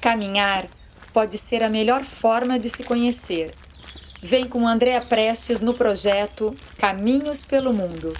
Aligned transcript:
Caminhar 0.00 0.66
pode 1.12 1.36
ser 1.36 1.62
a 1.62 1.68
melhor 1.68 2.04
forma 2.04 2.58
de 2.58 2.70
se 2.70 2.82
conhecer. 2.82 3.54
Vem 4.22 4.48
com 4.48 4.66
Andréa 4.66 5.04
Prestes 5.04 5.60
no 5.60 5.74
projeto 5.74 6.54
Caminhos 6.78 7.44
pelo 7.44 7.72
Mundo. 7.74 8.14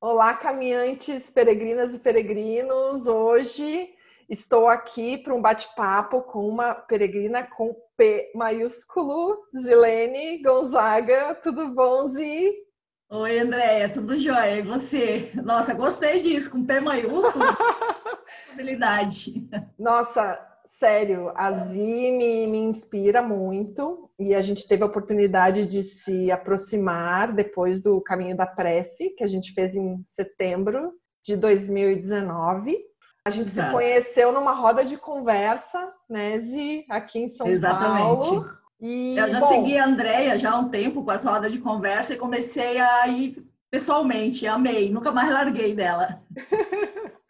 Olá, 0.00 0.34
caminhantes, 0.34 1.30
peregrinas 1.30 1.94
e 1.94 2.00
peregrinos. 2.00 3.06
Hoje 3.06 3.90
estou 4.28 4.66
aqui 4.66 5.16
para 5.18 5.32
um 5.32 5.40
bate-papo 5.40 6.22
com 6.22 6.48
uma 6.48 6.74
peregrina 6.74 7.44
com 7.44 7.72
P 7.96 8.32
maiúsculo, 8.34 9.38
Zilene 9.56 10.42
Gonzaga. 10.42 11.36
Tudo 11.36 11.68
bom, 11.68 12.08
Zi? 12.08 12.52
Oi, 13.14 13.40
Andréia, 13.40 13.90
tudo 13.90 14.16
jóia? 14.16 14.56
E 14.56 14.62
você? 14.62 15.30
Nossa, 15.34 15.74
gostei 15.74 16.22
disso, 16.22 16.50
com 16.50 16.64
P 16.64 16.80
maiúsculo. 16.80 17.44
Habilidade. 18.50 19.50
Nossa, 19.78 20.40
sério, 20.64 21.30
a 21.36 21.52
Zi 21.52 21.82
me, 21.82 22.46
me 22.46 22.56
inspira 22.56 23.20
muito 23.20 24.10
e 24.18 24.34
a 24.34 24.40
gente 24.40 24.66
teve 24.66 24.82
a 24.82 24.86
oportunidade 24.86 25.66
de 25.66 25.82
se 25.82 26.32
aproximar 26.32 27.34
depois 27.34 27.82
do 27.82 28.00
Caminho 28.00 28.34
da 28.34 28.46
Prece, 28.46 29.10
que 29.10 29.22
a 29.22 29.26
gente 29.26 29.52
fez 29.52 29.76
em 29.76 30.02
setembro 30.06 30.94
de 31.22 31.36
2019. 31.36 32.78
A 33.26 33.30
gente 33.30 33.48
Exato. 33.48 33.68
se 33.68 33.74
conheceu 33.74 34.32
numa 34.32 34.52
roda 34.52 34.82
de 34.86 34.96
conversa, 34.96 35.92
né, 36.08 36.38
Zi, 36.38 36.86
aqui 36.88 37.18
em 37.18 37.28
São 37.28 37.46
Exatamente. 37.46 38.30
Paulo. 38.30 38.61
E, 38.82 39.16
eu 39.16 39.30
já 39.30 39.38
bom, 39.38 39.48
segui 39.48 39.78
a 39.78 39.86
Andrea 39.86 40.36
já 40.36 40.50
há 40.50 40.58
um 40.58 40.68
tempo 40.68 41.04
com 41.04 41.10
as 41.12 41.24
rodas 41.24 41.52
de 41.52 41.60
conversa 41.60 42.14
e 42.14 42.18
comecei 42.18 42.80
a 42.80 43.06
ir 43.06 43.46
pessoalmente, 43.70 44.44
amei, 44.44 44.90
nunca 44.90 45.12
mais 45.12 45.30
larguei 45.30 45.72
dela. 45.72 46.20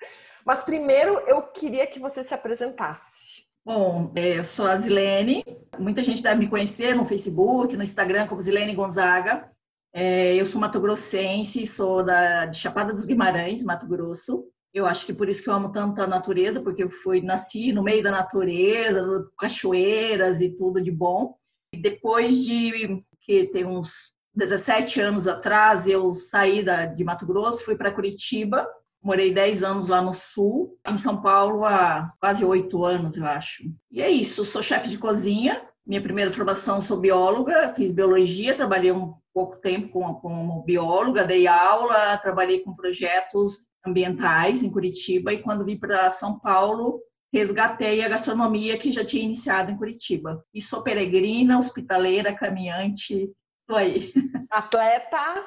Mas 0.46 0.62
primeiro 0.62 1.12
eu 1.28 1.42
queria 1.42 1.86
que 1.86 2.00
você 2.00 2.24
se 2.24 2.32
apresentasse. 2.32 3.44
Bom, 3.64 4.10
é, 4.16 4.38
eu 4.38 4.44
sou 4.44 4.66
a 4.66 4.76
Zilene, 4.76 5.44
muita 5.78 6.02
gente 6.02 6.22
deve 6.22 6.40
me 6.40 6.48
conhecer 6.48 6.96
no 6.96 7.04
Facebook, 7.04 7.76
no 7.76 7.82
Instagram 7.82 8.26
como 8.26 8.40
Zilene 8.40 8.74
Gonzaga. 8.74 9.52
É, 9.94 10.34
eu 10.34 10.46
sou 10.46 10.58
mato-grossense, 10.58 11.66
sou 11.66 12.02
da, 12.02 12.46
de 12.46 12.56
Chapada 12.56 12.94
dos 12.94 13.04
Guimarães, 13.04 13.62
Mato 13.62 13.86
Grosso. 13.86 14.48
Eu 14.72 14.86
acho 14.86 15.04
que 15.04 15.12
por 15.12 15.28
isso 15.28 15.42
que 15.42 15.50
eu 15.50 15.54
amo 15.54 15.70
tanto 15.70 16.00
a 16.00 16.06
natureza, 16.06 16.62
porque 16.62 16.82
eu 16.82 16.88
fui, 16.88 17.20
nasci 17.20 17.74
no 17.74 17.82
meio 17.82 18.02
da 18.02 18.10
natureza, 18.10 19.04
cachoeiras 19.38 20.40
e 20.40 20.48
tudo 20.56 20.82
de 20.82 20.90
bom. 20.90 21.36
Depois 21.74 22.36
de 22.36 23.02
que 23.20 23.44
tem 23.44 23.64
uns 23.64 24.14
17 24.34 25.00
anos 25.00 25.26
atrás, 25.26 25.86
eu 25.86 26.14
saí 26.14 26.62
da, 26.62 26.86
de 26.86 27.04
Mato 27.04 27.26
Grosso, 27.26 27.64
fui 27.64 27.76
para 27.76 27.92
Curitiba 27.92 28.66
Morei 29.02 29.34
10 29.34 29.64
anos 29.64 29.88
lá 29.88 30.00
no 30.00 30.14
Sul, 30.14 30.78
em 30.86 30.96
São 30.96 31.20
Paulo 31.20 31.64
há 31.64 32.08
quase 32.20 32.44
oito 32.44 32.84
anos, 32.84 33.16
eu 33.16 33.26
acho. 33.26 33.64
E 33.90 34.00
é 34.00 34.08
isso, 34.08 34.44
sou 34.44 34.62
chefe 34.62 34.88
de 34.88 34.96
cozinha. 34.96 35.60
Minha 35.84 36.00
primeira 36.00 36.30
formação 36.30 36.80
sou 36.80 36.96
bióloga, 37.00 37.70
fiz 37.70 37.90
biologia, 37.90 38.54
trabalhei 38.54 38.92
um 38.92 39.12
pouco 39.34 39.56
tempo 39.56 39.88
como, 39.88 40.20
como 40.20 40.62
bióloga, 40.62 41.24
dei 41.24 41.48
aula, 41.48 42.16
trabalhei 42.18 42.60
com 42.60 42.76
projetos 42.76 43.64
ambientais 43.84 44.62
em 44.62 44.70
Curitiba 44.70 45.32
e 45.32 45.42
quando 45.42 45.64
vim 45.64 45.76
para 45.76 46.08
São 46.08 46.38
Paulo, 46.38 47.00
resgatei 47.32 48.04
a 48.04 48.08
gastronomia 48.08 48.76
que 48.76 48.92
já 48.92 49.04
tinha 49.04 49.24
iniciado 49.24 49.70
em 49.70 49.76
Curitiba. 49.76 50.44
E 50.52 50.60
sou 50.60 50.82
peregrina, 50.82 51.58
hospitaleira, 51.58 52.34
caminhante, 52.34 53.30
tô 53.66 53.76
aí. 53.76 54.12
Atleta 54.50 55.46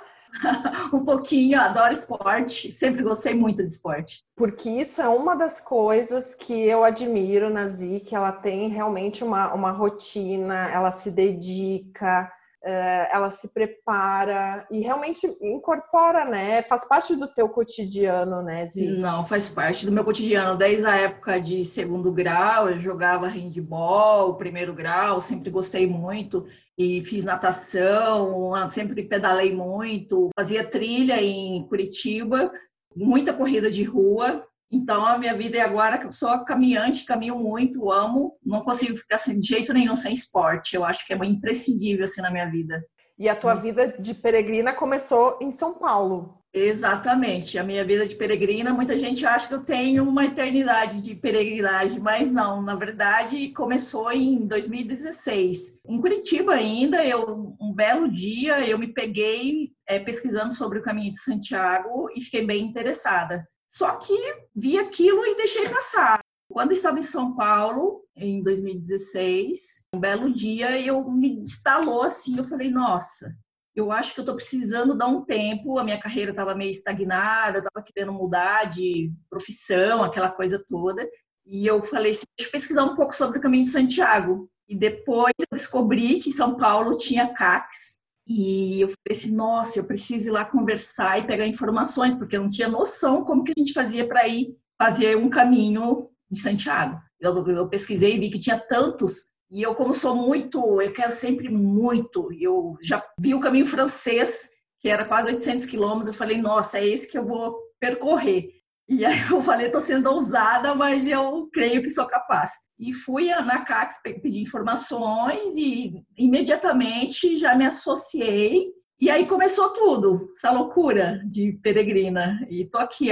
um 0.94 1.04
pouquinho, 1.04 1.60
adoro 1.60 1.94
esporte, 1.94 2.72
sempre 2.72 3.02
gostei 3.02 3.34
muito 3.34 3.64
de 3.64 3.70
esporte. 3.70 4.24
Porque 4.36 4.70
isso 4.70 5.02
é 5.02 5.08
uma 5.08 5.36
das 5.36 5.62
coisas 5.62 6.36
que 6.36 6.54
eu 6.54 6.84
admiro 6.84 7.50
na 7.50 7.68
Zi, 7.68 8.02
que 8.02 8.16
ela 8.16 8.32
tem 8.32 8.70
realmente 8.70 9.24
uma, 9.24 9.54
uma 9.54 9.72
rotina, 9.72 10.70
ela 10.70 10.92
se 10.92 11.12
dedica, 11.12 12.32
ela 12.66 13.30
se 13.30 13.54
prepara 13.54 14.66
e 14.72 14.80
realmente 14.82 15.28
incorpora, 15.42 16.26
né? 16.26 16.64
Faz 16.64 16.88
parte 16.88 17.16
do 17.16 17.28
teu 17.28 17.48
cotidiano, 17.48 18.42
né, 18.42 18.66
Zi? 18.66 18.88
Não, 18.88 19.26
faz 19.26 19.48
parte 19.48 19.86
do 19.86 19.92
meu 19.92 20.04
cotidiano. 20.04 20.58
Desde 20.58 20.86
a 20.86 20.96
época 20.98 21.40
de 21.40 21.64
segundo 21.64 22.12
grau, 22.12 22.70
eu 22.70 22.80
jogava 22.80 23.28
handball, 23.28 24.36
primeiro 24.36 24.74
grau, 24.74 25.22
sempre 25.22 25.50
gostei 25.50 25.86
muito 25.86 26.46
e 26.78 27.04
fiz 27.04 27.24
natação, 27.24 28.54
sempre 28.70 29.04
pedalei 29.04 29.56
muito, 29.56 30.30
fazia 30.38 30.66
trilha 30.66 31.22
em 31.22 31.64
Curitiba, 31.68 32.52
muita 32.96 33.34
corrida 33.34 33.70
de 33.70 33.84
rua, 33.84 34.46
então, 34.72 35.06
a 35.06 35.18
minha 35.18 35.36
vida 35.36 35.58
é 35.58 35.62
agora 35.62 35.98
que 35.98 36.06
eu 36.06 36.12
sou 36.12 36.44
caminhante, 36.44 37.06
caminho 37.06 37.38
muito, 37.38 37.92
amo, 37.92 38.38
não 38.44 38.62
consigo 38.62 38.98
ficar 38.98 39.16
assim, 39.16 39.40
de 39.40 39.48
jeito 39.48 39.74
nenhum 39.74 39.96
sem 39.96 40.14
esporte. 40.14 40.76
Eu 40.76 40.84
acho 40.84 41.06
que 41.06 41.14
é 41.14 41.18
imprescindível 41.26 42.04
assim 42.04 42.22
na 42.22 42.32
minha 42.32 42.50
vida. 42.50 42.84
E 43.18 43.30
a 43.30 43.36
tua 43.36 43.56
hum. 43.56 43.62
vida 43.62 43.96
de 44.00 44.14
peregrina 44.14 44.74
começou 44.74 45.38
em 45.42 45.50
São 45.52 45.78
Paulo. 45.78 46.42
Exatamente. 46.54 47.58
A 47.58 47.64
minha 47.66 47.84
vida 47.84 48.08
de 48.08 48.16
peregrina, 48.16 48.74
muita 48.74 48.96
gente 48.98 49.26
acha 49.26 49.48
que 49.48 49.54
eu 49.54 49.64
tenho 49.64 50.08
uma 50.08 50.24
eternidade 50.24 51.02
de 51.02 51.14
peregrinagem, 51.14 52.00
mas 52.00 52.32
não. 52.32 52.62
Na 52.62 52.76
verdade, 52.76 53.50
começou 53.50 54.10
em 54.12 54.48
2016. 54.48 55.82
Em 55.86 56.00
Curitiba 56.00 56.54
ainda, 56.54 57.06
eu 57.06 57.56
um 57.60 57.74
belo 57.74 58.10
dia 58.10 58.66
eu 58.66 58.80
me 58.80 58.88
peguei 58.88 59.72
é, 59.86 60.00
pesquisando 60.00 60.54
sobre 60.54 60.80
o 60.80 60.82
caminho 60.82 61.12
de 61.12 61.20
Santiago 61.20 62.10
e 62.16 62.22
fiquei 62.22 62.46
bem 62.46 62.64
interessada. 62.64 63.46
Só 63.76 63.98
que 63.98 64.16
vi 64.56 64.78
aquilo 64.78 65.26
e 65.26 65.36
deixei 65.36 65.68
passar. 65.68 66.20
Quando 66.50 66.72
estava 66.72 66.98
em 66.98 67.02
São 67.02 67.36
Paulo, 67.36 68.06
em 68.16 68.42
2016, 68.42 69.88
um 69.94 70.00
belo 70.00 70.34
dia, 70.34 70.80
eu 70.80 71.12
me 71.12 71.42
instalou 71.42 72.04
assim, 72.04 72.38
eu 72.38 72.46
falei, 72.46 72.72
nossa, 72.72 73.36
eu 73.76 73.92
acho 73.92 74.14
que 74.14 74.22
eu 74.22 74.22
estou 74.22 74.36
precisando 74.36 74.98
dar 74.98 75.08
um 75.08 75.26
tempo, 75.26 75.78
a 75.78 75.84
minha 75.84 76.00
carreira 76.00 76.32
estava 76.32 76.56
meio 76.56 76.72
estagnada, 76.72 77.58
estava 77.58 77.86
querendo 77.86 78.14
mudar 78.14 78.70
de 78.70 79.12
profissão, 79.30 80.04
aquela 80.06 80.32
coisa 80.32 80.64
toda. 80.70 81.06
E 81.46 81.68
eu 81.68 81.82
falei 81.82 82.12
assim, 82.12 82.24
deixa 82.38 82.48
eu 82.48 82.54
pesquisar 82.54 82.86
um 82.86 82.96
pouco 82.96 83.14
sobre 83.14 83.40
o 83.40 83.42
caminho 83.42 83.66
de 83.66 83.72
Santiago. 83.72 84.50
E 84.70 84.76
depois 84.76 85.34
eu 85.38 85.58
descobri 85.58 86.22
que 86.22 86.32
São 86.32 86.56
Paulo 86.56 86.98
tinha 86.98 87.34
CACs, 87.34 87.95
e 88.28 88.82
eu 88.82 88.88
falei 88.88 89.20
assim, 89.20 89.36
nossa, 89.36 89.78
eu 89.78 89.84
preciso 89.84 90.30
ir 90.30 90.32
lá 90.32 90.44
conversar 90.44 91.20
e 91.20 91.28
pegar 91.28 91.48
informações, 91.48 92.16
porque 92.16 92.36
eu 92.36 92.42
não 92.42 92.50
tinha 92.50 92.68
noção 92.68 93.24
como 93.24 93.44
que 93.44 93.54
a 93.56 93.60
gente 93.60 93.74
fazia 93.74 94.08
para 94.08 94.28
ir 94.28 94.56
fazer 94.78 95.16
um 95.16 95.30
caminho 95.30 96.10
de 96.30 96.42
Santiago. 96.42 97.00
Eu, 97.20 97.48
eu, 97.48 97.70
pesquisei 97.70 98.16
e 98.16 98.20
vi 98.20 98.30
que 98.30 98.40
tinha 98.40 98.58
tantos, 98.58 99.30
e 99.52 99.62
eu, 99.62 99.76
como 99.76 99.94
sou 99.94 100.16
muito, 100.16 100.82
eu 100.82 100.92
quero 100.92 101.12
sempre 101.12 101.50
muito, 101.50 102.30
eu 102.34 102.76
já 102.82 103.04
vi 103.20 103.36
o 103.36 103.40
caminho 103.40 103.66
francês, 103.66 104.50
que 104.80 104.90
era 104.90 105.06
quase 105.06 105.32
800 105.32 105.68
quilômetros, 105.68 106.08
eu 106.08 106.14
falei, 106.14 106.42
nossa, 106.42 106.80
é 106.80 106.88
esse 106.88 107.08
que 107.08 107.18
eu 107.18 107.26
vou 107.26 107.56
percorrer. 107.80 108.50
E 108.88 109.04
aí 109.04 109.20
eu 109.32 109.42
falei, 109.42 109.68
estou 109.68 109.82
sendo 109.82 110.12
ousada, 110.12 110.76
mas 110.76 111.06
eu 111.08 111.50
creio 111.52 111.82
que 111.82 111.90
sou 111.90 112.06
capaz. 112.06 112.52
E 112.80 112.94
fui 112.94 113.30
na 113.30 113.66
CACS 113.66 114.02
pedir 114.22 114.42
informações 114.42 115.56
e 115.56 116.04
imediatamente 116.18 117.38
já 117.38 117.56
me 117.56 117.66
associei. 117.66 118.68
E 119.00 119.10
aí 119.10 119.26
começou 119.26 119.74
tudo, 119.74 120.32
essa 120.38 120.52
loucura 120.52 121.22
de 121.26 121.60
peregrina. 121.64 122.40
E 122.50 122.66
tô 122.66 122.78
aqui, 122.78 123.10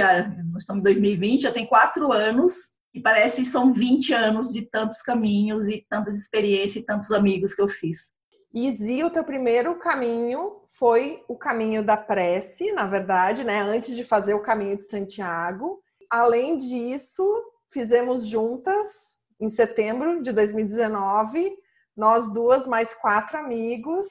nós 0.52 0.62
estamos 0.62 0.80
em 0.80 0.84
2020, 0.84 1.42
já 1.42 1.52
tem 1.52 1.66
quatro 1.66 2.12
anos, 2.12 2.54
e 2.94 3.00
parece 3.00 3.42
que 3.42 3.48
são 3.48 3.72
20 3.72 4.14
anos 4.14 4.52
de 4.52 4.62
tantos 4.62 5.02
caminhos 5.02 5.68
e 5.68 5.84
tantas 5.90 6.16
experiências 6.16 6.82
e 6.82 6.86
tantos 6.86 7.10
amigos 7.10 7.52
que 7.52 7.60
eu 7.60 7.68
fiz. 7.68 8.13
E 8.54 8.70
Zi, 8.70 9.02
o 9.02 9.10
teu 9.10 9.24
primeiro 9.24 9.74
caminho 9.80 10.60
foi 10.68 11.24
o 11.26 11.36
caminho 11.36 11.84
da 11.84 11.96
prece, 11.96 12.70
na 12.70 12.86
verdade, 12.86 13.42
né? 13.42 13.58
Antes 13.58 13.96
de 13.96 14.04
fazer 14.04 14.32
o 14.34 14.42
caminho 14.42 14.76
de 14.76 14.86
Santiago. 14.86 15.82
Além 16.08 16.56
disso, 16.56 17.28
fizemos 17.68 18.28
juntas, 18.28 19.18
em 19.40 19.50
setembro 19.50 20.22
de 20.22 20.30
2019, 20.30 21.52
nós 21.96 22.32
duas 22.32 22.64
mais 22.64 22.94
quatro 22.94 23.36
amigos. 23.36 24.06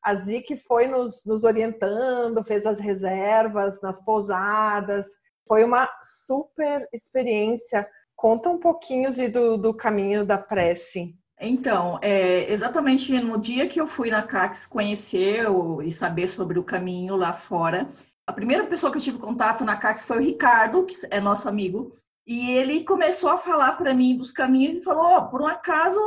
A 0.00 0.14
Zi 0.14 0.42
que 0.42 0.56
foi 0.56 0.86
nos, 0.86 1.24
nos 1.26 1.42
orientando, 1.42 2.44
fez 2.44 2.66
as 2.66 2.78
reservas 2.78 3.82
nas 3.82 4.00
pousadas. 4.04 5.06
Foi 5.44 5.64
uma 5.64 5.90
super 6.04 6.88
experiência. 6.92 7.84
Conta 8.14 8.48
um 8.48 8.60
pouquinho 8.60 9.12
Zi, 9.12 9.26
do, 9.26 9.56
do 9.56 9.74
caminho 9.74 10.24
da 10.24 10.38
prece. 10.38 11.17
Então, 11.40 11.98
é, 12.02 12.52
exatamente 12.52 13.12
no 13.20 13.38
dia 13.38 13.68
que 13.68 13.80
eu 13.80 13.86
fui 13.86 14.10
na 14.10 14.22
CACS 14.22 14.66
conhecer 14.66 15.46
e 15.84 15.92
saber 15.92 16.26
sobre 16.26 16.58
o 16.58 16.64
caminho 16.64 17.14
lá 17.14 17.32
fora, 17.32 17.88
a 18.26 18.32
primeira 18.32 18.66
pessoa 18.66 18.90
que 18.90 18.98
eu 18.98 19.02
tive 19.02 19.18
contato 19.18 19.64
na 19.64 19.76
CACS 19.76 20.04
foi 20.04 20.18
o 20.18 20.22
Ricardo, 20.22 20.84
que 20.84 20.94
é 21.10 21.20
nosso 21.20 21.48
amigo, 21.48 21.92
e 22.26 22.50
ele 22.50 22.84
começou 22.84 23.30
a 23.30 23.38
falar 23.38 23.72
para 23.72 23.94
mim 23.94 24.14
dos 24.14 24.30
caminhos 24.30 24.76
e 24.76 24.82
falou: 24.82 25.16
oh, 25.16 25.30
por 25.30 25.40
um 25.40 25.46
acaso, 25.46 25.98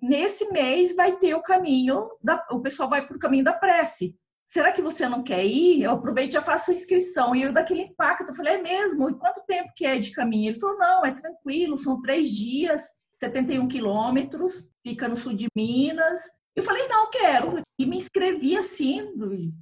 nesse 0.00 0.48
mês 0.52 0.94
vai 0.94 1.16
ter 1.16 1.34
o 1.34 1.42
caminho, 1.42 2.08
da, 2.22 2.46
o 2.52 2.60
pessoal 2.60 2.88
vai 2.88 3.04
para 3.04 3.16
o 3.16 3.18
caminho 3.18 3.42
da 3.42 3.52
prece. 3.52 4.16
será 4.46 4.70
que 4.70 4.80
você 4.80 5.08
não 5.08 5.24
quer 5.24 5.44
ir? 5.44 5.82
Eu 5.82 5.92
aproveito 5.92 6.30
e 6.30 6.34
já 6.34 6.42
faço 6.42 6.70
a 6.70 6.74
inscrição. 6.74 7.34
E 7.34 7.42
eu 7.42 7.52
daquele 7.52 7.82
impacto, 7.82 8.28
eu 8.28 8.34
falei, 8.36 8.54
é 8.54 8.62
mesmo? 8.62 9.10
E 9.10 9.18
quanto 9.18 9.44
tempo 9.46 9.72
que 9.74 9.84
é 9.84 9.98
de 9.98 10.12
caminho? 10.12 10.50
Ele 10.50 10.60
falou, 10.60 10.78
não, 10.78 11.04
é 11.04 11.12
tranquilo, 11.12 11.76
são 11.76 12.00
três 12.00 12.30
dias, 12.30 12.82
71 13.16 13.68
quilômetros, 13.68 14.70
fica 14.82 15.08
no 15.08 15.16
sul 15.16 15.34
de 15.34 15.46
Minas. 15.54 16.20
Eu 16.54 16.62
falei, 16.62 16.86
não, 16.88 17.10
quero. 17.10 17.62
E 17.78 17.86
me 17.86 17.96
inscrevi 17.96 18.56
assim, 18.56 19.12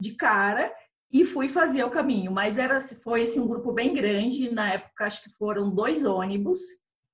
de 0.00 0.14
cara, 0.14 0.72
e 1.12 1.24
fui 1.24 1.48
fazer 1.48 1.84
o 1.84 1.90
caminho. 1.90 2.32
Mas 2.32 2.58
era, 2.58 2.80
foi 2.80 3.24
assim, 3.24 3.40
um 3.40 3.48
grupo 3.48 3.72
bem 3.72 3.94
grande. 3.94 4.50
Na 4.50 4.72
época, 4.72 5.04
acho 5.04 5.22
que 5.22 5.30
foram 5.30 5.70
dois 5.70 6.04
ônibus 6.04 6.58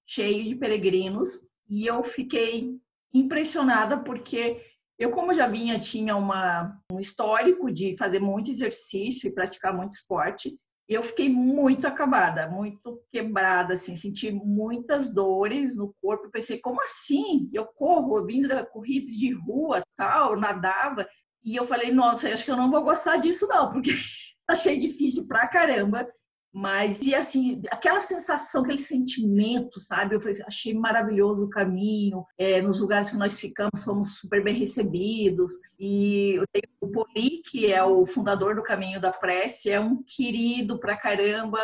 cheios 0.06 0.48
de 0.48 0.54
peregrinos. 0.54 1.46
E 1.68 1.86
eu 1.86 2.02
fiquei 2.02 2.78
impressionada 3.12 3.98
porque 3.98 4.62
eu, 4.98 5.10
como 5.10 5.32
já 5.32 5.46
vinha, 5.46 5.78
tinha 5.78 6.16
uma, 6.16 6.76
um 6.90 6.98
histórico 6.98 7.70
de 7.70 7.96
fazer 7.96 8.18
muito 8.18 8.50
exercício 8.50 9.28
e 9.28 9.32
praticar 9.32 9.74
muito 9.74 9.92
esporte. 9.92 10.58
Eu 10.88 11.02
fiquei 11.02 11.28
muito 11.28 11.86
acabada, 11.86 12.48
muito 12.48 13.02
quebrada, 13.12 13.74
assim, 13.74 13.94
senti 13.94 14.32
muitas 14.32 15.12
dores 15.12 15.76
no 15.76 15.94
corpo. 16.00 16.30
Pensei, 16.30 16.58
como 16.58 16.80
assim? 16.82 17.50
Eu 17.52 17.66
corro, 17.66 18.24
vindo 18.24 18.48
da 18.48 18.64
corrida 18.64 19.06
de 19.06 19.30
rua, 19.32 19.82
tal, 19.94 20.34
nadava. 20.38 21.06
E 21.44 21.54
eu 21.54 21.66
falei, 21.66 21.92
nossa, 21.92 22.28
acho 22.28 22.44
que 22.44 22.50
eu 22.50 22.56
não 22.56 22.70
vou 22.70 22.82
gostar 22.82 23.18
disso, 23.18 23.46
não, 23.46 23.70
porque 23.70 23.90
achei 24.48 24.78
difícil 24.78 25.26
pra 25.26 25.46
caramba. 25.46 26.08
Mas, 26.52 27.02
e 27.02 27.14
assim, 27.14 27.60
aquela 27.70 28.00
sensação, 28.00 28.62
aquele 28.62 28.78
sentimento, 28.78 29.78
sabe? 29.78 30.14
Eu 30.14 30.20
achei 30.46 30.72
maravilhoso 30.72 31.44
o 31.44 31.50
caminho. 31.50 32.24
É, 32.38 32.62
nos 32.62 32.80
lugares 32.80 33.10
que 33.10 33.16
nós 33.16 33.38
ficamos, 33.38 33.84
fomos 33.84 34.18
super 34.18 34.42
bem 34.42 34.58
recebidos. 34.58 35.52
E 35.78 36.40
o 36.80 36.88
Poli, 36.88 37.42
que 37.42 37.70
é 37.70 37.84
o 37.84 38.06
fundador 38.06 38.54
do 38.54 38.62
Caminho 38.62 39.00
da 39.00 39.12
Prece, 39.12 39.70
é 39.70 39.78
um 39.78 40.02
querido 40.02 40.78
pra 40.80 40.96
caramba. 40.96 41.58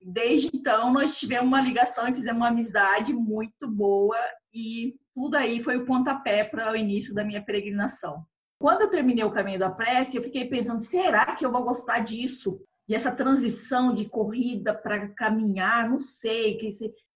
Desde 0.00 0.50
então, 0.54 0.92
nós 0.92 1.18
tivemos 1.18 1.48
uma 1.48 1.60
ligação 1.60 2.06
e 2.06 2.14
fizemos 2.14 2.40
uma 2.40 2.48
amizade 2.48 3.12
muito 3.14 3.66
boa. 3.66 4.18
E 4.52 4.94
tudo 5.14 5.36
aí 5.36 5.62
foi 5.62 5.78
o 5.78 5.86
pontapé 5.86 6.44
para 6.44 6.70
o 6.70 6.76
início 6.76 7.14
da 7.14 7.24
minha 7.24 7.44
peregrinação. 7.44 8.24
Quando 8.60 8.82
eu 8.82 8.90
terminei 8.90 9.24
o 9.24 9.32
caminho 9.32 9.58
da 9.58 9.70
prece, 9.70 10.16
eu 10.16 10.22
fiquei 10.22 10.48
pensando: 10.48 10.82
será 10.82 11.34
que 11.34 11.46
eu 11.46 11.52
vou 11.52 11.62
gostar 11.62 12.00
disso? 12.00 12.60
E 12.88 12.94
essa 12.94 13.12
transição 13.12 13.92
de 13.92 14.06
corrida 14.06 14.74
para 14.74 15.08
caminhar, 15.08 15.90
não 15.90 16.00
sei, 16.00 16.56
que 16.56 16.70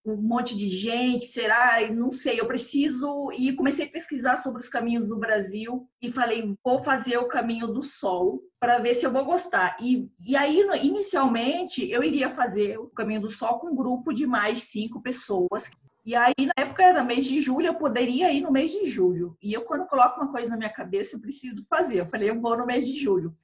um 0.04 0.16
monte 0.16 0.56
de 0.56 0.68
gente, 0.68 1.28
será? 1.28 1.78
Não 1.90 2.10
sei, 2.10 2.40
eu 2.40 2.46
preciso. 2.46 3.30
E 3.32 3.52
comecei 3.52 3.86
a 3.86 3.90
pesquisar 3.90 4.36
sobre 4.36 4.60
os 4.60 4.68
caminhos 4.68 5.08
do 5.08 5.18
Brasil 5.18 5.88
e 6.00 6.10
falei, 6.10 6.54
vou 6.64 6.82
fazer 6.82 7.16
o 7.18 7.28
caminho 7.28 7.68
do 7.68 7.82
sol 7.82 8.42
para 8.60 8.78
ver 8.78 8.94
se 8.94 9.06
eu 9.06 9.12
vou 9.12 9.24
gostar. 9.24 9.76
E, 9.80 10.08
e 10.26 10.36
aí, 10.36 10.60
inicialmente, 10.82 11.88
eu 11.90 12.02
iria 12.02 12.28
fazer 12.28 12.78
o 12.78 12.88
caminho 12.88 13.22
do 13.22 13.30
sol 13.30 13.58
com 13.58 13.68
um 13.68 13.76
grupo 13.76 14.12
de 14.12 14.26
mais 14.26 14.64
cinco 14.64 15.00
pessoas. 15.00 15.70
E 16.04 16.16
aí, 16.16 16.34
na 16.38 16.52
época 16.56 16.82
era 16.82 17.04
mês 17.04 17.24
de 17.24 17.40
julho, 17.40 17.68
eu 17.68 17.74
poderia 17.74 18.32
ir 18.32 18.40
no 18.40 18.50
mês 18.50 18.72
de 18.72 18.86
julho. 18.86 19.36
E 19.40 19.52
eu, 19.52 19.62
quando 19.62 19.86
coloco 19.86 20.20
uma 20.20 20.32
coisa 20.32 20.48
na 20.48 20.56
minha 20.56 20.72
cabeça, 20.72 21.16
eu 21.16 21.20
preciso 21.20 21.64
fazer. 21.68 22.00
Eu 22.00 22.06
falei, 22.06 22.28
eu 22.28 22.40
vou 22.40 22.56
no 22.56 22.66
mês 22.66 22.84
de 22.84 22.92
julho. 22.92 23.34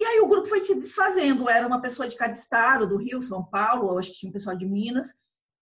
E 0.00 0.04
aí 0.04 0.20
o 0.20 0.26
grupo 0.26 0.48
foi 0.48 0.64
se 0.64 0.74
desfazendo. 0.74 1.48
Era 1.48 1.66
uma 1.66 1.80
pessoa 1.80 2.08
de 2.08 2.16
cada 2.16 2.32
estado, 2.32 2.86
do 2.86 2.96
Rio, 2.96 3.22
São 3.22 3.44
Paulo, 3.44 3.98
acho 3.98 4.10
que 4.10 4.18
tinha 4.18 4.30
um 4.30 4.32
pessoal 4.32 4.56
de 4.56 4.66
Minas. 4.66 5.08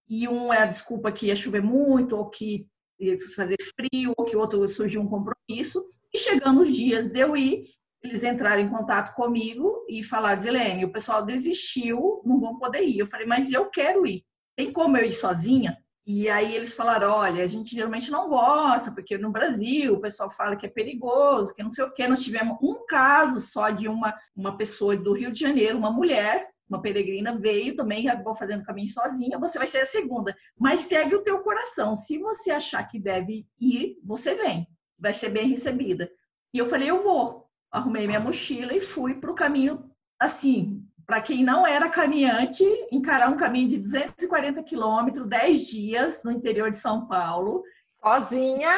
E 0.09 0.29
um 0.29 0.53
era 0.53 0.67
desculpa 0.67 1.13
que 1.13 1.27
ia 1.27 1.37
chover 1.37 1.63
muito, 1.63 2.17
ou 2.17 2.29
que 2.29 2.67
ia 2.99 3.17
fazer 3.35 3.57
frio, 3.75 4.13
ou 4.17 4.25
que 4.25 4.37
outro 4.37 4.67
surgiu 4.69 5.01
um 5.01 5.09
compromisso. 5.09 5.85
E 6.13 6.19
chegando 6.19 6.63
os 6.63 6.75
dias 6.75 7.11
de 7.11 7.21
eu 7.21 7.37
ir, 7.37 7.67
eles 8.03 8.25
entraram 8.25 8.63
em 8.63 8.69
contato 8.69 9.15
comigo 9.15 9.87
e 9.89 10.03
falaram, 10.03 10.41
Zelene, 10.41 10.85
o 10.85 10.93
pessoal 10.93 11.25
desistiu, 11.25 12.21
não 12.25 12.41
vão 12.41 12.59
poder 12.59 12.83
ir. 12.83 12.99
Eu 12.99 13.07
falei, 13.07 13.27
mas 13.27 13.51
eu 13.51 13.71
quero 13.71 14.07
ir. 14.07 14.25
Tem 14.57 14.73
como 14.73 14.97
eu 14.97 15.05
ir 15.05 15.13
sozinha? 15.13 15.82
E 16.05 16.29
aí 16.29 16.55
eles 16.55 16.75
falaram: 16.75 17.13
olha, 17.13 17.45
a 17.45 17.47
gente 17.47 17.75
geralmente 17.75 18.11
não 18.11 18.29
gosta, 18.29 18.91
porque 18.91 19.17
no 19.17 19.31
Brasil 19.31 19.95
o 19.95 20.01
pessoal 20.01 20.31
fala 20.31 20.57
que 20.57 20.67
é 20.67 20.69
perigoso, 20.69 21.55
que 21.55 21.63
não 21.63 21.71
sei 21.71 21.85
o 21.85 21.93
quê. 21.93 22.09
Nós 22.09 22.23
tivemos 22.23 22.59
um 22.61 22.85
caso 22.87 23.39
só 23.41 23.71
de 23.71 23.89
uma, 23.89 24.15
uma 24.35 24.57
pessoa 24.57 24.97
do 24.97 25.13
Rio 25.13 25.31
de 25.31 25.39
Janeiro, 25.39 25.79
uma 25.79 25.93
mulher, 25.93 26.49
uma 26.69 26.83
peregrina, 26.83 27.39
veio 27.39 27.77
também, 27.77 28.09
acabou 28.09 28.35
fazendo 28.35 28.65
caminho 28.65 28.89
sozinha. 28.89 29.39
Você 29.39 29.59
vai 29.59 29.67
ser 29.67 29.79
a 29.79 29.87
segunda, 29.87 30.37
mas 30.59 30.81
segue 30.81 31.15
o 31.15 31.23
teu 31.23 31.39
coração. 31.41 31.95
Se 31.95 32.19
você 32.19 32.51
achar 32.51 32.83
que 32.85 32.99
deve 32.99 33.47
ir, 33.61 33.97
você 34.05 34.35
vem, 34.35 34.67
vai 34.99 35.13
ser 35.13 35.29
bem 35.29 35.49
recebida. 35.49 36.11
E 36.53 36.59
eu 36.59 36.67
falei: 36.67 36.91
eu 36.91 37.03
vou. 37.03 37.47
Arrumei 37.71 38.07
minha 38.07 38.21
mochila 38.21 38.75
e 38.75 38.81
fui 38.81 39.15
para 39.15 39.31
o 39.31 39.35
caminho 39.35 39.91
assim, 40.23 40.87
para 41.13 41.21
quem 41.21 41.45
não 41.45 41.67
era 41.67 41.91
caminhante, 41.91 42.65
encarar 42.91 43.29
um 43.29 43.37
caminho 43.37 43.69
de 43.69 43.77
240 43.77 44.63
quilômetros, 44.63 45.29
10 45.29 45.67
dias 45.67 46.23
no 46.25 46.31
interior 46.31 46.71
de 46.71 46.79
São 46.79 47.07
Paulo. 47.07 47.63
Sozinha? 48.03 48.75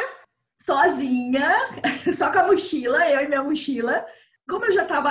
Sozinha, 0.60 1.54
só 2.18 2.32
com 2.32 2.40
a 2.40 2.46
mochila, 2.48 3.08
eu 3.08 3.20
e 3.20 3.28
minha 3.28 3.44
mochila. 3.44 4.04
Como 4.48 4.64
eu 4.64 4.72
já 4.72 4.82
estava, 4.82 5.10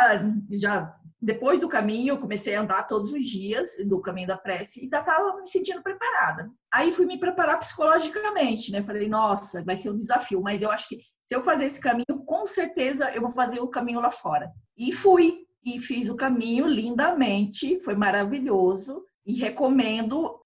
já 0.51 0.93
depois 1.21 1.61
do 1.61 1.69
caminho, 1.69 2.09
eu 2.09 2.19
comecei 2.19 2.55
a 2.55 2.61
andar 2.61 2.89
todos 2.89 3.13
os 3.13 3.23
dias 3.23 3.69
do 3.87 4.01
caminho 4.01 4.27
da 4.27 4.35
prece 4.35 4.85
e 4.85 4.89
já 4.89 4.99
estava 4.99 5.37
me 5.37 5.47
sentindo 5.47 5.81
preparada. 5.81 6.51
Aí 6.73 6.91
fui 6.91 7.05
me 7.05 7.17
preparar 7.17 7.57
psicologicamente, 7.57 8.69
né? 8.69 8.83
Falei, 8.83 9.07
nossa, 9.07 9.63
vai 9.63 9.77
ser 9.77 9.91
um 9.91 9.97
desafio, 9.97 10.41
mas 10.41 10.61
eu 10.61 10.69
acho 10.69 10.89
que 10.89 10.99
se 11.25 11.33
eu 11.33 11.41
fazer 11.41 11.67
esse 11.67 11.79
caminho, 11.79 12.25
com 12.25 12.45
certeza 12.45 13.09
eu 13.11 13.21
vou 13.21 13.31
fazer 13.31 13.61
o 13.61 13.69
caminho 13.69 14.01
lá 14.01 14.11
fora. 14.11 14.51
E 14.75 14.91
fui, 14.91 15.45
e 15.65 15.79
fiz 15.79 16.09
o 16.09 16.15
caminho 16.15 16.67
lindamente, 16.67 17.79
foi 17.79 17.95
maravilhoso 17.95 19.05
e 19.25 19.33
recomendo. 19.33 20.39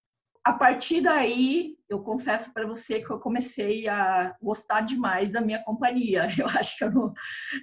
A 0.43 0.53
partir 0.53 1.01
daí, 1.01 1.75
eu 1.89 2.01
confesso 2.01 2.53
para 2.53 2.67
você 2.67 3.01
que 3.01 3.09
eu 3.09 3.19
comecei 3.19 3.87
a 3.87 4.35
gostar 4.41 4.81
demais 4.81 5.33
da 5.33 5.41
minha 5.41 5.63
companhia. 5.63 6.27
Eu 6.37 6.47
acho 6.47 6.77
que 6.77 6.83
eu 6.83 6.91
não, 6.91 7.13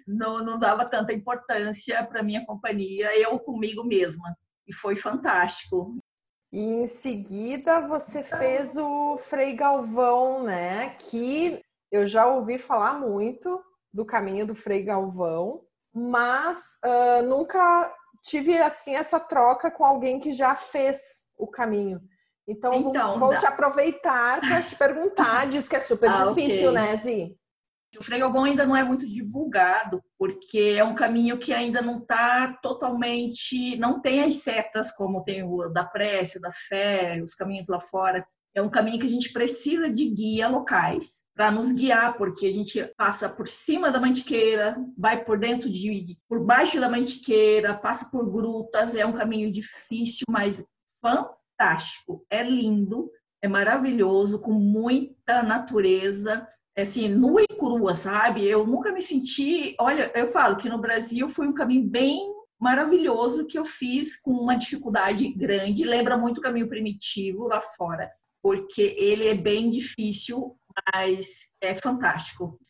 não, 0.07 0.45
não 0.45 0.59
dava 0.59 0.85
tanta 0.85 1.13
importância 1.13 2.05
para 2.05 2.23
minha 2.23 2.45
companhia, 2.45 3.19
eu 3.19 3.39
comigo 3.39 3.85
mesma. 3.85 4.37
E 4.67 4.73
foi 4.73 4.97
fantástico. 4.97 5.99
E 6.53 6.61
em 6.61 6.87
seguida 6.87 7.81
você 7.81 8.23
fez 8.23 8.77
o 8.77 9.17
Frei 9.19 9.55
Galvão, 9.55 10.43
né? 10.45 10.91
Que 10.97 11.61
eu 11.91 12.07
já 12.07 12.27
ouvi 12.27 12.59
falar 12.59 12.99
muito 12.99 13.63
do 13.93 14.05
caminho 14.05 14.47
do 14.47 14.55
Frei 14.55 14.83
Galvão 14.83 15.63
mas 15.95 16.79
uh, 16.85 17.23
nunca 17.23 17.95
tive 18.23 18.57
assim 18.59 18.97
essa 18.97 19.21
troca 19.21 19.71
com 19.71 19.85
alguém 19.85 20.19
que 20.19 20.33
já 20.33 20.55
fez 20.55 21.27
o 21.39 21.47
caminho. 21.47 22.01
Então, 22.47 22.75
então 22.75 23.19
vou, 23.19 23.37
te 23.37 23.47
aproveitar 23.47 24.41
para 24.41 24.63
te 24.63 24.77
perguntar. 24.77 25.47
Diz 25.49 25.69
que 25.69 25.77
é 25.77 25.81
super 25.81 26.11
ah, 26.11 26.27
difícil, 26.27 26.71
okay. 26.71 26.83
né, 26.83 26.97
Zi? 26.97 27.37
O 27.99 28.03
Fregalvão 28.03 28.45
ainda 28.45 28.67
não 28.67 28.77
é 28.77 28.83
muito 28.83 29.07
divulgado, 29.07 30.03
porque 30.19 30.75
é 30.77 30.83
um 30.83 30.97
caminho 30.97 31.39
que 31.39 31.53
ainda 31.53 31.81
não 31.81 31.99
está 31.99 32.59
totalmente. 32.61 33.77
não 33.77 34.01
tem 34.01 34.23
as 34.23 34.43
setas 34.43 34.91
como 34.91 35.23
tem 35.23 35.43
o 35.45 35.69
da 35.69 35.85
prece, 35.85 36.41
da 36.41 36.51
fé, 36.51 37.21
os 37.23 37.35
caminhos 37.35 37.69
lá 37.69 37.81
fora. 37.81 38.27
É 38.55 38.63
um 38.63 38.71
caminho 38.71 39.01
que 39.01 39.07
a 39.07 39.11
gente 39.11 39.33
precisa 39.33 39.91
de 39.91 40.09
guia 40.09 40.47
locais 40.47 41.25
para 41.35 41.51
nos 41.51 41.73
guiar, 41.73 42.17
porque 42.17 42.47
a 42.47 42.53
gente 42.53 42.85
passa 42.97 43.29
por 43.29 43.49
cima 43.49 43.91
da 43.91 43.99
mantiqueira, 43.99 44.77
vai 44.97 45.25
por 45.25 45.37
dentro 45.37 45.69
de, 45.69 46.17
por 46.29 46.39
baixo 46.45 46.79
da 46.79 46.89
mantiqueira, 46.89 47.75
passa 47.75 48.09
por 48.13 48.31
grutas. 48.31 48.95
É 48.95 49.05
um 49.05 49.13
caminho 49.13 49.51
difícil, 49.51 50.25
mas 50.31 50.65
fantástico. 51.03 52.25
É 52.31 52.45
lindo, 52.45 53.11
é 53.43 53.49
maravilhoso, 53.49 54.39
com 54.39 54.53
muita 54.53 55.43
natureza, 55.43 56.47
é 56.77 56.83
assim, 56.83 57.09
nua 57.09 57.43
e 57.43 57.49
crua, 57.49 57.97
sabe? 57.97 58.47
Eu 58.47 58.65
nunca 58.65 58.93
me 58.93 59.03
senti. 59.03 59.75
Olha, 59.81 60.13
eu 60.15 60.29
falo 60.29 60.57
que 60.57 60.69
no 60.69 60.79
Brasil 60.79 61.29
foi 61.29 61.49
um 61.49 61.55
caminho 61.55 61.91
bem 61.91 62.21
maravilhoso 62.61 63.47
que 63.47 63.59
eu 63.59 63.65
fiz 63.65 64.17
com 64.21 64.31
uma 64.31 64.55
dificuldade 64.55 65.29
grande. 65.35 65.85
Lembra 65.85 66.17
muito 66.17 66.39
o 66.39 66.41
caminho 66.41 66.69
primitivo 66.69 67.49
lá 67.49 67.61
fora 67.61 68.09
porque 68.45 68.95
ele 68.99 69.27
é 69.27 69.33
bem 69.33 69.71
difícil, 69.71 70.55
mas 70.93 71.55
é 71.63 71.75
fantástico. 71.75 72.61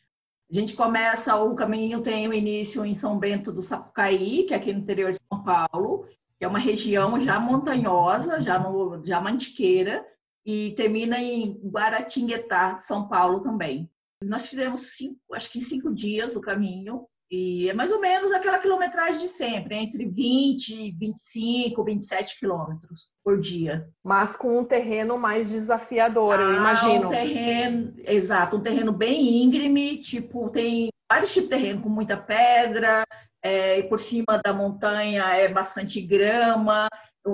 A 0.49 0.55
gente 0.55 0.73
começa, 0.73 1.35
o 1.35 1.53
caminho 1.53 2.01
tem 2.01 2.29
o 2.29 2.33
início 2.33 2.85
em 2.85 2.93
São 2.93 3.19
Bento 3.19 3.51
do 3.51 3.61
Sapucaí, 3.61 4.45
que 4.45 4.53
é 4.53 4.57
aqui 4.57 4.71
no 4.71 4.79
interior 4.79 5.11
de 5.11 5.17
São 5.29 5.43
Paulo, 5.43 6.07
que 6.39 6.45
é 6.45 6.47
uma 6.47 6.59
região 6.59 7.19
já 7.19 7.41
montanhosa, 7.41 8.39
já, 8.39 8.57
no, 8.57 9.03
já 9.03 9.19
mantiqueira, 9.19 10.05
e 10.45 10.71
termina 10.77 11.21
em 11.21 11.59
Guaratinguetá, 11.65 12.77
São 12.77 13.09
Paulo 13.09 13.41
também. 13.41 13.91
Nós 14.23 14.47
fizemos 14.47 14.95
cinco, 14.95 15.19
acho 15.33 15.51
que 15.51 15.59
cinco 15.59 15.93
dias 15.93 16.37
o 16.37 16.41
caminho, 16.41 17.05
e 17.29 17.69
é 17.69 17.73
mais 17.73 17.91
ou 17.91 17.99
menos 17.99 18.31
aquela 18.31 18.59
quilometragem 18.59 19.21
de 19.21 19.29
sempre, 19.29 19.75
entre 19.75 20.05
20, 20.05 20.91
25, 20.91 21.83
27 21.83 22.39
quilômetros 22.39 23.13
por 23.23 23.39
dia. 23.39 23.89
Mas 24.03 24.35
com 24.35 24.59
um 24.59 24.63
terreno 24.63 25.17
mais 25.17 25.49
desafiador, 25.49 26.35
ah, 26.39 26.41
eu 26.41 26.53
imagino. 26.53 27.07
Um 27.07 27.09
terreno, 27.09 27.93
exato, 28.05 28.57
um 28.57 28.61
terreno 28.61 28.91
bem 28.91 29.43
íngreme, 29.43 29.97
tipo, 29.97 30.49
tem 30.49 30.89
vários 31.09 31.33
tipos 31.33 31.49
de 31.49 31.55
terreno, 31.55 31.81
com 31.81 31.89
muita 31.89 32.15
pedra, 32.17 33.03
é, 33.43 33.79
e 33.79 33.83
por 33.83 33.99
cima 33.99 34.41
da 34.43 34.53
montanha 34.53 35.23
é 35.35 35.47
bastante 35.47 36.01
grama, 36.01 36.87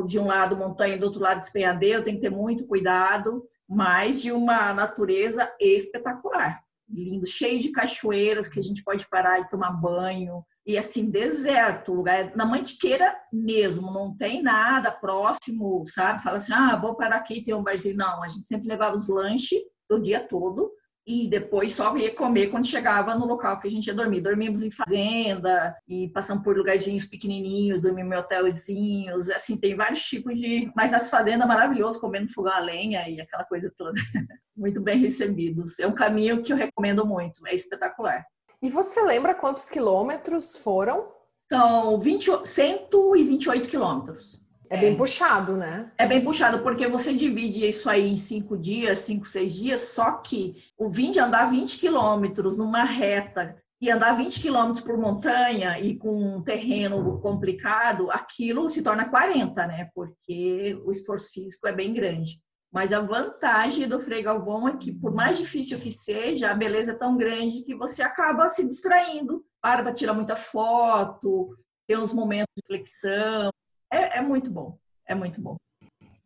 de 0.05 0.19
um 0.19 0.27
lado 0.27 0.57
montanha, 0.57 0.97
do 0.97 1.05
outro 1.05 1.21
lado 1.21 1.39
despenhadeiro, 1.39 2.03
tem 2.03 2.15
que 2.15 2.21
ter 2.21 2.29
muito 2.29 2.65
cuidado, 2.65 3.45
mas 3.67 4.21
de 4.21 4.31
uma 4.31 4.73
natureza 4.73 5.53
espetacular, 5.59 6.61
lindo, 6.93 7.25
cheio 7.25 7.59
de 7.59 7.71
cachoeiras 7.71 8.47
que 8.47 8.59
a 8.59 8.63
gente 8.63 8.83
pode 8.83 9.07
parar 9.09 9.39
e 9.39 9.49
tomar 9.49 9.71
banho, 9.71 10.43
e 10.65 10.77
assim, 10.77 11.09
deserto, 11.09 11.93
lugar 11.93 12.35
na 12.35 12.45
Mantiqueira 12.45 13.15
mesmo, 13.33 13.91
não 13.91 14.15
tem 14.15 14.43
nada 14.43 14.91
próximo, 14.91 15.83
sabe? 15.87 16.21
Fala 16.21 16.37
assim, 16.37 16.53
ah, 16.53 16.75
vou 16.75 16.95
parar 16.95 17.17
aqui, 17.17 17.43
tem 17.43 17.55
um 17.55 17.63
barzinho. 17.63 17.97
Não, 17.97 18.21
a 18.21 18.27
gente 18.27 18.47
sempre 18.47 18.67
levava 18.67 18.95
os 18.95 19.07
lanches 19.07 19.59
o 19.89 19.99
dia 19.99 20.25
todo 20.25 20.71
e 21.11 21.27
depois 21.27 21.73
só 21.73 21.95
ia 21.97 22.15
comer 22.15 22.47
quando 22.47 22.65
chegava 22.65 23.13
no 23.15 23.25
local 23.25 23.59
que 23.59 23.67
a 23.67 23.71
gente 23.71 23.87
ia 23.87 23.93
dormir. 23.93 24.21
Dormimos 24.21 24.63
em 24.63 24.71
fazenda 24.71 25.75
e 25.85 26.07
passamos 26.09 26.41
por 26.41 26.55
lugarzinhos 26.55 27.05
pequenininhos, 27.05 27.81
dormimos 27.81 28.13
em 28.13 28.19
hotelzinhos, 28.19 29.29
assim, 29.29 29.57
tem 29.57 29.75
vários 29.75 30.01
tipos 30.01 30.39
de... 30.39 30.71
Mas 30.73 30.89
nas 30.89 31.09
fazendas, 31.09 31.45
maravilhoso, 31.45 31.99
comendo 31.99 32.31
fogão 32.31 32.53
a 32.53 32.59
lenha 32.59 33.09
e 33.09 33.19
aquela 33.19 33.43
coisa 33.43 33.69
toda. 33.77 33.93
muito 34.55 34.79
bem 34.79 34.99
recebidos. 34.99 35.79
É 35.79 35.87
um 35.87 35.93
caminho 35.93 36.41
que 36.41 36.53
eu 36.53 36.57
recomendo 36.57 37.05
muito, 37.05 37.45
é 37.45 37.53
espetacular. 37.53 38.25
E 38.61 38.69
você 38.69 39.01
lembra 39.01 39.35
quantos 39.35 39.69
quilômetros 39.69 40.55
foram? 40.55 41.11
São 41.51 41.99
20, 41.99 42.47
128 42.47 43.67
quilômetros. 43.67 44.40
É 44.71 44.77
bem 44.77 44.93
é. 44.93 44.95
puxado, 44.95 45.57
né? 45.57 45.91
É 45.97 46.07
bem 46.07 46.23
puxado, 46.23 46.63
porque 46.63 46.87
você 46.87 47.13
divide 47.13 47.67
isso 47.67 47.89
aí 47.89 48.09
em 48.09 48.15
cinco 48.15 48.57
dias, 48.57 48.99
cinco, 48.99 49.27
seis 49.27 49.53
dias, 49.53 49.81
só 49.81 50.13
que 50.13 50.63
o 50.77 50.89
20 50.89 51.19
andar 51.19 51.51
20 51.51 51.77
quilômetros 51.77 52.57
numa 52.57 52.85
reta 52.85 53.53
e 53.81 53.91
andar 53.91 54.15
20 54.15 54.39
quilômetros 54.39 54.79
por 54.79 54.97
montanha 54.97 55.77
e 55.77 55.97
com 55.97 56.37
um 56.37 56.41
terreno 56.41 57.19
complicado, 57.19 58.09
aquilo 58.11 58.69
se 58.69 58.81
torna 58.81 59.09
40, 59.09 59.67
né? 59.67 59.89
Porque 59.93 60.79
o 60.85 60.91
esforço 60.91 61.33
físico 61.33 61.67
é 61.67 61.73
bem 61.73 61.91
grande. 61.91 62.39
Mas 62.71 62.93
a 62.93 63.01
vantagem 63.01 63.89
do 63.89 63.99
Frei 63.99 64.23
Galvão 64.23 64.69
é 64.69 64.77
que, 64.77 64.93
por 64.93 65.13
mais 65.13 65.37
difícil 65.37 65.81
que 65.81 65.91
seja, 65.91 66.49
a 66.49 66.55
beleza 66.55 66.91
é 66.91 66.95
tão 66.95 67.17
grande 67.17 67.63
que 67.63 67.75
você 67.75 68.01
acaba 68.01 68.47
se 68.47 68.65
distraindo. 68.65 69.43
Para 69.61 69.83
para 69.83 69.93
tirar 69.93 70.13
muita 70.13 70.37
foto, 70.37 71.57
tem 71.85 71.97
uns 71.97 72.13
momentos 72.13 72.53
de 72.55 72.65
flexão, 72.65 73.51
é, 73.91 74.19
é 74.19 74.21
muito 74.21 74.49
bom, 74.49 74.77
é 75.05 75.13
muito 75.13 75.41
bom. 75.41 75.57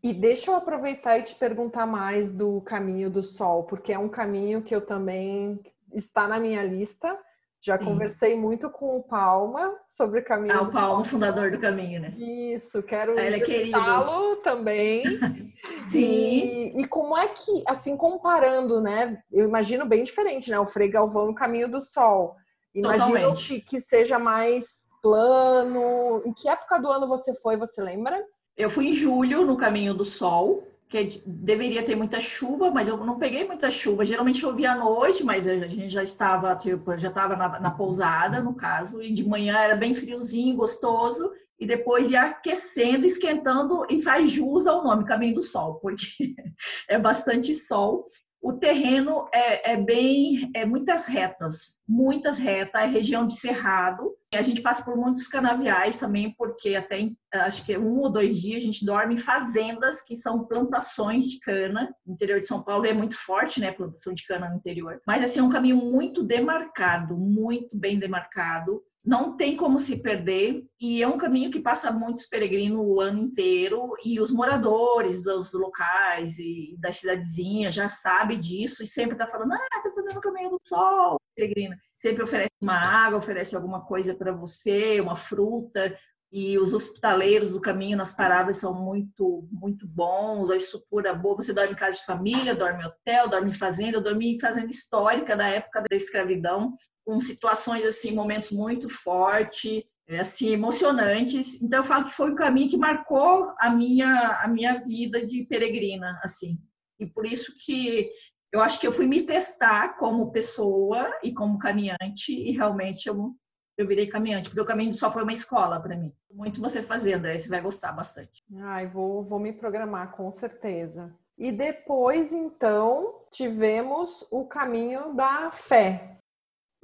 E 0.03 0.13
deixa 0.13 0.51
eu 0.51 0.55
aproveitar 0.55 1.17
e 1.17 1.23
te 1.23 1.33
perguntar 1.33 1.87
mais 1.87 2.31
do 2.31 2.61
caminho 2.61 3.09
do 3.09 3.23
sol, 3.23 3.63
porque 3.63 3.91
é 3.91 3.97
um 3.97 4.07
caminho 4.07 4.61
que 4.61 4.75
eu 4.75 4.85
também 4.85 5.59
está 5.91 6.27
na 6.27 6.39
minha 6.39 6.61
lista. 6.61 7.17
Já 7.59 7.79
Sim. 7.79 7.85
conversei 7.85 8.39
muito 8.39 8.69
com 8.69 8.95
o 8.97 9.01
Palma 9.01 9.75
sobre 9.87 10.19
o 10.19 10.23
caminho. 10.23 10.55
Ah, 10.55 10.61
o 10.61 10.71
Palma, 10.71 11.03
fundador 11.03 11.49
do 11.49 11.57
caminho, 11.57 11.99
né? 11.99 12.13
Isso, 12.15 12.83
quero 12.83 13.19
Ele 13.19 13.41
é 13.41 14.35
também. 14.43 15.03
Sim. 15.87 15.97
E, 15.97 16.81
e, 16.81 16.87
como 16.87 17.17
é 17.17 17.27
que, 17.29 17.63
assim, 17.67 17.97
comparando, 17.97 18.79
né? 18.79 19.19
Eu 19.31 19.47
imagino 19.47 19.87
bem 19.87 20.03
diferente, 20.03 20.51
né? 20.51 20.59
O 20.59 20.67
Frei 20.67 20.87
Galvão 20.87 21.25
no 21.25 21.33
caminho 21.33 21.67
do 21.67 21.81
sol. 21.81 22.35
Imagino 22.75 23.35
que, 23.35 23.59
que 23.59 23.79
seja 23.79 24.19
mais 24.19 24.89
plano. 25.05 26.23
Em 26.25 26.33
que 26.33 26.49
época 26.49 26.79
do 26.79 26.89
ano 26.89 27.07
você 27.07 27.31
foi, 27.35 27.55
você 27.55 27.79
lembra? 27.79 28.25
Eu 28.57 28.71
fui 28.71 28.87
em 28.87 28.93
julho, 28.93 29.45
no 29.45 29.55
Caminho 29.55 29.93
do 29.93 30.03
Sol, 30.03 30.67
que 30.89 31.21
deveria 31.27 31.83
ter 31.83 31.95
muita 31.95 32.19
chuva, 32.19 32.71
mas 32.71 32.87
eu 32.87 32.97
não 32.97 33.19
peguei 33.19 33.45
muita 33.45 33.69
chuva. 33.69 34.03
Geralmente 34.03 34.39
chovia 34.39 34.71
à 34.71 34.75
noite, 34.75 35.23
mas 35.23 35.47
a 35.47 35.67
gente 35.67 35.89
já 35.89 36.01
estava, 36.01 36.55
tipo, 36.55 36.97
já 36.97 37.09
estava 37.09 37.35
na, 37.35 37.59
na 37.59 37.69
pousada, 37.69 38.41
no 38.41 38.55
caso, 38.55 38.99
e 38.99 39.13
de 39.13 39.23
manhã 39.23 39.55
era 39.57 39.75
bem 39.75 39.93
friozinho, 39.93 40.55
gostoso, 40.55 41.31
e 41.59 41.67
depois 41.67 42.09
ia 42.09 42.23
aquecendo, 42.23 43.05
esquentando, 43.05 43.85
e 43.87 44.01
faz 44.01 44.31
jus 44.31 44.65
ao 44.65 44.83
nome 44.83 45.05
Caminho 45.05 45.35
do 45.35 45.43
Sol, 45.43 45.75
porque 45.75 46.07
é 46.89 46.97
bastante 46.97 47.53
sol. 47.53 48.07
O 48.45 48.53
terreno 48.53 49.27
é, 49.33 49.71
é, 49.71 49.75
bem, 49.75 50.51
é 50.53 50.67
muitas 50.67 51.07
retas, 51.07 51.79
muitas 51.89 52.37
retas, 52.37 52.79
é 52.79 52.85
região 52.85 53.25
de 53.25 53.35
cerrado. 53.35 54.15
A 54.31 54.41
gente 54.43 54.61
passa 54.61 54.85
por 54.85 54.95
muitos 54.95 55.27
canaviais 55.27 55.97
também, 55.97 56.31
porque 56.37 56.75
até 56.75 57.09
acho 57.33 57.65
que 57.65 57.75
um 57.75 58.01
ou 58.01 58.11
dois 58.11 58.39
dias 58.39 58.61
a 58.61 58.65
gente 58.67 58.85
dorme 58.85 59.15
em 59.15 59.17
fazendas 59.17 59.99
que 60.03 60.15
são 60.15 60.45
plantações 60.45 61.25
de 61.25 61.39
cana. 61.39 61.91
O 62.05 62.11
interior 62.11 62.39
de 62.39 62.45
São 62.45 62.61
Paulo 62.61 62.85
é 62.85 62.93
muito 62.93 63.17
forte, 63.17 63.59
né, 63.59 63.71
plantação 63.71 64.13
de 64.13 64.23
cana 64.27 64.47
no 64.47 64.57
interior. 64.57 65.01
Mas 65.07 65.23
assim 65.23 65.39
é 65.39 65.43
um 65.43 65.49
caminho 65.49 65.77
muito 65.77 66.21
demarcado, 66.21 67.17
muito 67.17 67.75
bem 67.75 67.97
demarcado 67.97 68.79
não 69.05 69.37
tem 69.37 69.55
como 69.55 69.77
se 69.77 69.97
perder 69.97 70.65
e 70.81 71.03
é 71.03 71.07
um 71.07 71.17
caminho 71.17 71.51
que 71.51 71.59
passa 71.59 71.91
muitos 71.91 72.25
peregrinos 72.25 72.79
o 72.83 72.99
ano 72.99 73.21
inteiro 73.21 73.93
e 74.03 74.19
os 74.19 74.31
moradores 74.31 75.23
dos 75.23 75.53
locais 75.53 76.39
e 76.39 76.75
das 76.79 76.97
cidadezinhas 76.97 77.73
já 77.73 77.87
sabem 77.87 78.39
disso 78.39 78.81
e 78.81 78.87
sempre 78.87 79.15
tá 79.15 79.27
falando, 79.27 79.53
ah, 79.53 79.81
tá 79.83 79.91
fazendo 79.93 80.17
o 80.17 80.21
caminho 80.21 80.49
do 80.49 80.57
sol, 80.65 81.19
peregrina. 81.35 81.77
Sempre 81.95 82.23
oferece 82.23 82.51
uma 82.59 82.77
água, 82.77 83.19
oferece 83.19 83.55
alguma 83.55 83.85
coisa 83.85 84.15
para 84.15 84.31
você, 84.31 84.99
uma 84.99 85.15
fruta 85.15 85.95
e 86.31 86.57
os 86.57 86.73
hospitaleiros 86.73 87.49
do 87.49 87.61
caminho 87.61 87.97
nas 87.97 88.15
paradas 88.15 88.57
são 88.57 88.73
muito 88.73 89.47
muito 89.51 89.87
bons, 89.87 90.49
a 90.49 90.55
estrutura 90.57 91.13
boa, 91.13 91.35
você 91.35 91.53
dorme 91.53 91.73
em 91.73 91.77
casa 91.77 91.97
de 91.97 92.05
família, 92.05 92.55
dorme 92.55 92.83
em 92.83 92.87
hotel, 92.87 93.29
dorme 93.29 93.49
em 93.49 93.53
fazenda, 93.53 93.97
eu 93.97 94.03
dormi 94.03 94.35
em 94.35 94.39
fazenda 94.39 94.71
histórica 94.71 95.35
da 95.35 95.47
época 95.47 95.83
da 95.87 95.95
escravidão, 95.95 96.75
com 97.05 97.19
situações 97.19 97.85
assim, 97.85 98.13
momentos 98.13 98.51
muito 98.51 98.89
fortes, 98.89 99.83
é, 100.07 100.19
assim, 100.19 100.49
emocionantes. 100.49 101.61
Então 101.61 101.79
eu 101.79 101.85
falo 101.85 102.05
que 102.05 102.13
foi 102.13 102.31
um 102.31 102.35
caminho 102.35 102.69
que 102.69 102.77
marcou 102.77 103.53
a 103.59 103.69
minha 103.69 104.41
a 104.41 104.47
minha 104.47 104.79
vida 104.79 105.25
de 105.25 105.43
peregrina, 105.43 106.19
assim. 106.23 106.57
E 106.99 107.05
por 107.05 107.25
isso 107.25 107.53
que 107.63 108.09
eu 108.51 108.61
acho 108.61 108.79
que 108.79 108.87
eu 108.87 108.91
fui 108.91 109.05
me 109.05 109.23
testar 109.23 109.97
como 109.97 110.31
pessoa 110.31 111.11
e 111.23 111.33
como 111.33 111.59
caminhante 111.59 112.31
e 112.31 112.51
realmente 112.51 113.07
eu 113.07 113.35
eu 113.77 113.85
virei 113.85 114.07
caminhante, 114.07 114.47
porque 114.47 114.61
o 114.61 114.65
caminho 114.65 114.93
só 114.93 115.11
foi 115.11 115.23
uma 115.23 115.33
escola 115.33 115.81
para 115.81 115.97
mim. 115.97 116.13
Muito 116.31 116.61
você 116.61 116.81
fazendo, 116.81 117.25
aí 117.25 117.37
você 117.37 117.49
vai 117.49 117.59
gostar 117.59 117.91
bastante. 117.91 118.41
Ai, 118.57 118.87
vou, 118.87 119.21
vou 119.21 119.37
me 119.37 119.51
programar, 119.51 120.11
com 120.11 120.31
certeza. 120.31 121.13
E 121.37 121.51
depois, 121.51 122.31
então, 122.31 123.25
tivemos 123.29 124.25
o 124.31 124.45
caminho 124.45 125.13
da 125.13 125.51
fé 125.51 126.14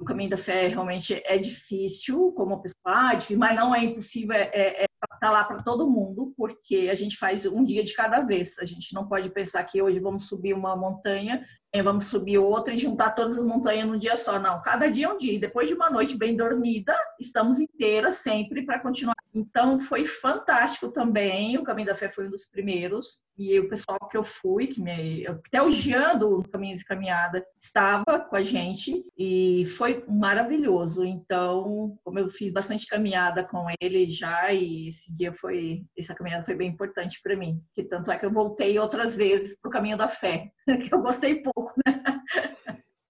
o 0.02 0.04
caminho 0.04 0.30
da 0.30 0.36
fé 0.36 0.66
realmente 0.66 1.22
é 1.24 1.38
difícil, 1.38 2.32
como 2.32 2.60
pessoa, 2.60 2.80
ah, 2.84 3.12
é 3.14 3.36
mas 3.36 3.56
não 3.56 3.72
é 3.72 3.84
impossível, 3.84 4.34
é, 4.34 4.50
é, 4.52 4.84
é 4.84 4.86
tá 5.20 5.30
lá 5.30 5.44
para 5.44 5.62
todo 5.62 5.88
mundo, 5.88 6.34
porque 6.36 6.88
a 6.90 6.94
gente 6.94 7.16
faz 7.16 7.46
um 7.46 7.62
dia 7.62 7.84
de 7.84 7.94
cada 7.94 8.22
vez. 8.22 8.58
A 8.58 8.64
gente 8.64 8.92
não 8.92 9.06
pode 9.06 9.30
pensar 9.30 9.62
que 9.62 9.80
hoje 9.80 10.00
vamos 10.00 10.26
subir 10.26 10.52
uma 10.52 10.76
montanha, 10.76 11.46
vamos 11.80 12.04
subir 12.04 12.36
outra 12.36 12.74
e 12.74 12.78
juntar 12.78 13.12
todas 13.12 13.38
as 13.38 13.44
montanhas 13.44 13.88
num 13.88 13.98
dia 13.98 14.16
só. 14.16 14.38
Não, 14.38 14.60
cada 14.60 14.90
dia 14.90 15.06
é 15.06 15.08
um 15.08 15.16
dia. 15.16 15.34
E 15.34 15.38
depois 15.38 15.68
de 15.68 15.74
uma 15.74 15.88
noite 15.88 16.18
bem 16.18 16.36
dormida, 16.36 16.94
estamos 17.18 17.58
inteiras 17.58 18.16
sempre 18.16 18.66
para 18.66 18.80
continuar. 18.80 19.14
Então 19.34 19.80
foi 19.80 20.04
fantástico 20.04 20.92
também. 20.92 21.56
O 21.56 21.62
Caminho 21.62 21.86
da 21.86 21.94
Fé 21.94 22.08
foi 22.08 22.26
um 22.26 22.30
dos 22.30 22.44
primeiros. 22.44 23.22
E 23.38 23.58
o 23.58 23.68
pessoal 23.68 23.98
que 24.10 24.16
eu 24.16 24.22
fui, 24.22 24.66
que 24.66 24.80
me, 24.80 25.26
até 25.26 25.62
o 25.62 25.70
Jean 25.70 26.16
do 26.16 26.42
Caminhos 26.52 26.80
de 26.80 26.84
Caminhada 26.84 27.42
estava 27.58 28.20
com 28.20 28.36
a 28.36 28.42
gente 28.42 29.02
e 29.16 29.64
foi 29.78 30.04
maravilhoso. 30.06 31.04
Então, 31.04 31.96
como 32.04 32.18
eu 32.18 32.28
fiz 32.28 32.52
bastante 32.52 32.86
caminhada 32.86 33.42
com 33.42 33.66
ele 33.80 34.10
já, 34.10 34.52
e 34.52 34.88
esse 34.88 35.14
dia 35.14 35.32
foi, 35.32 35.84
essa 35.96 36.14
caminhada 36.14 36.44
foi 36.44 36.54
bem 36.54 36.68
importante 36.68 37.20
para 37.22 37.34
mim. 37.34 37.62
Que 37.74 37.82
tanto 37.82 38.10
é 38.12 38.18
que 38.18 38.26
eu 38.26 38.30
voltei 38.30 38.78
outras 38.78 39.16
vezes 39.16 39.58
para 39.58 39.68
o 39.70 39.72
Caminho 39.72 39.96
da 39.96 40.08
Fé, 40.08 40.52
que 40.88 40.92
eu 40.92 41.00
gostei 41.00 41.42
pouco, 41.42 41.72
né? 41.86 42.02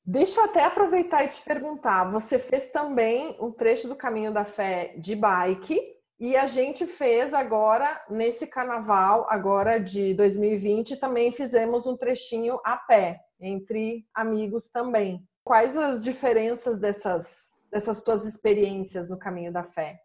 Deixa 0.04 0.40
eu 0.40 0.44
até 0.44 0.64
aproveitar 0.64 1.25
e 1.25 1.28
te 1.28 1.42
perguntar. 1.42 2.11
Você 2.11 2.38
fez 2.38 2.71
também 2.71 3.37
um 3.40 3.50
trecho 3.50 3.88
do 3.88 3.97
Caminho 3.97 4.32
da 4.32 4.44
Fé 4.44 4.94
de 4.99 5.14
bike 5.14 5.80
e 6.18 6.37
a 6.37 6.47
gente 6.47 6.87
fez 6.87 7.35
agora, 7.35 8.04
nesse 8.09 8.47
carnaval, 8.47 9.26
agora 9.28 9.78
de 9.78 10.14
2020, 10.14 11.00
também 11.00 11.32
fizemos 11.32 11.87
um 11.87 11.97
trechinho 11.97 12.61
a 12.64 12.76
pé, 12.76 13.21
entre 13.40 14.06
amigos 14.14 14.71
também. 14.71 15.26
Quais 15.44 15.76
as 15.76 16.04
diferenças 16.04 16.78
dessas, 16.78 17.50
dessas 17.73 18.04
tuas 18.04 18.25
experiências 18.25 19.09
no 19.09 19.18
caminho 19.18 19.52
da 19.52 19.64
fé? 19.64 20.00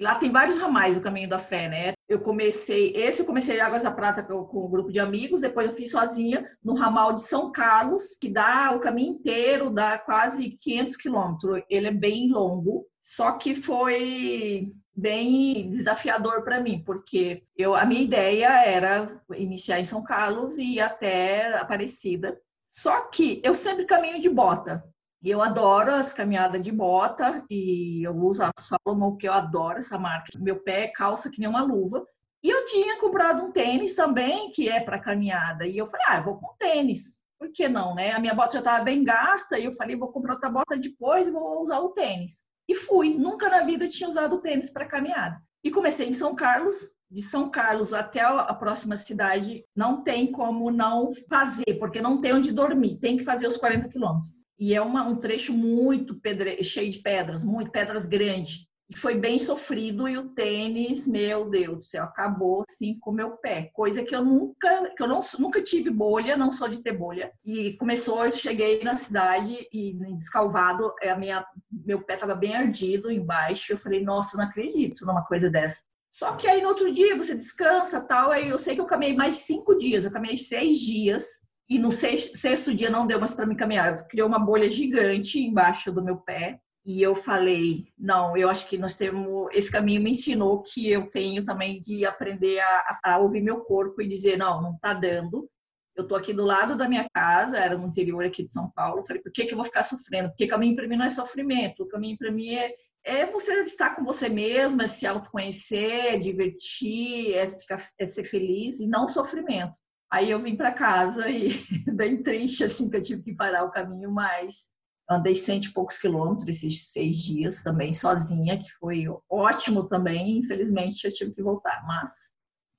Lá 0.00 0.16
tem 0.16 0.32
vários 0.32 0.58
ramais 0.58 0.96
do 0.96 1.00
caminho 1.00 1.28
da 1.28 1.38
fé, 1.38 1.68
né? 1.68 1.92
Eu 2.12 2.20
comecei, 2.20 2.92
esse 2.94 3.20
eu 3.20 3.24
comecei 3.24 3.58
Águas 3.58 3.84
da 3.84 3.90
Prata 3.90 4.22
com, 4.22 4.44
com 4.44 4.66
um 4.66 4.70
grupo 4.70 4.92
de 4.92 5.00
amigos, 5.00 5.40
depois 5.40 5.66
eu 5.66 5.72
fiz 5.72 5.90
sozinha 5.90 6.46
no 6.62 6.74
ramal 6.74 7.14
de 7.14 7.22
São 7.22 7.50
Carlos, 7.50 8.14
que 8.20 8.28
dá 8.28 8.70
o 8.76 8.80
caminho 8.80 9.14
inteiro, 9.14 9.70
dá 9.70 9.96
quase 9.96 10.50
500 10.50 10.96
quilômetros. 10.96 11.62
Ele 11.70 11.86
é 11.86 11.90
bem 11.90 12.30
longo, 12.30 12.86
só 13.00 13.32
que 13.38 13.54
foi 13.54 14.70
bem 14.94 15.70
desafiador 15.70 16.44
para 16.44 16.60
mim, 16.60 16.82
porque 16.84 17.44
eu, 17.56 17.74
a 17.74 17.86
minha 17.86 18.02
ideia 18.02 18.62
era 18.62 19.06
iniciar 19.34 19.80
em 19.80 19.84
São 19.84 20.04
Carlos 20.04 20.58
e 20.58 20.74
ir 20.74 20.80
até 20.80 21.54
Aparecida. 21.56 22.38
Só 22.68 23.08
que 23.08 23.40
eu 23.42 23.54
sempre 23.54 23.86
caminho 23.86 24.20
de 24.20 24.28
bota. 24.28 24.84
E 25.22 25.30
eu 25.30 25.40
adoro 25.40 25.92
as 25.92 26.12
caminhadas 26.12 26.60
de 26.60 26.72
bota 26.72 27.44
e 27.48 28.04
eu 28.04 28.16
uso 28.16 28.42
a 28.42 28.50
Solomon, 28.58 29.16
que 29.16 29.28
eu 29.28 29.32
adoro 29.32 29.78
essa 29.78 29.96
marca. 29.96 30.36
Meu 30.36 30.60
pé 30.60 30.84
é 30.84 30.88
calça 30.88 31.30
que 31.30 31.38
nem 31.38 31.48
uma 31.48 31.62
luva. 31.62 32.04
E 32.42 32.50
eu 32.50 32.64
tinha 32.64 32.98
comprado 32.98 33.44
um 33.44 33.52
tênis 33.52 33.94
também, 33.94 34.50
que 34.50 34.68
é 34.68 34.80
para 34.80 34.98
caminhada. 34.98 35.64
E 35.64 35.78
eu 35.78 35.86
falei, 35.86 36.06
ah, 36.08 36.16
eu 36.16 36.24
vou 36.24 36.38
com 36.38 36.56
tênis. 36.58 37.22
Por 37.38 37.52
que 37.52 37.68
não, 37.68 37.94
né? 37.94 38.10
A 38.10 38.18
minha 38.18 38.34
bota 38.34 38.54
já 38.54 38.58
estava 38.58 38.82
bem 38.82 39.04
gasta 39.04 39.58
e 39.58 39.64
eu 39.64 39.72
falei, 39.72 39.94
vou 39.94 40.08
comprar 40.08 40.34
outra 40.34 40.50
bota 40.50 40.76
depois 40.76 41.28
e 41.28 41.30
vou 41.30 41.62
usar 41.62 41.78
o 41.78 41.90
tênis. 41.90 42.44
E 42.68 42.74
fui. 42.74 43.14
Nunca 43.14 43.48
na 43.48 43.62
vida 43.62 43.86
tinha 43.86 44.08
usado 44.08 44.40
tênis 44.40 44.70
para 44.70 44.86
caminhada. 44.86 45.40
E 45.62 45.70
comecei 45.70 46.08
em 46.08 46.12
São 46.12 46.34
Carlos. 46.34 46.76
De 47.08 47.20
São 47.20 47.50
Carlos 47.50 47.92
até 47.92 48.22
a 48.22 48.54
próxima 48.54 48.96
cidade, 48.96 49.66
não 49.76 50.02
tem 50.02 50.32
como 50.32 50.70
não 50.70 51.10
fazer, 51.28 51.74
porque 51.78 52.00
não 52.00 52.22
tem 52.22 52.32
onde 52.32 52.50
dormir. 52.50 52.96
Tem 52.96 53.18
que 53.18 53.24
fazer 53.24 53.46
os 53.46 53.58
40 53.58 53.86
quilômetros. 53.90 54.32
E 54.58 54.74
é 54.74 54.80
uma, 54.80 55.06
um 55.06 55.16
trecho 55.16 55.52
muito 55.52 56.14
pedre... 56.20 56.62
cheio 56.62 56.90
de 56.90 56.98
pedras, 56.98 57.42
muito 57.42 57.70
pedras 57.70 58.06
grandes. 58.06 58.66
E 58.92 58.96
foi 58.96 59.14
bem 59.14 59.38
sofrido 59.38 60.06
e 60.06 60.18
o 60.18 60.28
tênis, 60.34 61.06
meu 61.06 61.48
Deus 61.48 61.76
do 61.76 61.82
céu, 61.82 62.04
acabou 62.04 62.62
assim 62.68 62.98
com 63.00 63.10
o 63.10 63.14
meu 63.14 63.38
pé. 63.38 63.70
Coisa 63.72 64.02
que 64.02 64.14
eu 64.14 64.22
nunca, 64.22 64.92
que 64.94 65.02
eu 65.02 65.08
não, 65.08 65.20
nunca 65.38 65.62
tive 65.62 65.88
bolha, 65.88 66.36
não 66.36 66.52
sou 66.52 66.68
de 66.68 66.82
ter 66.82 66.92
bolha. 66.92 67.32
E 67.42 67.72
começou, 67.78 68.22
eu 68.22 68.30
cheguei 68.30 68.82
na 68.84 68.98
cidade 68.98 69.66
e 69.72 69.94
descalvado, 70.14 70.92
é, 71.00 71.08
a 71.08 71.16
minha, 71.16 71.42
meu 71.70 72.04
pé 72.04 72.14
estava 72.14 72.34
bem 72.34 72.54
ardido 72.54 73.10
embaixo. 73.10 73.72
Eu 73.72 73.78
falei, 73.78 74.04
nossa, 74.04 74.36
não 74.36 74.44
acredito 74.44 75.06
numa 75.06 75.24
coisa 75.24 75.48
dessa. 75.48 75.80
Só 76.10 76.36
que 76.36 76.46
aí 76.46 76.60
no 76.60 76.68
outro 76.68 76.92
dia 76.92 77.16
você 77.16 77.34
descansa 77.34 77.98
tal. 77.98 78.30
Aí 78.30 78.50
eu 78.50 78.58
sei 78.58 78.74
que 78.74 78.80
eu 78.82 78.86
caminhei 78.86 79.16
mais 79.16 79.36
cinco 79.36 79.74
dias, 79.78 80.04
eu 80.04 80.12
caminhei 80.12 80.36
seis 80.36 80.78
dias. 80.78 81.24
E 81.68 81.78
no 81.78 81.90
sexto, 81.90 82.36
sexto 82.36 82.74
dia 82.74 82.90
não 82.90 83.06
deu 83.06 83.18
mais 83.18 83.34
para 83.34 83.46
me 83.46 83.56
caminhar. 83.56 84.06
Criou 84.08 84.28
uma 84.28 84.38
bolha 84.38 84.68
gigante 84.68 85.40
embaixo 85.40 85.92
do 85.92 86.04
meu 86.04 86.18
pé. 86.18 86.60
E 86.84 87.00
eu 87.00 87.14
falei, 87.14 87.86
não, 87.96 88.36
eu 88.36 88.48
acho 88.48 88.68
que 88.68 88.76
nós 88.76 88.96
temos. 88.96 89.48
Esse 89.52 89.70
caminho 89.70 90.02
me 90.02 90.10
ensinou 90.10 90.62
que 90.62 90.90
eu 90.90 91.08
tenho 91.10 91.44
também 91.44 91.80
de 91.80 92.04
aprender 92.04 92.58
a, 92.58 92.98
a 93.04 93.18
ouvir 93.18 93.40
meu 93.40 93.60
corpo 93.60 94.02
e 94.02 94.08
dizer, 94.08 94.36
não, 94.36 94.60
não 94.60 94.76
tá 94.78 94.92
dando. 94.92 95.48
Eu 95.94 96.06
tô 96.08 96.16
aqui 96.16 96.32
do 96.32 96.42
lado 96.42 96.76
da 96.76 96.88
minha 96.88 97.06
casa, 97.14 97.58
era 97.58 97.76
no 97.76 97.86
interior 97.86 98.24
aqui 98.24 98.42
de 98.44 98.52
São 98.52 98.70
Paulo. 98.74 99.04
Falei, 99.04 99.22
por 99.22 99.30
que, 99.30 99.44
que 99.44 99.52
eu 99.52 99.56
vou 99.56 99.64
ficar 99.64 99.82
sofrendo? 99.82 100.30
Porque 100.30 100.46
caminho 100.46 100.74
para 100.74 100.88
mim 100.88 100.96
não 100.96 101.04
é 101.04 101.10
sofrimento. 101.10 101.84
O 101.84 101.88
caminho 101.88 102.16
para 102.18 102.32
mim 102.32 102.54
é, 102.54 102.74
é 103.04 103.26
você 103.26 103.60
estar 103.60 103.94
com 103.94 104.04
você 104.04 104.28
mesma, 104.28 104.88
se 104.88 105.06
autoconhecer, 105.06 106.18
divertir, 106.18 107.34
é, 107.34 107.46
ficar, 107.46 107.86
é 107.98 108.06
ser 108.06 108.24
feliz 108.24 108.80
e 108.80 108.86
não 108.86 109.06
sofrimento. 109.06 109.74
Aí 110.12 110.30
eu 110.30 110.38
vim 110.38 110.54
para 110.54 110.70
casa 110.70 111.26
e 111.30 111.54
bem 111.96 112.22
triste, 112.22 112.64
assim, 112.64 112.90
que 112.90 112.98
eu 112.98 113.02
tive 113.02 113.22
que 113.22 113.34
parar 113.34 113.64
o 113.64 113.70
caminho, 113.70 114.12
mas 114.12 114.66
andei 115.08 115.34
cento 115.34 115.64
e 115.64 115.72
poucos 115.72 115.96
quilômetros 115.96 116.46
esses 116.50 116.92
seis 116.92 117.16
dias 117.16 117.62
também, 117.62 117.94
sozinha, 117.94 118.58
que 118.58 118.70
foi 118.72 119.06
ótimo 119.26 119.88
também. 119.88 120.36
Infelizmente, 120.36 121.06
eu 121.06 121.14
tive 121.14 121.32
que 121.32 121.42
voltar, 121.42 121.82
mas 121.86 122.10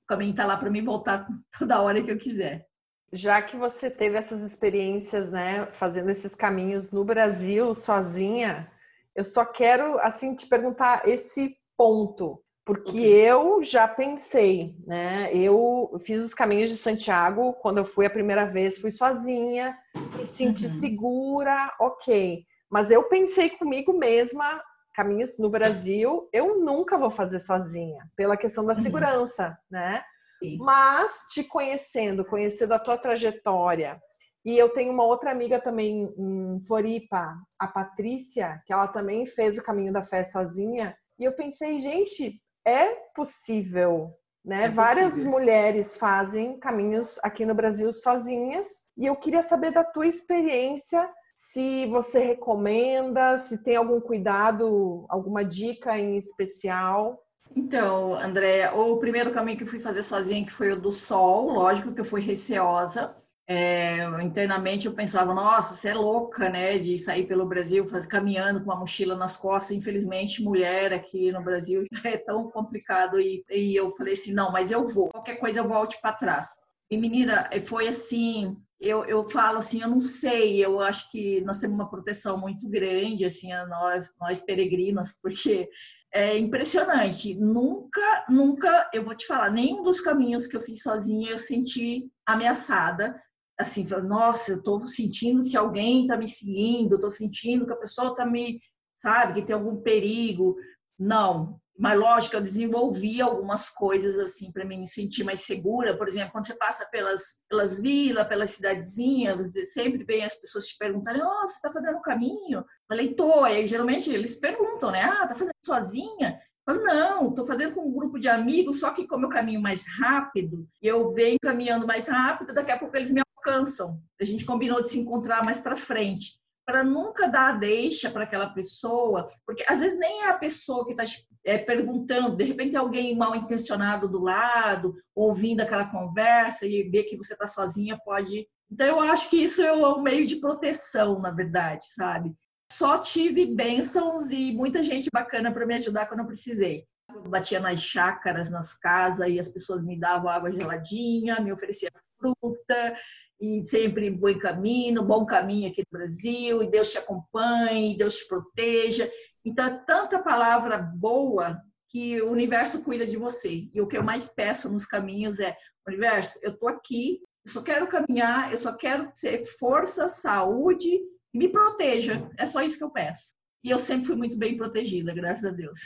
o 0.04 0.06
caminho 0.06 0.30
está 0.30 0.46
lá 0.46 0.56
para 0.56 0.70
mim 0.70 0.84
voltar 0.84 1.26
toda 1.58 1.82
hora 1.82 2.00
que 2.00 2.10
eu 2.12 2.18
quiser. 2.18 2.68
Já 3.12 3.42
que 3.42 3.56
você 3.56 3.90
teve 3.90 4.16
essas 4.16 4.40
experiências, 4.42 5.32
né, 5.32 5.66
fazendo 5.72 6.10
esses 6.10 6.36
caminhos 6.36 6.92
no 6.92 7.04
Brasil 7.04 7.74
sozinha, 7.74 8.70
eu 9.12 9.24
só 9.24 9.44
quero 9.44 9.98
assim 9.98 10.36
te 10.36 10.46
perguntar 10.46 11.08
esse 11.08 11.56
ponto. 11.76 12.43
Porque 12.64 12.98
okay. 12.98 13.30
eu 13.30 13.62
já 13.62 13.86
pensei, 13.86 14.74
né? 14.86 15.30
Eu 15.34 16.00
fiz 16.02 16.24
os 16.24 16.32
caminhos 16.32 16.70
de 16.70 16.76
Santiago 16.76 17.52
quando 17.54 17.78
eu 17.78 17.84
fui 17.84 18.06
a 18.06 18.10
primeira 18.10 18.46
vez, 18.46 18.78
fui 18.78 18.90
sozinha, 18.90 19.76
me 20.16 20.26
senti 20.26 20.64
uhum. 20.64 20.72
segura, 20.72 21.74
ok. 21.78 22.42
Mas 22.70 22.90
eu 22.90 23.02
pensei 23.04 23.50
comigo 23.50 23.92
mesma, 23.92 24.62
caminhos 24.94 25.38
no 25.38 25.50
Brasil, 25.50 26.26
eu 26.32 26.60
nunca 26.60 26.96
vou 26.96 27.10
fazer 27.10 27.40
sozinha, 27.40 28.08
pela 28.16 28.36
questão 28.36 28.64
da 28.64 28.74
uhum. 28.74 28.82
segurança, 28.82 29.58
né? 29.70 30.02
Sim. 30.42 30.56
Mas 30.58 31.26
te 31.32 31.44
conhecendo, 31.44 32.24
conhecendo 32.24 32.72
a 32.72 32.78
tua 32.78 32.96
trajetória, 32.96 34.00
e 34.44 34.58
eu 34.58 34.68
tenho 34.70 34.92
uma 34.92 35.04
outra 35.04 35.30
amiga 35.30 35.58
também 35.58 36.14
em 36.18 36.60
Floripa, 36.66 37.34
a 37.58 37.66
Patrícia, 37.66 38.62
que 38.66 38.72
ela 38.72 38.88
também 38.88 39.26
fez 39.26 39.56
o 39.56 39.62
caminho 39.62 39.92
da 39.92 40.02
fé 40.02 40.22
sozinha. 40.22 40.94
E 41.18 41.24
eu 41.24 41.32
pensei, 41.32 41.80
gente, 41.80 42.42
é 42.66 42.94
possível, 43.14 44.12
né? 44.44 44.64
É 44.64 44.68
Várias 44.68 45.22
mulheres 45.22 45.96
fazem 45.96 46.58
caminhos 46.58 47.18
aqui 47.22 47.44
no 47.44 47.54
Brasil 47.54 47.92
sozinhas 47.92 48.66
e 48.96 49.06
eu 49.06 49.16
queria 49.16 49.42
saber 49.42 49.72
da 49.72 49.84
tua 49.84 50.06
experiência, 50.06 51.08
se 51.34 51.86
você 51.86 52.20
recomenda, 52.20 53.36
se 53.36 53.62
tem 53.64 53.76
algum 53.76 54.00
cuidado, 54.00 55.04
alguma 55.08 55.44
dica 55.44 55.98
em 55.98 56.16
especial. 56.16 57.20
Então, 57.56 58.14
Andréia, 58.14 58.74
o 58.74 58.98
primeiro 58.98 59.32
caminho 59.32 59.56
que 59.56 59.64
eu 59.64 59.68
fui 59.68 59.80
fazer 59.80 60.02
sozinha, 60.02 60.44
que 60.44 60.52
foi 60.52 60.72
o 60.72 60.80
do 60.80 60.92
sol, 60.92 61.50
lógico 61.50 61.92
que 61.92 62.00
eu 62.00 62.04
fui 62.04 62.20
receosa, 62.20 63.16
é, 63.46 63.98
internamente 64.22 64.86
eu 64.86 64.94
pensava, 64.94 65.34
nossa, 65.34 65.74
você 65.74 65.88
é 65.88 65.94
louca, 65.94 66.48
né, 66.48 66.78
de 66.78 66.98
sair 66.98 67.26
pelo 67.26 67.46
Brasil, 67.46 67.86
fazer 67.86 68.08
caminhando 68.08 68.60
com 68.60 68.70
uma 68.70 68.80
mochila 68.80 69.14
nas 69.14 69.36
costas. 69.36 69.76
Infelizmente, 69.76 70.42
mulher 70.42 70.94
aqui 70.94 71.30
no 71.30 71.42
Brasil 71.42 71.84
já 71.92 72.10
é 72.10 72.16
tão 72.16 72.50
complicado. 72.50 73.20
E, 73.20 73.44
e 73.50 73.76
eu 73.76 73.90
falei 73.90 74.14
assim, 74.14 74.32
não, 74.32 74.50
mas 74.50 74.70
eu 74.70 74.86
vou. 74.86 75.10
Qualquer 75.10 75.36
coisa 75.36 75.60
eu 75.60 75.68
volte 75.68 76.00
para 76.00 76.16
trás. 76.16 76.46
E 76.90 76.96
menina, 76.96 77.50
foi 77.66 77.88
assim. 77.88 78.56
Eu, 78.80 79.04
eu 79.04 79.24
falo 79.24 79.58
assim, 79.58 79.82
eu 79.82 79.88
não 79.88 80.00
sei. 80.00 80.64
Eu 80.64 80.80
acho 80.80 81.10
que 81.10 81.42
nós 81.42 81.58
temos 81.58 81.78
uma 81.78 81.90
proteção 81.90 82.38
muito 82.38 82.66
grande, 82.68 83.26
assim, 83.26 83.50
nós, 83.68 84.10
nós 84.18 84.40
peregrinas, 84.40 85.16
porque 85.20 85.68
é 86.14 86.38
impressionante. 86.38 87.34
Nunca, 87.34 88.24
nunca, 88.26 88.88
eu 88.94 89.04
vou 89.04 89.14
te 89.14 89.26
falar, 89.26 89.50
nenhum 89.50 89.82
dos 89.82 90.00
caminhos 90.00 90.46
que 90.46 90.56
eu 90.56 90.60
fiz 90.62 90.80
sozinha 90.80 91.32
eu 91.32 91.38
senti 91.38 92.08
ameaçada 92.24 93.14
assim, 93.58 93.86
nossa, 94.06 94.52
eu 94.52 94.58
estou 94.58 94.84
sentindo 94.86 95.44
que 95.44 95.56
alguém 95.56 96.02
está 96.02 96.16
me 96.16 96.26
seguindo, 96.26 96.96
estou 96.96 97.10
sentindo 97.10 97.66
que 97.66 97.72
a 97.72 97.76
pessoa 97.76 98.10
está 98.10 98.26
me, 98.26 98.60
sabe, 98.96 99.40
que 99.40 99.46
tem 99.46 99.54
algum 99.54 99.80
perigo. 99.80 100.56
Não, 100.98 101.60
mas 101.76 101.98
lógico, 101.98 102.36
eu 102.36 102.40
desenvolvi 102.40 103.20
algumas 103.20 103.68
coisas 103.68 104.16
assim 104.18 104.52
para 104.52 104.64
me 104.64 104.86
sentir 104.86 105.24
mais 105.24 105.40
segura. 105.40 105.96
Por 105.96 106.06
exemplo, 106.06 106.30
quando 106.30 106.46
você 106.46 106.54
passa 106.54 106.86
pelas, 106.86 107.22
pelas 107.48 107.80
vilas, 107.80 108.28
pelas 108.28 108.50
cidadezinhas, 108.52 109.50
sempre 109.72 110.04
vem 110.04 110.24
as 110.24 110.36
pessoas 110.36 110.68
te 110.68 110.78
perguntarem: 110.78 111.22
oh, 111.22 111.46
você 111.46 111.54
está 111.54 111.72
fazendo 111.72 111.98
um 111.98 112.02
caminho? 112.02 112.64
Falei, 112.88 113.14
tô. 113.14 113.42
Aí 113.42 113.66
geralmente 113.66 114.08
eles 114.08 114.36
perguntam, 114.36 114.92
né? 114.92 115.02
Ah, 115.02 115.26
tá 115.26 115.34
fazendo 115.34 115.52
sozinha? 115.64 116.40
Eu 116.66 116.74
falo, 116.74 116.86
não, 116.86 117.28
estou 117.28 117.44
fazendo 117.44 117.74
com 117.74 117.88
um 117.88 117.92
grupo 117.92 118.18
de 118.18 118.28
amigos, 118.28 118.80
só 118.80 118.90
que 118.92 119.06
como 119.06 119.26
eu 119.26 119.28
caminho 119.28 119.60
mais 119.60 119.84
rápido, 119.98 120.66
eu 120.80 121.10
venho 121.10 121.36
caminhando 121.42 121.86
mais 121.86 122.08
rápido, 122.08 122.54
daqui 122.54 122.70
a 122.70 122.78
pouco 122.78 122.96
eles 122.96 123.10
me 123.10 123.20
cansam. 123.44 124.00
A 124.20 124.24
gente 124.24 124.44
combinou 124.44 124.82
de 124.82 124.88
se 124.88 124.98
encontrar 124.98 125.44
mais 125.44 125.60
para 125.60 125.76
frente, 125.76 126.40
para 126.66 126.82
nunca 126.82 127.28
dar 127.28 127.58
deixa 127.58 128.10
para 128.10 128.24
aquela 128.24 128.48
pessoa, 128.48 129.28
porque 129.46 129.64
às 129.68 129.80
vezes 129.80 129.98
nem 129.98 130.22
é 130.22 130.30
a 130.30 130.38
pessoa 130.38 130.86
que 130.86 130.92
está 130.92 131.04
é, 131.44 131.58
perguntando, 131.58 132.36
de 132.36 132.44
repente 132.44 132.74
alguém 132.74 133.14
mal 133.14 133.36
intencionado 133.36 134.08
do 134.08 134.20
lado, 134.20 134.96
ouvindo 135.14 135.60
aquela 135.60 135.90
conversa 135.90 136.66
e 136.66 136.88
ver 136.88 137.04
que 137.04 137.16
você 137.16 137.34
está 137.34 137.46
sozinha 137.46 137.98
pode. 138.02 138.48
Então 138.70 138.86
eu 138.86 139.00
acho 139.00 139.28
que 139.28 139.36
isso 139.36 139.62
é 139.62 139.72
um 139.72 140.00
meio 140.00 140.26
de 140.26 140.36
proteção, 140.36 141.20
na 141.20 141.30
verdade, 141.30 141.84
sabe? 141.94 142.34
Só 142.72 142.98
tive 142.98 143.46
bênçãos 143.46 144.30
e 144.30 144.52
muita 144.52 144.82
gente 144.82 145.10
bacana 145.12 145.52
para 145.52 145.66
me 145.66 145.74
ajudar 145.74 146.06
quando 146.06 146.20
eu 146.20 146.26
precisei. 146.26 146.86
Eu 147.14 147.22
batia 147.28 147.60
nas 147.60 147.80
chácaras, 147.80 148.50
nas 148.50 148.74
casas, 148.74 149.28
e 149.28 149.38
as 149.38 149.48
pessoas 149.48 149.84
me 149.84 150.00
davam 150.00 150.30
água 150.30 150.50
geladinha, 150.50 151.40
me 151.40 151.52
ofereciam 151.52 151.90
fruta, 152.18 152.96
e 153.40 153.64
sempre 153.64 154.10
bom 154.10 154.38
caminho, 154.38 155.02
bom 155.02 155.26
caminho 155.26 155.70
aqui 155.70 155.82
no 155.82 155.98
Brasil, 155.98 156.62
e 156.62 156.70
Deus 156.70 156.90
te 156.90 156.98
acompanhe, 156.98 157.96
Deus 157.96 158.16
te 158.16 158.28
proteja. 158.28 159.10
Então, 159.44 159.66
é 159.66 159.78
tanta 159.86 160.22
palavra 160.22 160.78
boa 160.78 161.60
que 161.88 162.20
o 162.22 162.30
universo 162.30 162.82
cuida 162.82 163.06
de 163.06 163.16
você. 163.16 163.68
E 163.72 163.80
o 163.80 163.86
que 163.86 163.96
eu 163.96 164.02
mais 164.02 164.28
peço 164.28 164.68
nos 164.70 164.86
caminhos 164.86 165.38
é: 165.38 165.56
universo, 165.86 166.38
eu 166.42 166.56
tô 166.56 166.68
aqui, 166.68 167.20
eu 167.44 167.52
só 167.52 167.62
quero 167.62 167.86
caminhar, 167.86 168.50
eu 168.50 168.58
só 168.58 168.72
quero 168.72 169.12
ter 169.12 169.44
força, 169.44 170.08
saúde 170.08 171.00
me 171.32 171.48
proteja. 171.48 172.28
É 172.38 172.46
só 172.46 172.62
isso 172.62 172.78
que 172.78 172.84
eu 172.84 172.90
peço. 172.90 173.34
E 173.62 173.70
eu 173.70 173.78
sempre 173.78 174.06
fui 174.06 174.16
muito 174.16 174.38
bem 174.38 174.56
protegida, 174.56 175.14
graças 175.14 175.44
a 175.44 175.50
Deus. 175.50 175.78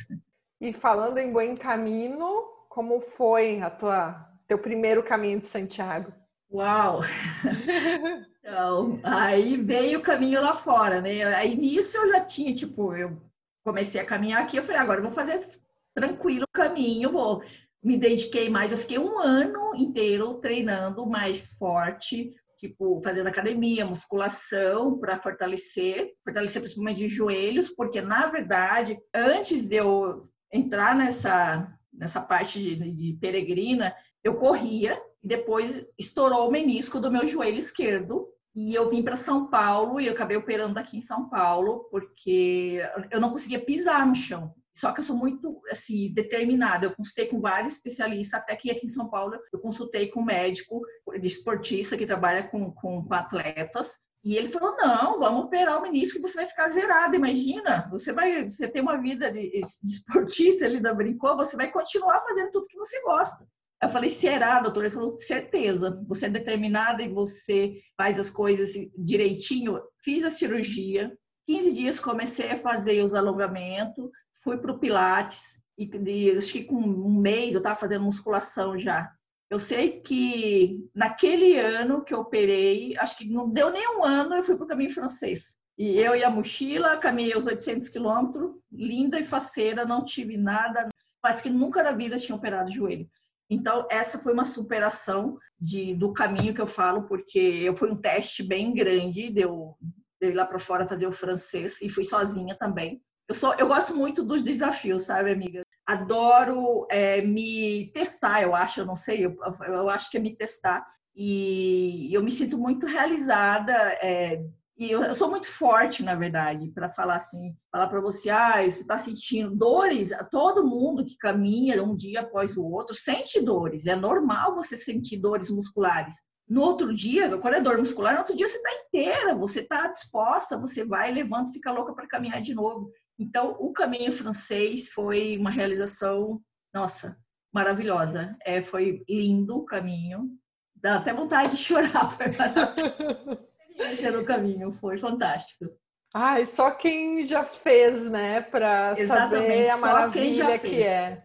E 0.61 0.73
falando 0.73 1.19
em 1.19 1.33
bom 1.33 1.57
caminho, 1.57 2.43
como 2.69 3.01
foi 3.01 3.61
a 3.61 3.71
tua 3.71 4.29
teu 4.47 4.59
primeiro 4.59 5.03
caminho 5.03 5.41
de 5.41 5.47
Santiago? 5.47 6.13
Uau! 6.51 7.01
Então, 8.49 8.99
aí 9.03 9.59
veio 9.59 9.99
o 9.99 10.03
caminho 10.03 10.41
lá 10.41 10.55
fora, 10.55 11.03
né? 11.03 11.23
Aí 11.35 11.55
nisso 11.55 11.99
eu 11.99 12.09
já 12.09 12.25
tinha, 12.25 12.55
tipo, 12.55 12.97
eu 12.97 13.21
comecei 13.63 14.01
a 14.01 14.07
caminhar 14.07 14.43
aqui, 14.43 14.57
eu 14.57 14.63
falei, 14.63 14.81
agora 14.81 15.01
eu 15.01 15.03
vou 15.03 15.13
fazer 15.13 15.47
tranquilo 15.95 16.45
o 16.45 16.53
caminho, 16.57 17.13
vou 17.13 17.43
me 17.83 17.99
dediquei 17.99 18.49
mais. 18.49 18.73
Eu 18.73 18.79
fiquei 18.79 18.99
um 18.99 19.19
ano 19.19 19.75
inteiro 19.77 20.33
treinando 20.41 21.07
mais 21.07 21.51
forte, 21.59 22.35
tipo 22.57 23.03
fazendo 23.03 23.27
academia, 23.27 23.85
musculação 23.85 24.99
para 24.99 25.21
fortalecer, 25.21 26.15
fortalecer 26.25 26.63
principalmente 26.63 26.99
de 26.99 27.09
joelhos, 27.09 27.69
porque 27.69 28.01
na 28.01 28.27
verdade, 28.29 28.99
antes 29.15 29.69
de 29.69 29.77
eu 29.77 30.23
entrar 30.51 30.97
nessa 30.97 31.71
nessa 31.93 32.21
parte 32.21 32.59
de, 32.61 32.93
de 32.93 33.19
peregrina, 33.21 33.95
eu 34.25 34.37
corria 34.37 34.99
depois 35.23 35.85
estourou 35.99 36.49
o 36.49 36.51
menisco 36.51 37.01
do 37.01 37.11
meu 37.11 37.27
joelho 37.27 37.59
esquerdo 37.59 38.29
e 38.55 38.75
eu 38.75 38.89
vim 38.89 39.03
para 39.03 39.17
São 39.17 39.49
Paulo 39.49 40.01
e 40.01 40.07
eu 40.07 40.13
acabei 40.13 40.37
operando 40.37 40.79
aqui 40.79 40.97
em 40.97 41.01
São 41.01 41.29
Paulo 41.29 41.89
porque 41.91 42.81
eu 43.11 43.21
não 43.21 43.31
conseguia 43.31 43.65
pisar 43.65 44.07
no 44.07 44.15
chão. 44.15 44.55
Só 44.75 44.93
que 44.93 45.01
eu 45.01 45.05
sou 45.05 45.17
muito 45.17 45.61
assim 45.73 46.13
determinada. 46.15 46.87
Eu 46.87 46.95
consultei 46.95 47.27
com 47.27 47.41
vários 47.41 47.75
especialistas, 47.75 48.41
até 48.41 48.55
que 48.55 48.71
aqui 48.71 48.87
em 48.87 48.91
São 48.91 49.09
Paulo 49.09 49.37
eu 49.53 49.59
consultei 49.59 50.07
com 50.09 50.21
um 50.21 50.25
médico 50.25 50.81
de 51.21 51.27
esportista 51.27 51.97
que 51.97 52.07
trabalha 52.07 52.45
com, 52.45 52.71
com, 52.73 53.05
com 53.05 53.15
atletas. 53.15 53.97
E 54.23 54.37
ele 54.37 54.49
falou: 54.49 54.77
não, 54.77 55.19
vamos 55.19 55.47
operar 55.47 55.79
o 55.79 55.83
menisco 55.83 56.19
e 56.19 56.23
você 56.23 56.37
vai 56.37 56.47
ficar 56.47 56.69
zerada. 56.69 57.17
Imagina, 57.17 57.89
você 57.91 58.13
vai, 58.13 58.49
você 58.49 58.69
tem 58.69 58.81
uma 58.81 59.01
vida 59.01 59.33
de, 59.33 59.51
de 59.51 59.93
esportista, 59.93 60.65
ele 60.65 60.77
ainda 60.77 60.95
brincou, 60.95 61.37
você 61.37 61.57
vai 61.57 61.73
continuar 61.73 62.21
fazendo 62.21 62.53
tudo 62.53 62.69
que 62.69 62.79
você 62.79 63.03
gosta. 63.03 63.49
Eu 63.83 63.89
falei, 63.89 64.11
será, 64.11 64.61
doutor? 64.61 64.85
Ele 64.85 64.95
falou, 64.95 65.19
certeza. 65.19 66.03
Você 66.09 66.27
é 66.27 66.31
determinada 66.31 67.03
e 67.03 67.09
você 67.09 67.81
faz 67.97 68.19
as 68.19 68.31
coisas 68.31 68.71
direitinho. 68.97 69.81
Fiz 70.03 70.25
a 70.25 70.31
cirurgia. 70.31 71.13
15 71.47 71.73
dias 71.73 72.01
comecei 72.01 72.51
a 72.51 72.57
fazer 72.57 73.03
os 73.03 73.15
alongamentos 73.15 74.11
fui 74.49 74.57
para 74.57 74.73
o 74.73 74.79
Pilates 74.79 75.63
e 75.77 75.87
de, 75.87 76.37
acho 76.37 76.53
que 76.53 76.65
com 76.65 76.77
um 76.77 77.21
mês 77.21 77.53
eu 77.53 77.59
estava 77.59 77.77
fazendo 77.77 78.05
musculação 78.05 78.79
já. 78.79 79.11
Eu 79.51 79.61
sei 79.61 80.01
que 80.01 80.89
naquele 80.95 81.59
ano 81.59 82.03
que 82.03 82.13
eu 82.13 82.21
operei, 82.21 82.97
acho 82.99 83.17
que 83.17 83.29
não 83.29 83.49
deu 83.49 83.71
nem 83.71 83.97
um 83.97 84.05
ano, 84.05 84.35
eu 84.35 84.43
fui 84.43 84.57
para 84.57 84.65
o 84.65 84.69
caminho 84.69 84.93
francês. 84.93 85.57
E 85.77 85.99
eu 85.99 86.17
e 86.17 86.25
a 86.25 86.31
mochila, 86.31 86.97
caminhei 86.97 87.37
os 87.37 87.47
800 87.47 87.89
quilômetros, 87.89 88.51
linda 88.73 89.19
e 89.19 89.23
faceira, 89.23 89.85
não 89.85 90.05
tive 90.05 90.37
nada, 90.37 90.89
parece 91.23 91.43
que 91.43 91.51
nunca 91.51 91.83
na 91.83 91.93
vida 91.93 92.17
tinha 92.17 92.37
operado 92.37 92.71
o 92.71 92.75
joelho. 92.75 93.09
Então, 93.51 93.87
essa 93.91 94.19
foi 94.19 94.33
uma 94.33 94.45
superação 94.45 95.39
de, 95.59 95.95
do 95.95 96.13
caminho 96.13 96.55
que 96.55 96.61
eu 96.61 96.67
falo, 96.67 97.03
porque 97.05 97.39
eu 97.39 97.77
fui 97.77 97.91
um 97.91 97.97
teste 97.97 98.43
bem 98.43 98.75
grande, 98.75 99.31
deu, 99.31 99.75
deu 100.21 100.31
ir 100.31 100.35
lá 100.35 100.45
para 100.45 100.59
fora 100.59 100.87
fazer 100.87 101.07
o 101.07 101.13
francês 101.13 101.81
e 101.81 101.89
fui 101.89 102.05
sozinha 102.05 102.55
também. 102.57 103.01
Eu, 103.29 103.35
sou, 103.35 103.55
eu 103.55 103.67
gosto 103.67 103.97
muito 103.97 104.23
dos 104.23 104.43
desafios, 104.43 105.03
sabe, 105.03 105.33
amiga? 105.33 105.63
Adoro 105.87 106.87
é, 106.91 107.23
me 107.23 107.91
testar, 107.93 108.43
eu 108.43 108.55
acho, 108.55 108.81
eu 108.81 108.87
não 108.87 108.95
sei, 108.95 109.25
eu, 109.25 109.37
eu 109.67 109.89
acho 109.89 110.11
que 110.11 110.19
é 110.19 110.21
me 110.21 110.37
testar. 110.37 110.87
E 111.21 112.15
eu 112.15 112.23
me 112.23 112.31
sinto 112.31 112.57
muito 112.57 112.87
realizada. 112.87 113.73
É, 114.01 114.41
e 114.79 114.93
eu, 114.93 115.03
eu, 115.03 115.15
sou 115.15 115.29
muito 115.29 115.49
forte, 115.49 116.05
na 116.05 116.15
verdade, 116.15 116.71
para 116.71 116.89
falar 116.89 117.17
assim, 117.17 117.53
falar 117.73 117.89
para 117.89 118.01
você, 118.01 118.31
ah, 118.31 118.63
você 118.63 118.83
está 118.83 118.97
sentindo 118.97 119.57
dores. 119.57 120.11
Todo 120.31 120.65
mundo 120.65 121.05
que 121.05 121.17
caminha 121.17 121.83
um 121.83 121.97
dia 121.97 122.21
após 122.21 122.57
o 122.57 122.63
outro 122.63 122.95
sente 122.95 123.41
dores. 123.41 123.87
É 123.87 123.97
normal 123.97 124.55
você 124.55 124.77
sentir 124.77 125.19
dores 125.19 125.51
musculares. 125.51 126.15
No 126.49 126.63
outro 126.63 126.95
dia, 126.95 127.37
quando 127.39 127.55
é 127.55 127.61
dor 127.61 127.77
muscular, 127.77 128.13
no 128.13 128.21
outro 128.21 128.37
dia 128.37 128.47
você 128.47 128.57
está 128.57 128.71
inteira, 128.73 129.35
você 129.35 129.61
está 129.61 129.89
disposta, 129.89 130.57
você 130.57 130.85
vai, 130.85 131.11
levanta, 131.11 131.53
fica 131.53 131.73
louca 131.73 131.93
para 131.93 132.07
caminhar 132.07 132.41
de 132.41 132.55
novo. 132.55 132.93
Então, 133.19 133.57
o 133.59 133.73
caminho 133.73 134.13
francês 134.13 134.91
foi 134.91 135.37
uma 135.37 135.51
realização, 135.51 136.41
nossa, 136.73 137.19
maravilhosa. 137.53 138.37
É, 138.45 138.63
foi 138.63 139.03
lindo 139.09 139.57
o 139.57 139.65
caminho. 139.65 140.31
Dá 140.77 140.99
até 140.99 141.13
vontade 141.13 141.57
de 141.57 141.57
chorar. 141.57 142.17
experiência 143.79 144.11
no 144.11 144.25
caminho, 144.25 144.73
foi 144.73 144.99
fantástico. 144.99 145.67
Ai, 146.13 146.47
só 146.47 146.71
quem 146.71 147.25
já 147.27 147.45
fez, 147.45 148.11
né, 148.11 148.41
para 148.41 148.97
saber 149.07 149.69
a 149.69 149.77
maravilha 149.77 150.59
que 150.59 150.83
é. 150.83 151.23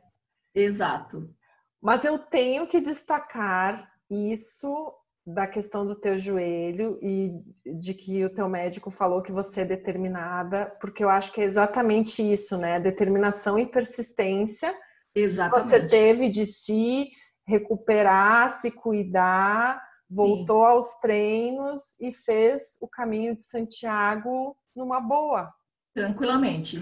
Exato. 0.54 1.34
Mas 1.82 2.06
eu 2.06 2.20
tenho 2.20 2.68
que 2.68 2.80
destacar 2.80 3.90
isso 4.10 4.94
da 5.26 5.48
questão 5.48 5.86
do 5.88 5.96
teu 5.96 6.20
joelho 6.20 7.00
e 7.02 7.32
de 7.66 7.94
que 7.94 8.26
o 8.26 8.30
teu 8.30 8.50
médico 8.50 8.92
falou 8.92 9.22
que 9.22 9.32
você 9.32 9.62
é 9.62 9.66
determinada, 9.66 10.66
porque 10.82 11.04
eu 11.04 11.10
acho 11.10 11.32
que 11.32 11.42
é 11.42 11.46
exatamente 11.46 12.22
isso, 12.22 12.58
né? 12.58 12.80
Determinação 12.80 13.58
e 13.58 13.66
persistência. 13.66 14.76
Exatamente. 15.16 15.70
Você 15.70 15.88
teve 15.88 16.30
de 16.30 16.46
se 16.46 17.10
recuperar, 17.48 18.50
se 18.50 18.72
cuidar, 18.72 19.82
voltou 20.14 20.66
Sim. 20.66 20.72
aos 20.72 20.96
treinos 21.00 22.00
e 22.00 22.14
fez 22.14 22.78
o 22.82 22.88
caminho 22.88 23.36
de 23.36 23.44
Santiago 23.44 24.56
numa 24.76 25.00
boa. 25.00 25.52
Tranquilamente. 25.94 26.80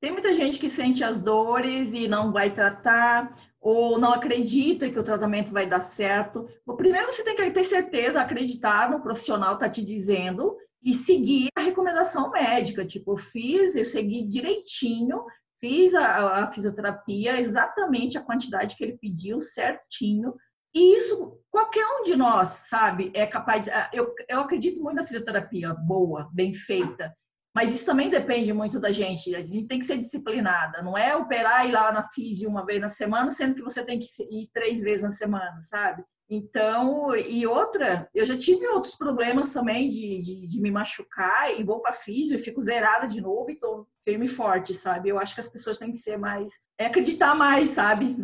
Tem 0.00 0.10
muita 0.10 0.32
gente 0.32 0.58
que 0.58 0.70
sente 0.70 1.04
as 1.04 1.20
dores 1.20 1.92
e 1.92 2.08
não 2.08 2.32
vai 2.32 2.50
tratar, 2.50 3.34
ou 3.60 3.98
não 3.98 4.12
acredita 4.14 4.90
que 4.90 4.98
o 4.98 5.02
tratamento 5.02 5.52
vai 5.52 5.68
dar 5.68 5.80
certo. 5.80 6.48
O 6.66 6.74
primeiro 6.74 7.12
você 7.12 7.22
tem 7.22 7.36
que 7.36 7.50
ter 7.50 7.64
certeza, 7.64 8.20
acreditar 8.20 8.90
no 8.90 9.02
profissional 9.02 9.54
está 9.54 9.68
te 9.68 9.84
dizendo 9.84 10.56
e 10.82 10.94
seguir 10.94 11.48
a 11.54 11.60
recomendação 11.60 12.30
médica. 12.30 12.86
Tipo, 12.86 13.12
eu 13.12 13.16
fiz, 13.18 13.76
eu 13.76 13.84
segui 13.84 14.26
direitinho, 14.26 15.22
fiz 15.60 15.94
a, 15.94 16.44
a 16.44 16.50
fisioterapia 16.50 17.38
exatamente 17.38 18.16
a 18.16 18.22
quantidade 18.22 18.76
que 18.76 18.82
ele 18.82 18.96
pediu, 18.96 19.42
certinho. 19.42 20.34
E 20.74 20.96
isso, 20.96 21.38
qualquer 21.50 21.84
um 21.84 22.04
de 22.04 22.16
nós, 22.16 22.48
sabe, 22.68 23.10
é 23.14 23.26
capaz 23.26 23.62
de. 23.62 23.70
Eu, 23.92 24.14
eu 24.28 24.40
acredito 24.40 24.80
muito 24.82 24.96
na 24.96 25.04
fisioterapia 25.04 25.74
boa, 25.74 26.28
bem 26.32 26.54
feita. 26.54 27.14
Mas 27.54 27.72
isso 27.72 27.84
também 27.84 28.08
depende 28.08 28.52
muito 28.52 28.78
da 28.78 28.92
gente. 28.92 29.34
A 29.34 29.42
gente 29.42 29.66
tem 29.66 29.80
que 29.80 29.84
ser 29.84 29.98
disciplinada. 29.98 30.82
Não 30.82 30.96
é 30.96 31.16
operar 31.16 31.66
e 31.66 31.70
ir 31.70 31.72
lá 31.72 31.90
na 31.90 32.08
físio 32.08 32.48
uma 32.48 32.64
vez 32.64 32.80
na 32.80 32.88
semana, 32.88 33.30
sendo 33.32 33.56
que 33.56 33.62
você 33.62 33.84
tem 33.84 33.98
que 33.98 34.06
ir 34.30 34.48
três 34.52 34.80
vezes 34.80 35.02
na 35.02 35.10
semana, 35.10 35.60
sabe? 35.62 36.04
Então, 36.32 37.12
e 37.16 37.44
outra, 37.44 38.08
eu 38.14 38.24
já 38.24 38.38
tive 38.38 38.64
outros 38.68 38.94
problemas 38.94 39.52
também 39.52 39.88
de, 39.88 40.18
de, 40.18 40.46
de 40.46 40.60
me 40.60 40.70
machucar 40.70 41.58
e 41.58 41.64
vou 41.64 41.80
para 41.80 41.92
físio 41.92 42.36
e 42.36 42.38
fico 42.38 42.62
zerada 42.62 43.08
de 43.08 43.20
novo 43.20 43.50
e 43.50 43.56
tô 43.56 43.84
firme 44.04 44.26
e 44.26 44.28
forte, 44.28 44.72
sabe? 44.72 45.08
Eu 45.08 45.18
acho 45.18 45.34
que 45.34 45.40
as 45.40 45.48
pessoas 45.48 45.76
têm 45.76 45.90
que 45.90 45.98
ser 45.98 46.16
mais, 46.16 46.52
é 46.78 46.86
acreditar 46.86 47.34
mais, 47.34 47.70
sabe? 47.70 48.16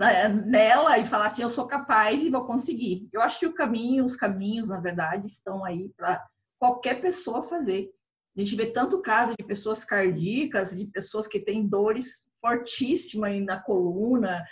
Nela 0.46 0.98
e 0.98 1.04
falar 1.04 1.26
assim, 1.26 1.42
eu 1.42 1.50
sou 1.50 1.66
capaz 1.66 2.22
e 2.22 2.30
vou 2.30 2.44
conseguir. 2.44 3.08
Eu 3.12 3.20
acho 3.20 3.40
que 3.40 3.46
o 3.46 3.54
caminho, 3.54 4.04
os 4.04 4.14
caminhos, 4.14 4.68
na 4.68 4.78
verdade, 4.78 5.26
estão 5.26 5.64
aí 5.64 5.90
para 5.96 6.24
qualquer 6.60 7.00
pessoa 7.00 7.42
fazer. 7.42 7.90
A 8.36 8.40
gente 8.40 8.54
vê 8.54 8.66
tanto 8.66 9.02
caso 9.02 9.34
de 9.36 9.44
pessoas 9.44 9.84
cardíacas, 9.84 10.76
de 10.76 10.86
pessoas 10.86 11.26
que 11.26 11.40
têm 11.40 11.66
dores 11.66 12.30
fortíssimas 12.40 13.42
na 13.44 13.58
coluna, 13.60 14.44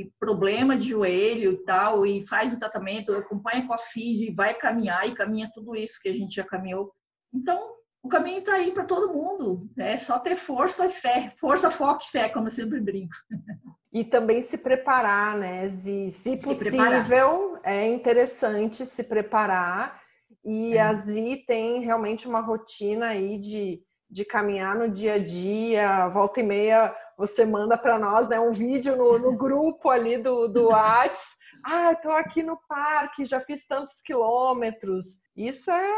e 0.00 0.12
problema 0.18 0.76
de 0.76 0.88
joelho 0.88 1.52
e 1.52 1.64
tal, 1.64 2.06
e 2.06 2.26
faz 2.26 2.52
o 2.52 2.58
tratamento, 2.58 3.14
acompanha 3.14 3.66
com 3.66 3.72
a 3.72 3.78
física 3.78 4.30
e 4.30 4.34
vai 4.34 4.54
caminhar 4.54 5.06
e 5.08 5.14
caminha 5.14 5.50
tudo 5.52 5.76
isso 5.76 6.00
que 6.00 6.08
a 6.08 6.12
gente 6.12 6.34
já 6.34 6.44
caminhou. 6.44 6.92
Então, 7.32 7.74
o 8.02 8.08
caminho 8.08 8.38
está 8.38 8.54
aí 8.54 8.72
para 8.72 8.84
todo 8.84 9.12
mundo. 9.12 9.68
É 9.78 9.96
só 9.98 10.18
ter 10.18 10.36
força 10.36 10.86
e 10.86 10.90
fé. 10.90 11.32
Força, 11.38 11.70
foco 11.70 12.02
e 12.02 12.10
fé, 12.10 12.28
como 12.28 12.46
eu 12.46 12.52
sempre 12.52 12.80
brinco. 12.80 13.14
E 13.92 14.04
também 14.04 14.40
se 14.40 14.58
preparar, 14.58 15.36
né? 15.36 15.68
Se, 15.68 16.12
se 16.12 16.36
possível, 16.36 17.56
se 17.56 17.60
é 17.64 17.88
interessante 17.88 18.86
se 18.86 19.02
preparar 19.02 20.00
e 20.44 20.74
é. 20.74 20.80
a 20.80 20.94
Zi 20.94 21.44
tem 21.46 21.80
realmente 21.80 22.28
uma 22.28 22.40
rotina 22.40 23.08
aí 23.08 23.38
de, 23.38 23.82
de 24.08 24.24
caminhar 24.24 24.76
no 24.76 24.88
dia 24.88 25.14
a 25.14 25.18
dia, 25.18 26.08
volta 26.08 26.40
e 26.40 26.42
meia 26.42 26.94
você 27.20 27.44
manda 27.44 27.76
para 27.76 27.98
nós 27.98 28.28
né, 28.28 28.40
um 28.40 28.50
vídeo 28.50 28.96
no, 28.96 29.18
no 29.18 29.36
grupo 29.36 29.90
ali 29.90 30.16
do, 30.16 30.48
do 30.48 30.68
Whats. 30.68 31.36
Ah, 31.62 31.92
estou 31.92 32.12
aqui 32.12 32.42
no 32.42 32.58
parque, 32.66 33.26
já 33.26 33.38
fiz 33.42 33.66
tantos 33.66 34.00
quilômetros. 34.00 35.18
Isso 35.36 35.70
é 35.70 35.92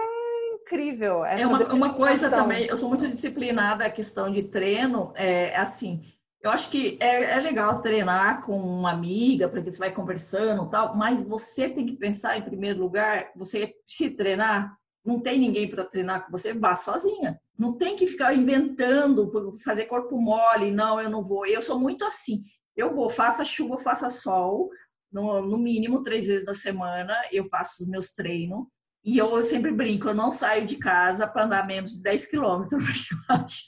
incrível. 0.54 1.24
é 1.24 1.46
uma, 1.46 1.72
uma 1.72 1.94
coisa 1.94 2.28
também, 2.28 2.66
eu 2.66 2.76
sou 2.76 2.88
muito 2.88 3.06
disciplinada 3.06 3.86
a 3.86 3.90
questão 3.90 4.32
de 4.32 4.42
treino, 4.42 5.12
é 5.14 5.56
assim, 5.56 6.02
eu 6.42 6.50
acho 6.50 6.68
que 6.68 6.98
é, 7.00 7.36
é 7.36 7.40
legal 7.40 7.80
treinar 7.80 8.42
com 8.42 8.58
uma 8.58 8.90
amiga, 8.90 9.48
porque 9.48 9.70
você 9.70 9.78
vai 9.78 9.92
conversando 9.92 10.68
tal, 10.68 10.96
mas 10.96 11.22
você 11.22 11.68
tem 11.68 11.86
que 11.86 11.94
pensar 11.94 12.36
em 12.36 12.42
primeiro 12.42 12.80
lugar, 12.80 13.30
você 13.36 13.72
se 13.86 14.10
treinar, 14.10 14.76
não 15.04 15.20
tem 15.20 15.38
ninguém 15.38 15.68
para 15.68 15.84
treinar 15.84 16.24
com 16.24 16.32
você, 16.32 16.52
vá 16.52 16.76
sozinha. 16.76 17.40
Não 17.58 17.76
tem 17.76 17.96
que 17.96 18.06
ficar 18.06 18.34
inventando, 18.34 19.30
fazer 19.64 19.86
corpo 19.86 20.20
mole, 20.20 20.70
não, 20.70 21.00
eu 21.00 21.10
não 21.10 21.24
vou. 21.24 21.46
Eu 21.46 21.62
sou 21.62 21.78
muito 21.78 22.04
assim. 22.04 22.44
Eu 22.76 22.94
vou, 22.94 23.10
faça 23.10 23.44
chuva, 23.44 23.78
faça 23.78 24.08
sol, 24.08 24.70
no, 25.12 25.42
no 25.42 25.58
mínimo 25.58 26.02
três 26.02 26.26
vezes 26.26 26.46
na 26.46 26.54
semana, 26.54 27.14
eu 27.30 27.46
faço 27.48 27.82
os 27.82 27.88
meus 27.88 28.12
treinos. 28.12 28.66
E 29.04 29.18
eu 29.18 29.42
sempre 29.42 29.72
brinco, 29.72 30.08
eu 30.08 30.14
não 30.14 30.30
saio 30.30 30.64
de 30.64 30.76
casa 30.76 31.26
para 31.26 31.44
andar 31.44 31.66
menos 31.66 31.96
de 31.96 32.02
10 32.02 32.26
quilômetros, 32.26 32.82
porque 32.84 33.14
eu 33.14 33.36
acho. 33.36 33.64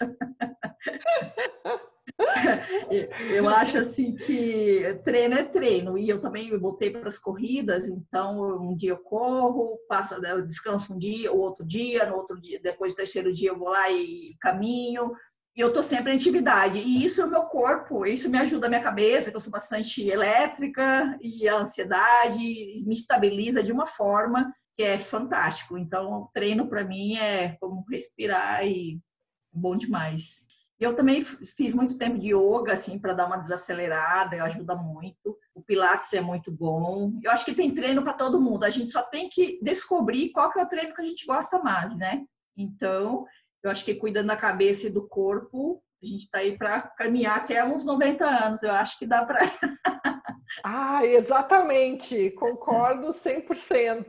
eu 3.35 3.49
acho 3.49 3.79
assim 3.79 4.14
que 4.14 5.01
treino 5.05 5.35
é 5.35 5.45
treino 5.45 5.97
e 5.97 6.09
eu 6.09 6.21
também 6.21 6.57
voltei 6.59 6.90
para 6.90 7.09
as 7.09 7.19
corridas, 7.19 7.88
então 7.88 8.61
um 8.61 8.77
dia 8.77 8.90
eu 8.90 8.99
corro, 8.99 9.79
passo, 9.88 10.14
eu 10.14 10.47
descanso 10.47 10.95
um 10.95 10.99
dia, 10.99 11.33
o 11.33 11.38
outro 11.38 11.64
dia, 11.64 12.07
no 12.07 12.17
outro 12.17 12.40
dia, 12.40 12.61
depois 12.62 12.93
do 12.93 12.97
terceiro 12.97 13.33
dia 13.33 13.51
eu 13.51 13.59
vou 13.59 13.69
lá 13.69 13.90
e 13.90 14.37
caminho. 14.40 15.12
E 15.57 15.61
eu 15.61 15.73
tô 15.73 15.83
sempre 15.83 16.11
em 16.12 16.17
atividade. 16.17 16.81
E 16.81 17.05
isso 17.05 17.23
é 17.23 17.25
o 17.25 17.31
meu 17.31 17.43
corpo, 17.43 18.05
isso 18.05 18.29
me 18.29 18.38
ajuda 18.38 18.67
a 18.67 18.69
minha 18.69 18.83
cabeça, 18.83 19.31
que 19.31 19.37
eu 19.37 19.40
sou 19.40 19.53
bastante 19.53 20.03
elétrica, 20.03 21.17
e 21.21 21.49
a 21.49 21.59
ansiedade 21.59 22.38
me 22.85 22.95
estabiliza 22.95 23.62
de 23.62 23.71
uma 23.71 23.87
forma 23.87 24.53
que 24.77 24.83
é 24.83 24.99
fantástico. 24.99 25.79
Então, 25.79 26.29
treino 26.35 26.69
para 26.69 26.85
mim 26.85 27.17
é 27.17 27.57
como 27.61 27.85
respirar 27.88 28.67
e 28.67 29.01
bom 29.53 29.77
demais. 29.77 30.49
Eu 30.79 30.95
também 30.95 31.23
fiz 31.23 31.73
muito 31.73 31.97
tempo 31.97 32.19
de 32.19 32.35
yoga, 32.35 32.73
assim, 32.73 32.99
para 32.99 33.13
dar 33.13 33.27
uma 33.27 33.37
desacelerada, 33.37 34.43
ajuda 34.43 34.75
muito. 34.75 35.39
O 35.55 35.63
Pilates 35.63 36.13
é 36.13 36.21
muito 36.21 36.51
bom. 36.51 37.13
Eu 37.23 37.31
acho 37.31 37.45
que 37.45 37.55
tem 37.55 37.73
treino 37.73 38.03
para 38.03 38.13
todo 38.13 38.41
mundo. 38.41 38.65
A 38.65 38.71
gente 38.71 38.91
só 38.91 39.03
tem 39.03 39.29
que 39.29 39.59
descobrir 39.63 40.31
qual 40.31 40.51
que 40.53 40.59
é 40.59 40.63
o 40.63 40.69
treino 40.69 40.95
que 40.95 41.01
a 41.01 41.05
gente 41.05 41.25
gosta 41.27 41.61
mais, 41.61 41.97
né? 41.97 42.25
Então, 42.57 43.25
eu 43.63 43.71
acho 43.71 43.85
que 43.85 43.95
cuidando 43.95 44.27
da 44.27 44.37
cabeça 44.37 44.89
e 44.89 44.91
do 44.91 45.07
corpo, 45.07 45.81
a 46.03 46.07
gente 46.07 46.25
está 46.25 46.39
aí 46.39 46.59
para 46.59 46.83
caminhar 46.83 47.39
até 47.39 47.65
uns 47.65 47.87
90 47.87 48.27
anos. 48.27 48.63
Eu 48.63 48.73
acho 48.73 48.99
que 48.99 49.07
dá 49.07 49.25
para. 49.25 49.41
ah, 50.65 51.07
exatamente. 51.07 52.31
Concordo 52.33 53.09
100%. 53.09 54.07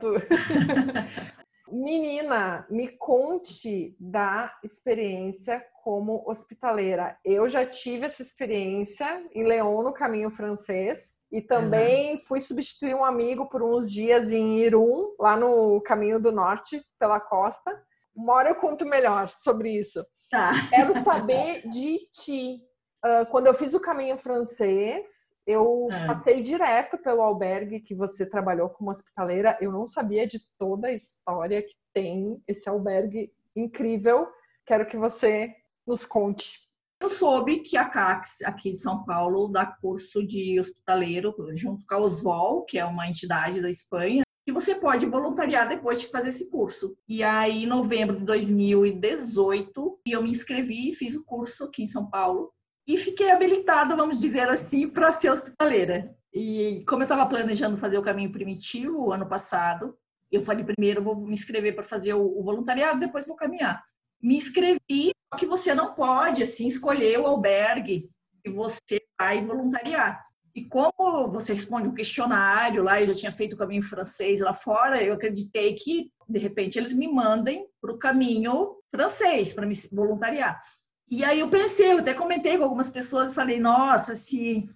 Menina, 1.72 2.66
me 2.70 2.90
conte 2.90 3.96
da 4.00 4.54
experiência 4.64 5.64
como 5.86 6.24
hospitaleira. 6.26 7.16
Eu 7.24 7.48
já 7.48 7.64
tive 7.64 8.08
essa 8.08 8.24
experiência 8.24 9.24
em 9.32 9.46
León, 9.46 9.84
no 9.84 9.94
caminho 9.94 10.32
francês, 10.32 11.20
e 11.32 11.44
também 11.44 12.14
Exato. 12.14 12.26
fui 12.26 12.42
substituir 12.42 12.96
um 12.96 13.06
amigo 13.06 13.48
por 13.48 13.62
uns 13.62 13.92
dias 13.92 14.32
em 14.32 14.62
Irum, 14.62 15.14
lá 15.20 15.38
no 15.38 15.80
caminho 15.82 16.20
do 16.20 16.32
norte, 16.32 16.84
pela 16.98 17.20
costa. 17.20 17.72
Uma 18.16 18.34
hora 18.34 18.50
eu 18.50 18.56
conto 18.56 18.84
melhor 18.84 19.30
sobre 19.30 19.80
isso. 19.80 20.04
Tá. 20.32 20.54
Quero 20.74 21.04
saber 21.04 21.70
de 21.70 22.00
ti. 22.12 22.64
Uh, 23.06 23.30
quando 23.30 23.46
eu 23.46 23.54
fiz 23.54 23.76
o 23.76 23.80
caminho 23.80 24.18
francês, 24.18 25.36
eu 25.46 25.88
é. 25.92 26.08
passei 26.08 26.42
direto 26.42 26.98
pelo 26.98 27.22
albergue 27.22 27.80
que 27.80 27.94
você 27.94 28.28
trabalhou 28.28 28.70
como 28.70 28.90
hospitaleira. 28.90 29.56
Eu 29.62 29.72
não 29.72 29.88
sabia 29.88 30.26
de 30.26 30.40
toda 30.58 30.88
a 30.88 30.94
história 30.94 31.62
que 31.62 31.76
tem 31.94 32.42
esse 32.48 32.68
albergue 32.68 33.32
incrível. 33.56 34.28
Quero 34.66 34.88
que 34.88 34.98
você 34.98 35.56
nos 35.86 36.06
conte. 36.06 36.66
Eu 37.02 37.10
soube 37.10 37.60
que 37.60 37.78
a 37.78 37.86
CACS, 37.86 38.42
aqui 38.44 38.72
de 38.72 38.80
São 38.80 39.04
Paulo, 39.04 39.48
dá 39.48 39.66
curso 39.66 40.26
de 40.26 40.60
hospitaleiro 40.60 41.36
junto 41.54 41.86
com 41.86 41.96
a 41.96 42.00
Oswal, 42.00 42.64
que 42.64 42.80
é 42.80 42.86
uma 42.86 43.08
entidade 43.08 43.62
da 43.62 43.70
Espanha, 43.70 44.24
e 44.48 44.52
você 44.52 44.76
pode 44.76 45.06
voluntariar 45.06 45.68
depois 45.68 46.00
de 46.00 46.08
fazer 46.08 46.30
esse 46.30 46.50
curso. 46.50 46.96
E 47.08 47.24
aí, 47.24 47.64
em 47.64 47.68
novembro 47.68 48.18
de 48.18 48.26
2018, 48.26 50.00
eu 50.08 50.22
me 50.22 50.30
inscrevi 50.30 50.92
e 50.92 50.96
fiz 50.96 51.16
o 51.16 51.24
curso 51.24 51.66
aqui 51.66 51.84
em 51.84 51.88
São 51.88 52.10
Paulo 52.10 52.52
e 52.88 52.98
fiquei 52.98 53.32
habilitada, 53.32 53.96
vamos 53.96 54.20
dizer 54.20 54.48
assim, 54.48 54.88
para 54.88 55.12
ser 55.12 55.32
hospitaleira. 55.32 56.16
E 56.32 56.84
como 56.88 57.02
eu 57.02 57.06
estava 57.06 57.26
planejando 57.28 57.78
fazer 57.78 57.98
o 57.98 58.04
caminho 58.04 58.32
primitivo 58.32 59.12
ano 59.12 59.28
passado, 59.28 59.98
eu 60.32 60.44
falei 60.44 60.64
primeiro 60.64 61.04
vou 61.04 61.16
me 61.16 61.34
inscrever 61.34 61.74
para 61.74 61.84
fazer 61.84 62.14
o, 62.14 62.44
voluntariado, 62.44 63.00
depois 63.00 63.26
vou 63.26 63.36
caminhar. 63.36 63.84
Me 64.26 64.38
inscrevi, 64.38 65.12
só 65.32 65.38
que 65.38 65.46
você 65.46 65.76
não 65.76 65.94
pode 65.94 66.42
assim 66.42 66.66
escolher 66.66 67.20
o 67.20 67.28
albergue 67.28 68.10
que 68.44 68.50
você 68.50 69.00
vai 69.20 69.46
voluntariar. 69.46 70.26
E 70.56 70.64
como 70.64 71.32
você 71.32 71.54
responde 71.54 71.88
um 71.88 71.94
questionário 71.94 72.82
lá, 72.82 73.00
eu 73.00 73.06
já 73.06 73.14
tinha 73.14 73.32
feito 73.32 73.54
o 73.54 73.58
caminho 73.58 73.84
francês 73.84 74.40
lá 74.40 74.52
fora, 74.52 75.04
eu 75.04 75.14
acreditei 75.14 75.76
que 75.76 76.12
de 76.28 76.40
repente 76.40 76.80
eles 76.80 76.92
me 76.92 77.08
mandem 77.08 77.68
para 77.80 77.94
o 77.94 78.00
caminho 78.00 78.78
francês 78.90 79.54
para 79.54 79.68
me 79.68 79.76
voluntariar. 79.92 80.60
E 81.08 81.24
aí 81.24 81.42
eu 81.42 81.48
pensei, 81.48 81.92
eu 81.92 82.00
até 82.00 82.16
comentei 82.16 82.58
com 82.58 82.64
algumas 82.64 82.90
pessoas, 82.90 83.36
falei, 83.36 83.60
nossa, 83.60 84.16
se 84.16 84.68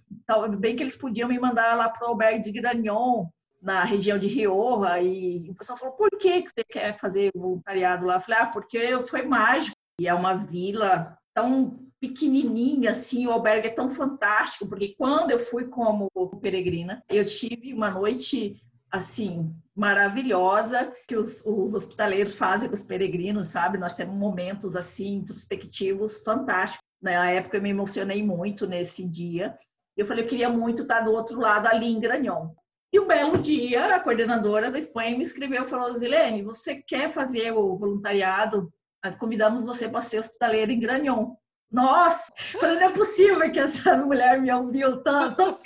bem 0.60 0.76
que 0.76 0.82
eles 0.84 0.96
podiam 0.96 1.28
me 1.28 1.40
mandar 1.40 1.74
lá 1.76 1.88
para 1.88 2.06
o 2.06 2.10
albergue 2.10 2.40
de 2.40 2.52
Gragnon, 2.52 3.26
na 3.60 3.84
região 3.84 4.18
de 4.18 4.26
Rioja, 4.26 5.00
e 5.00 5.50
o 5.50 5.54
pessoal 5.54 5.78
falou, 5.78 5.94
por 5.94 6.10
que 6.10 6.40
você 6.40 6.64
quer 6.64 6.96
fazer 6.96 7.30
voluntariado 7.34 8.06
lá? 8.06 8.14
Eu 8.14 8.20
falei, 8.20 8.40
ah, 8.40 8.46
porque 8.46 9.02
foi 9.06 9.22
mágico, 9.22 9.76
e 10.00 10.08
é 10.08 10.14
uma 10.14 10.34
vila 10.34 11.16
tão 11.34 11.78
pequenininha, 12.00 12.90
assim, 12.90 13.26
o 13.26 13.30
albergue 13.30 13.68
é 13.68 13.72
tão 13.72 13.90
fantástico, 13.90 14.66
porque 14.66 14.94
quando 14.96 15.30
eu 15.30 15.38
fui 15.38 15.66
como 15.66 16.08
peregrina, 16.40 17.04
eu 17.10 17.22
tive 17.24 17.74
uma 17.74 17.90
noite, 17.90 18.56
assim, 18.90 19.54
maravilhosa 19.76 20.92
que 21.06 21.16
os, 21.16 21.44
os, 21.44 21.74
hospitaleiros 21.74 22.34
fazem 22.34 22.68
com 22.68 22.74
os 22.74 22.82
peregrinos, 22.82 23.48
sabe? 23.48 23.78
Nós 23.78 23.94
temos 23.94 24.16
momentos 24.16 24.74
assim 24.74 25.16
introspectivos 25.16 26.22
fantásticos. 26.22 26.84
Na 27.00 27.30
época 27.30 27.56
eu 27.56 27.62
me 27.62 27.70
emocionei 27.70 28.22
muito 28.22 28.66
nesse 28.66 29.06
dia. 29.06 29.56
Eu 29.96 30.06
falei, 30.06 30.24
eu 30.24 30.28
queria 30.28 30.48
muito 30.48 30.82
estar 30.82 31.00
do 31.00 31.12
outro 31.12 31.38
lado 31.38 31.66
ali 31.66 31.86
em 31.86 32.00
Granhon. 32.00 32.50
E 32.92 32.98
um 32.98 33.06
belo 33.06 33.38
dia, 33.38 33.94
a 33.94 34.00
coordenadora 34.00 34.70
da 34.70 34.78
Espanha 34.78 35.16
me 35.16 35.22
escreveu 35.22 35.62
e 35.62 35.68
falou: 35.68 35.98
Zilene, 35.98 36.42
você 36.42 36.76
quer 36.76 37.08
fazer 37.10 37.52
o 37.52 37.76
voluntariado? 37.76 38.72
Convidamos 39.18 39.62
você 39.62 39.88
para 39.88 40.00
ser 40.00 40.18
hospitaleira 40.18 40.72
em 40.72 40.80
Granhon. 40.80 41.34
Nossa! 41.70 42.32
Falei, 42.58 42.76
não 42.76 42.88
é 42.88 42.90
possível 42.90 43.50
que 43.50 43.60
essa 43.60 43.96
mulher 44.04 44.40
me 44.40 44.52
ouviu 44.52 45.02
tanto 45.02 45.58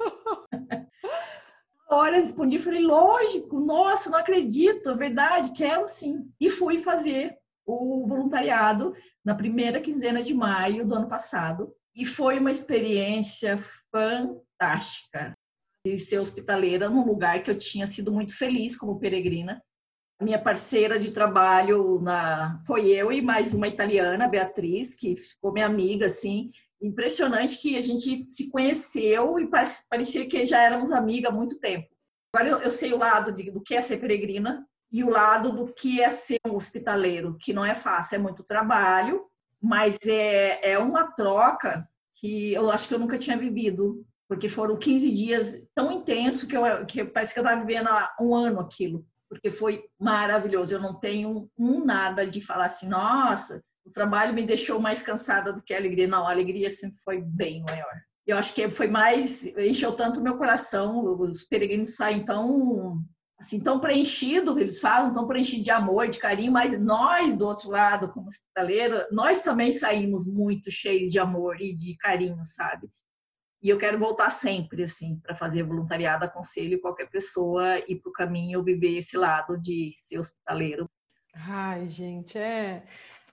hora 1.95 2.17
respondi, 2.17 2.59
falei, 2.59 2.83
lógico, 2.83 3.61
nossa, 3.61 4.11
não 4.11 4.19
acredito, 4.19 4.91
é 4.91 4.95
verdade, 4.95 5.53
quero 5.53 5.87
sim. 5.87 6.31
E 6.41 6.51
fui 6.51 6.83
fazer 6.83 7.37
o 7.67 8.07
voluntariado 8.07 8.95
na 9.25 9.35
primeira 9.35 9.81
quinzena 9.81 10.23
de 10.23 10.35
maio 10.35 10.87
do 10.87 10.95
ano 10.95 11.09
passado. 11.09 11.73
E 11.95 12.05
foi 12.05 12.39
uma 12.39 12.51
experiência 12.51 13.59
fantástica 13.91 15.33
de 15.85 15.99
ser 15.99 16.19
hospitaleira 16.19 16.89
num 16.89 17.05
lugar 17.05 17.43
que 17.43 17.51
eu 17.51 17.59
tinha 17.59 17.87
sido 17.87 18.11
muito 18.11 18.37
feliz 18.37 18.77
como 18.77 18.99
peregrina. 18.99 19.63
Minha 20.21 20.39
parceira 20.39 20.99
de 20.99 21.11
trabalho 21.11 22.01
na, 22.01 22.63
foi 22.67 22.89
eu 22.89 23.13
e 23.13 23.21
mais 23.21 23.53
uma 23.53 23.69
italiana, 23.69 24.27
Beatriz, 24.27 24.95
que 24.95 25.15
ficou 25.15 25.53
minha 25.53 25.67
amiga, 25.67 26.07
assim, 26.07 26.51
impressionante 26.81 27.61
que 27.61 27.77
a 27.77 27.81
gente 27.83 28.25
se 28.29 28.49
conheceu 28.49 29.39
e 29.39 29.51
parecia 29.91 30.27
que 30.27 30.45
já 30.45 30.63
éramos 30.63 30.91
amigas 30.91 31.31
há 31.31 31.35
muito 31.35 31.59
tempo. 31.59 31.89
Agora 32.35 32.49
eu, 32.49 32.59
eu 32.61 32.71
sei 32.71 32.93
o 32.95 32.99
lado 32.99 33.33
de, 33.33 33.51
do 33.51 33.61
que 33.61 33.75
é 33.75 33.81
ser 33.81 33.99
peregrina 33.99 34.67
e 34.91 35.05
o 35.05 35.11
lado 35.11 35.53
do 35.53 35.75
que 35.75 36.01
é 36.01 36.09
ser 36.09 36.39
um 36.47 36.55
hospitaleiro, 36.55 37.37
que 37.39 37.53
não 37.53 37.65
é 37.65 37.75
fácil, 37.75 38.17
é 38.17 38.19
muito 38.19 38.43
trabalho, 38.43 39.27
mas 39.61 39.99
é, 40.07 40.73
é 40.73 40.79
uma 40.79 41.13
troca 41.13 41.87
que 42.15 42.55
eu 42.55 42.71
acho 42.71 42.89
que 42.89 42.95
eu 42.95 42.99
nunca 42.99 43.19
tinha 43.19 43.37
vivido, 43.37 44.07
porque 44.29 44.49
foram 44.49 44.79
15 44.79 45.11
dias 45.11 45.69
tão 45.75 45.93
intensos 45.93 46.45
que, 46.45 46.57
eu, 46.57 46.87
que 46.87 47.05
parece 47.05 47.35
que 47.35 47.41
eu 47.41 47.45
estava 47.45 47.61
vivendo 47.65 47.89
há 47.89 48.15
um 48.21 48.35
ano 48.35 48.61
aquilo, 48.61 49.05
porque 49.29 49.51
foi 49.51 49.85
maravilhoso. 50.01 50.75
Eu 50.75 50.81
não 50.81 50.99
tenho 50.99 51.49
um 51.59 51.85
nada 51.85 52.27
de 52.27 52.41
falar 52.41 52.67
assim, 52.67 52.89
nossa, 52.89 53.63
o 53.85 53.91
trabalho 53.91 54.33
me 54.33 54.47
deixou 54.47 54.81
mais 54.81 55.03
cansada 55.03 55.53
do 55.53 55.63
que 55.63 55.75
a 55.75 55.77
alegria. 55.77 56.09
Não, 56.09 56.27
a 56.27 56.31
alegria 56.31 56.71
sempre 56.71 56.99
foi 57.05 57.21
bem 57.21 57.63
maior. 57.63 57.95
Eu 58.27 58.39
acho 58.39 58.55
que 58.55 58.71
foi 58.71 58.89
mais, 58.89 59.45
encheu 59.59 59.93
tanto 59.93 60.23
meu 60.23 60.39
coração, 60.39 61.05
os 61.21 61.45
peregrinos 61.45 61.95
saem 61.95 62.25
tão, 62.25 63.03
assim, 63.39 63.61
tão 63.61 63.79
preenchidos, 63.79 64.57
eles 64.57 64.81
falam, 64.81 65.13
tão 65.13 65.27
preenchidos 65.27 65.65
de 65.65 65.71
amor, 65.71 66.09
de 66.09 66.19
carinho, 66.19 66.51
mas 66.51 66.81
nós, 66.81 67.37
do 67.37 67.47
outro 67.47 67.71
lado, 67.71 68.11
como 68.11 68.27
hospitaleira, 68.27 69.07
nós 69.13 69.43
também 69.43 69.73
saímos 69.73 70.27
muito 70.27 70.71
cheios 70.71 71.13
de 71.13 71.19
amor 71.19 71.61
e 71.61 71.77
de 71.77 71.95
carinho, 71.99 72.41
sabe? 72.47 72.89
E 73.65 73.71
eu 73.71 73.79
quero 73.79 73.99
voltar 73.99 74.29
sempre, 74.29 74.83
assim, 74.83 75.19
para 75.23 75.35
fazer 75.35 75.63
voluntariado. 75.63 76.27
Aconselho 76.27 76.83
qualquer 76.83 77.09
pessoa 77.09 77.79
ir 77.89 77.97
para 77.97 78.11
o 78.11 78.13
caminho 78.13 78.63
viver 78.63 78.99
esse 78.99 79.17
lado 79.17 79.59
de 79.59 79.95
ser 79.97 80.19
hospitaleiro. 80.19 80.87
Ai, 81.35 81.89
gente, 81.89 82.37
é. 82.37 82.83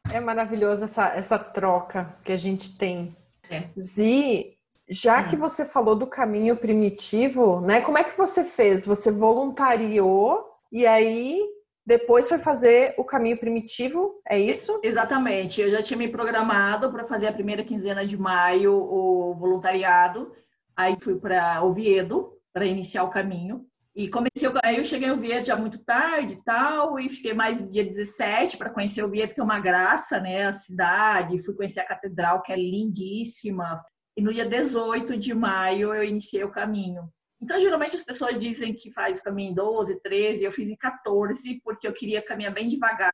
É 0.10 0.22
maravilhoso 0.22 0.86
essa, 0.86 1.10
essa 1.10 1.38
troca 1.38 2.18
que 2.24 2.32
a 2.32 2.38
gente 2.38 2.78
tem. 2.78 3.14
É. 3.50 3.68
Zi, 3.78 4.58
já 4.90 5.22
hum. 5.22 5.28
que 5.28 5.36
você 5.36 5.66
falou 5.66 5.98
do 5.98 6.08
caminho 6.08 6.56
primitivo, 6.56 7.60
né? 7.60 7.82
Como 7.82 7.98
é 7.98 8.04
que 8.06 8.18
você 8.18 8.46
fez? 8.46 8.86
Você 8.86 9.12
voluntariou 9.12 10.46
e 10.72 10.88
aí 10.88 11.42
depois 11.86 12.30
foi 12.30 12.38
fazer 12.38 12.94
o 12.98 13.04
caminho 13.04 13.38
primitivo, 13.38 14.22
é 14.28 14.40
isso? 14.40 14.80
Exatamente. 14.84 15.62
Eu 15.62 15.72
já 15.72 15.82
tinha 15.82 15.98
me 15.98 16.08
programado 16.08 16.92
para 16.92 17.06
fazer 17.06 17.28
a 17.28 17.34
primeira 17.34 17.64
quinzena 17.64 18.06
de 18.06 18.18
maio 18.18 18.74
o 18.74 19.36
voluntariado. 19.36 20.32
Aí 20.76 20.96
fui 21.02 21.20
para 21.20 21.64
Oviedo 21.64 22.38
para 22.54 22.66
iniciar 22.66 23.04
o 23.04 23.10
caminho. 23.10 23.66
E 23.94 24.08
comecei, 24.08 24.50
aí 24.64 24.78
eu 24.78 24.86
cheguei 24.86 25.10
ao 25.10 25.18
Oviedo 25.18 25.46
já 25.46 25.56
muito 25.56 25.84
tarde 25.84 26.36
e 26.36 26.44
tal, 26.44 26.98
e 26.98 27.10
fiquei 27.10 27.34
mais 27.34 27.70
dia 27.70 27.84
17 27.84 28.56
para 28.56 28.70
conhecer 28.70 29.04
o 29.04 29.08
Oviedo, 29.08 29.34
que 29.34 29.42
é 29.42 29.44
uma 29.44 29.60
graça, 29.60 30.18
né? 30.20 30.46
A 30.46 30.54
cidade, 30.54 31.44
fui 31.44 31.54
conhecer 31.54 31.82
a 31.82 31.86
catedral, 31.86 32.42
que 32.42 32.54
é 32.54 32.56
lindíssima. 32.56 33.84
e 34.16 34.22
no 34.22 34.34
dia 34.34 34.48
18 34.48 35.18
de 35.18 35.34
maio 35.34 35.94
eu 35.94 36.04
iniciei 36.04 36.44
o 36.44 36.52
caminho. 36.52 37.10
Então, 37.42 37.60
geralmente 37.60 37.96
as 37.96 38.04
pessoas 38.04 38.40
dizem 38.40 38.74
que 38.74 38.92
faz 38.92 39.20
o 39.20 39.24
caminho 39.24 39.52
em 39.52 39.56
12, 39.56 40.00
13, 40.02 40.44
eu 40.44 40.52
fiz 40.52 40.70
em 40.70 40.76
14, 40.76 41.60
porque 41.64 41.88
eu 41.88 41.94
queria 41.94 42.22
caminhar 42.22 42.54
bem 42.54 42.68
devagar, 42.68 43.12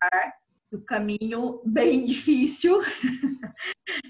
o 0.71 0.81
caminho 0.81 1.61
bem 1.65 2.03
difícil. 2.05 2.81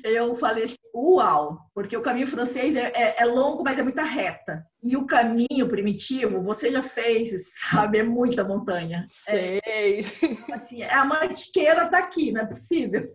eu 0.04 0.34
falei 0.34 0.64
assim, 0.64 0.76
uau, 0.94 1.60
porque 1.74 1.96
o 1.96 2.02
caminho 2.02 2.28
francês 2.28 2.76
é, 2.76 2.92
é, 2.96 3.16
é, 3.20 3.26
longo, 3.26 3.64
mas 3.64 3.78
é 3.78 3.84
muita 3.84 4.04
reta. 4.04 4.66
E 4.82 4.98
o 4.98 5.06
caminho 5.06 5.68
primitivo, 5.70 6.42
você 6.42 6.72
já 6.72 6.82
fez, 6.82 7.30
sabe, 7.70 8.00
é 8.00 8.04
muita 8.04 8.44
montanha. 8.44 9.06
Sei. 9.08 9.60
É, 9.66 10.00
assim, 10.54 10.84
a 10.84 11.06
mantiqueira 11.06 11.88
tá 11.90 12.00
aqui, 12.00 12.32
não 12.32 12.42
é 12.42 12.46
possível. 12.46 13.08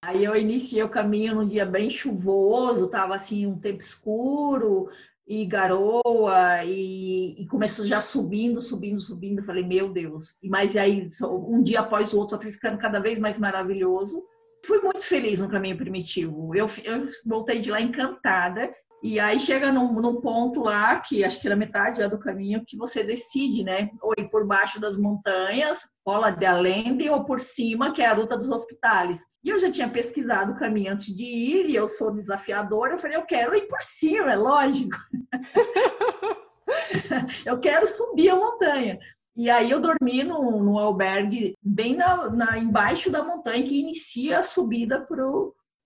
Aí 0.00 0.22
eu 0.22 0.36
iniciei 0.36 0.82
o 0.82 0.88
caminho 0.88 1.34
num 1.34 1.48
dia 1.48 1.64
bem 1.64 1.88
chuvoso, 1.88 2.90
tava 2.90 3.14
assim 3.14 3.46
um 3.46 3.58
tempo 3.58 3.80
escuro, 3.80 4.90
e 5.26 5.46
garoa 5.46 6.64
e, 6.64 7.42
e, 7.42 7.46
começou 7.46 7.84
já 7.84 8.00
subindo, 8.00 8.60
subindo, 8.60 9.00
subindo. 9.00 9.38
Eu 9.38 9.44
falei, 9.44 9.64
meu 9.64 9.90
Deus. 9.90 10.36
E 10.42 10.48
mais 10.48 10.76
aí, 10.76 11.06
um 11.22 11.62
dia 11.62 11.80
após 11.80 12.12
o 12.12 12.18
outro, 12.18 12.36
eu 12.36 12.40
fui 12.40 12.52
ficando 12.52 12.78
cada 12.78 13.00
vez 13.00 13.18
mais 13.18 13.38
maravilhoso. 13.38 14.22
Fui 14.64 14.80
muito 14.80 15.04
feliz 15.04 15.38
no 15.38 15.48
caminho 15.48 15.76
primitivo. 15.76 16.54
Eu, 16.54 16.66
eu 16.84 17.04
voltei 17.26 17.60
de 17.60 17.70
lá 17.70 17.80
encantada. 17.80 18.70
E 19.04 19.20
aí 19.20 19.38
chega 19.38 19.70
num, 19.70 19.92
num, 20.00 20.18
ponto 20.18 20.62
lá, 20.62 20.98
que 20.98 21.22
acho 21.22 21.38
que 21.38 21.46
era 21.46 21.54
metade 21.54 21.98
já 21.98 22.08
do 22.08 22.18
caminho, 22.18 22.64
que 22.66 22.74
você 22.74 23.04
decide, 23.04 23.62
né? 23.62 23.90
Ou 24.00 24.14
ir 24.16 24.30
por 24.30 24.46
baixo 24.46 24.80
das 24.80 24.96
montanhas, 24.96 25.80
Ola 26.02 26.30
de 26.30 26.46
Allende, 26.46 27.10
ou 27.10 27.22
por 27.22 27.38
cima, 27.38 27.92
que 27.92 28.00
é 28.00 28.06
a 28.06 28.14
Ruta 28.14 28.34
dos 28.34 28.48
Hospitais. 28.48 29.20
E 29.44 29.50
eu 29.50 29.58
já 29.58 29.70
tinha 29.70 29.90
pesquisado 29.90 30.52
o 30.52 30.56
caminho 30.56 30.94
antes 30.94 31.14
de 31.14 31.22
ir, 31.22 31.66
e 31.66 31.74
eu 31.74 31.86
sou 31.86 32.14
desafiadora, 32.14 32.94
eu 32.94 32.98
falei, 32.98 33.18
eu 33.18 33.26
quero 33.26 33.54
ir 33.54 33.68
por 33.68 33.82
cima, 33.82 34.32
é 34.32 34.36
lógico. 34.36 34.96
eu 37.44 37.60
quero 37.60 37.86
subir 37.86 38.30
a 38.30 38.36
montanha. 38.36 38.98
E 39.36 39.50
aí 39.50 39.70
eu 39.70 39.80
dormi 39.80 40.24
no, 40.24 40.62
no 40.62 40.78
albergue 40.78 41.58
bem 41.60 41.94
na, 41.94 42.30
na, 42.30 42.56
embaixo 42.56 43.10
da 43.10 43.22
montanha 43.22 43.64
que 43.64 43.80
inicia 43.80 44.38
a 44.38 44.42
subida 44.42 45.02
para 45.02 45.22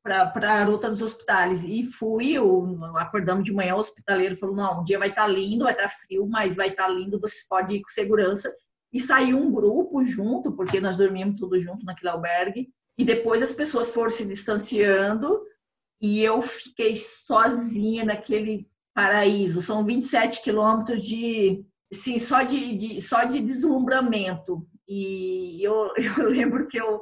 para 0.02 0.52
a 0.52 0.64
ruta 0.64 0.88
dos 0.90 1.02
hospitais. 1.02 1.64
E 1.64 1.84
fui, 1.84 2.34
acordamos 2.96 3.44
de 3.44 3.52
manhã, 3.52 3.74
o 3.74 3.78
hospitaleiro 3.78 4.36
falou: 4.36 4.56
não, 4.56 4.80
um 4.80 4.84
dia 4.84 4.98
vai 4.98 5.08
estar 5.08 5.22
tá 5.22 5.28
lindo, 5.28 5.64
vai 5.64 5.72
estar 5.72 5.88
tá 5.88 5.88
frio, 5.88 6.26
mas 6.26 6.56
vai 6.56 6.68
estar 6.68 6.84
tá 6.84 6.88
lindo, 6.88 7.20
vocês 7.20 7.46
podem 7.46 7.76
ir 7.76 7.82
com 7.82 7.88
segurança. 7.88 8.52
E 8.92 9.00
saiu 9.00 9.38
um 9.38 9.52
grupo 9.52 10.04
junto, 10.04 10.52
porque 10.52 10.80
nós 10.80 10.96
dormimos 10.96 11.38
tudo 11.38 11.58
junto 11.58 11.84
naquele 11.84 12.10
albergue. 12.10 12.68
E 12.96 13.04
depois 13.04 13.42
as 13.42 13.54
pessoas 13.54 13.92
foram 13.92 14.10
se 14.10 14.24
distanciando 14.24 15.40
e 16.00 16.22
eu 16.22 16.40
fiquei 16.42 16.96
sozinha 16.96 18.04
naquele 18.04 18.68
paraíso. 18.94 19.62
São 19.62 19.84
27 19.84 20.42
quilômetros 20.42 21.02
de, 21.02 21.64
sim, 21.92 22.18
só 22.18 22.42
de, 22.42 22.76
de, 22.76 23.00
só 23.00 23.24
de 23.24 23.40
deslumbramento. 23.40 24.66
E 24.88 25.62
eu, 25.62 25.92
eu 26.18 26.28
lembro 26.28 26.66
que 26.66 26.78
eu 26.78 27.00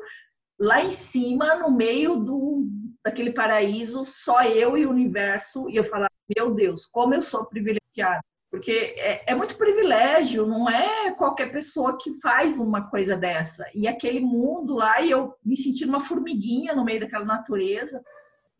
lá 0.58 0.82
em 0.82 0.90
cima, 0.90 1.56
no 1.56 1.70
meio 1.70 2.16
do, 2.16 2.66
daquele 3.06 3.30
paraíso, 3.30 4.04
só 4.04 4.42
eu 4.42 4.76
e 4.76 4.84
o 4.84 4.90
universo, 4.90 5.70
e 5.70 5.76
eu 5.76 5.84
falava, 5.84 6.10
meu 6.36 6.52
Deus, 6.52 6.84
como 6.84 7.14
eu 7.14 7.22
sou 7.22 7.46
privilegiada. 7.46 8.20
Porque 8.50 8.72
é, 8.98 9.30
é, 9.30 9.34
muito 9.34 9.56
privilégio, 9.56 10.44
não 10.44 10.68
é 10.68 11.12
qualquer 11.12 11.52
pessoa 11.52 11.96
que 11.96 12.20
faz 12.20 12.58
uma 12.58 12.90
coisa 12.90 13.16
dessa. 13.16 13.64
E 13.74 13.86
aquele 13.86 14.18
mundo 14.18 14.74
lá, 14.74 15.00
e 15.00 15.10
eu 15.10 15.34
me 15.44 15.56
senti 15.56 15.84
uma 15.84 16.00
formiguinha 16.00 16.74
no 16.74 16.84
meio 16.84 17.00
daquela 17.00 17.24
natureza, 17.24 18.02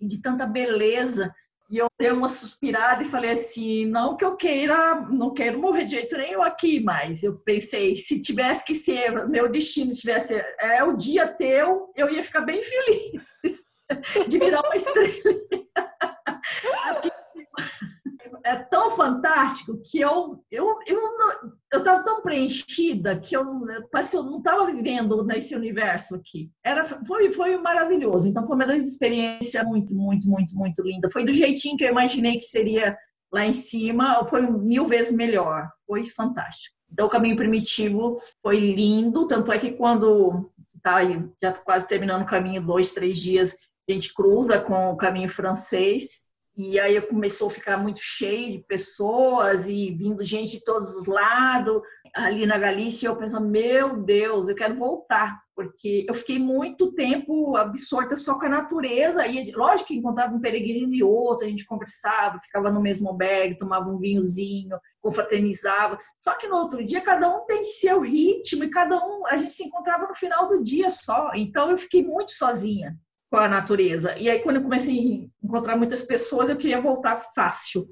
e 0.01 0.07
de 0.07 0.23
tanta 0.23 0.47
beleza. 0.47 1.35
E 1.69 1.79
eu 1.79 1.89
dei 1.99 2.13
uma 2.13 2.29
suspirada 2.29 3.03
e 3.03 3.09
falei 3.09 3.31
assim: 3.33 3.87
não 3.87 4.17
que 4.17 4.25
eu 4.25 4.37
queira, 4.37 5.01
não 5.11 5.35
quero 5.35 5.61
morrer 5.61 5.85
de 5.85 5.93
jeito 5.93 6.17
nenhum 6.17 6.43
aqui, 6.43 6.79
mas 6.79 7.25
eu 7.25 7.37
pensei: 7.39 7.97
se 7.97 8.23
tivesse 8.23 8.65
que 8.65 8.77
ser, 8.77 9.27
meu 9.29 9.49
destino 9.49 9.91
tivesse, 9.93 10.35
é 10.61 10.85
o 10.85 10.97
dia 10.97 11.27
teu, 11.27 11.91
eu 11.97 12.09
ia 12.09 12.23
ficar 12.23 12.43
bem 12.43 12.63
feliz 12.63 13.66
de 14.29 14.39
virar 14.39 14.61
uma 14.61 14.77
estrela. 14.77 15.13
Aqui 16.85 17.11
é 18.47 18.55
tão 18.55 18.93
fantástico 18.93 19.77
que 19.83 19.99
eu 19.99 20.41
eu 20.51 20.79
eu 20.87 21.01
eu 21.73 21.79
estava 21.79 22.05
tão 22.05 22.23
preenchida 22.23 23.19
que 23.19 23.37
eu 23.37 23.45
parece 23.91 24.13
que 24.13 24.17
eu 24.17 24.23
não 24.23 24.39
estava 24.39 24.67
vivendo 24.67 25.25
nesse 25.25 25.55
universo 25.55 26.15
aqui. 26.15 26.49
Era 26.65 26.87
foi 27.05 27.33
foi 27.33 27.57
maravilhoso. 27.57 28.29
Então 28.29 28.45
foi 28.45 28.55
uma 28.55 28.67
das 28.67 28.85
experiências 28.85 29.65
muito 29.65 29.93
muito 29.93 30.29
muito 30.29 30.55
muito 30.55 30.83
linda. 30.83 31.11
Foi 31.11 31.25
do 31.25 31.33
jeitinho 31.33 31.77
que 31.77 31.85
eu 31.85 31.91
imaginei 31.91 32.37
que 32.37 32.45
seria 32.45 32.97
lá 33.33 33.45
em 33.45 33.53
cima. 33.53 34.25
Foi 34.25 34.43
mil 34.43 34.87
vezes 34.87 35.13
melhor. 35.13 35.69
Foi 35.85 36.05
fantástico. 36.05 36.77
Então 36.91 37.07
o 37.07 37.11
caminho 37.11 37.37
primitivo 37.37 38.17
foi 38.41 38.61
lindo. 38.61 39.27
Tanto 39.27 39.51
é 39.51 39.59
que 39.59 39.73
quando 39.73 40.53
tá 40.83 41.01
já 41.43 41.53
quase 41.53 41.89
terminando 41.89 42.23
o 42.23 42.27
caminho 42.27 42.65
dois 42.65 42.93
três 42.93 43.19
dias 43.19 43.57
a 43.89 43.93
gente 43.93 44.13
cruza 44.13 44.59
com 44.59 44.91
o 44.91 44.97
caminho 44.97 45.29
francês 45.29 46.27
e 46.57 46.81
aí 46.81 46.99
começou 47.03 47.49
a 47.49 47.51
ficar 47.51 47.77
muito 47.77 48.01
cheio 48.01 48.53
de 48.53 48.61
pessoas 48.61 49.67
e 49.67 49.91
vindo 49.91 50.25
gente 50.25 50.53
de 50.53 50.65
todos 50.65 50.95
os 50.95 51.07
lados. 51.07 51.83
Ali 52.15 52.47
na 52.47 52.57
Galícia, 52.57 53.09
eu 53.09 53.17
pensando, 53.17 53.47
meu 53.47 54.03
Deus, 54.03 54.49
eu 54.49 54.55
quero 54.55 54.75
voltar, 54.75 55.39
porque 55.55 56.07
eu 56.09 56.15
fiquei 56.15 56.39
muito 56.39 56.95
tempo 56.95 57.55
absorta 57.57 58.17
só 58.17 58.39
com 58.39 58.47
a 58.47 58.49
natureza. 58.49 59.27
E 59.27 59.53
lógico 59.53 59.89
que 59.89 59.97
encontrava 59.97 60.35
um 60.35 60.41
peregrino 60.41 60.95
e 60.95 61.03
outro, 61.03 61.47
a 61.47 61.51
gente 61.51 61.67
conversava, 61.67 62.39
ficava 62.39 62.71
no 62.71 62.81
mesmo 62.81 63.11
albergue, 63.11 63.59
tomava 63.59 63.91
um 63.91 63.99
vinhozinho, 63.99 64.79
confraternizava. 65.03 65.99
Só 66.19 66.33
que 66.39 66.49
no 66.49 66.57
outro 66.57 66.83
dia, 66.87 67.03
cada 67.03 67.29
um 67.37 67.45
tem 67.45 67.67
seu 67.67 68.01
ritmo 68.01 68.65
e 68.65 68.71
cada 68.71 68.97
um, 68.97 69.27
a 69.27 69.37
gente 69.37 69.53
se 69.53 69.65
encontrava 69.65 70.09
no 70.09 70.15
final 70.15 70.49
do 70.49 70.65
dia 70.65 70.91
só. 70.91 71.33
Então 71.35 71.71
eu 71.71 71.77
fiquei 71.77 72.03
muito 72.03 72.33
sozinha 72.33 72.97
com 73.37 73.41
a 73.41 73.49
natureza. 73.49 74.17
E 74.17 74.31
aí, 74.31 74.39
quando 74.39 74.57
eu 74.57 74.63
comecei 74.63 75.29
a 75.43 75.47
encontrar 75.47 75.77
muitas 75.77 76.01
pessoas, 76.01 76.49
eu 76.49 76.57
queria 76.57 76.81
voltar 76.81 77.17
fácil, 77.17 77.87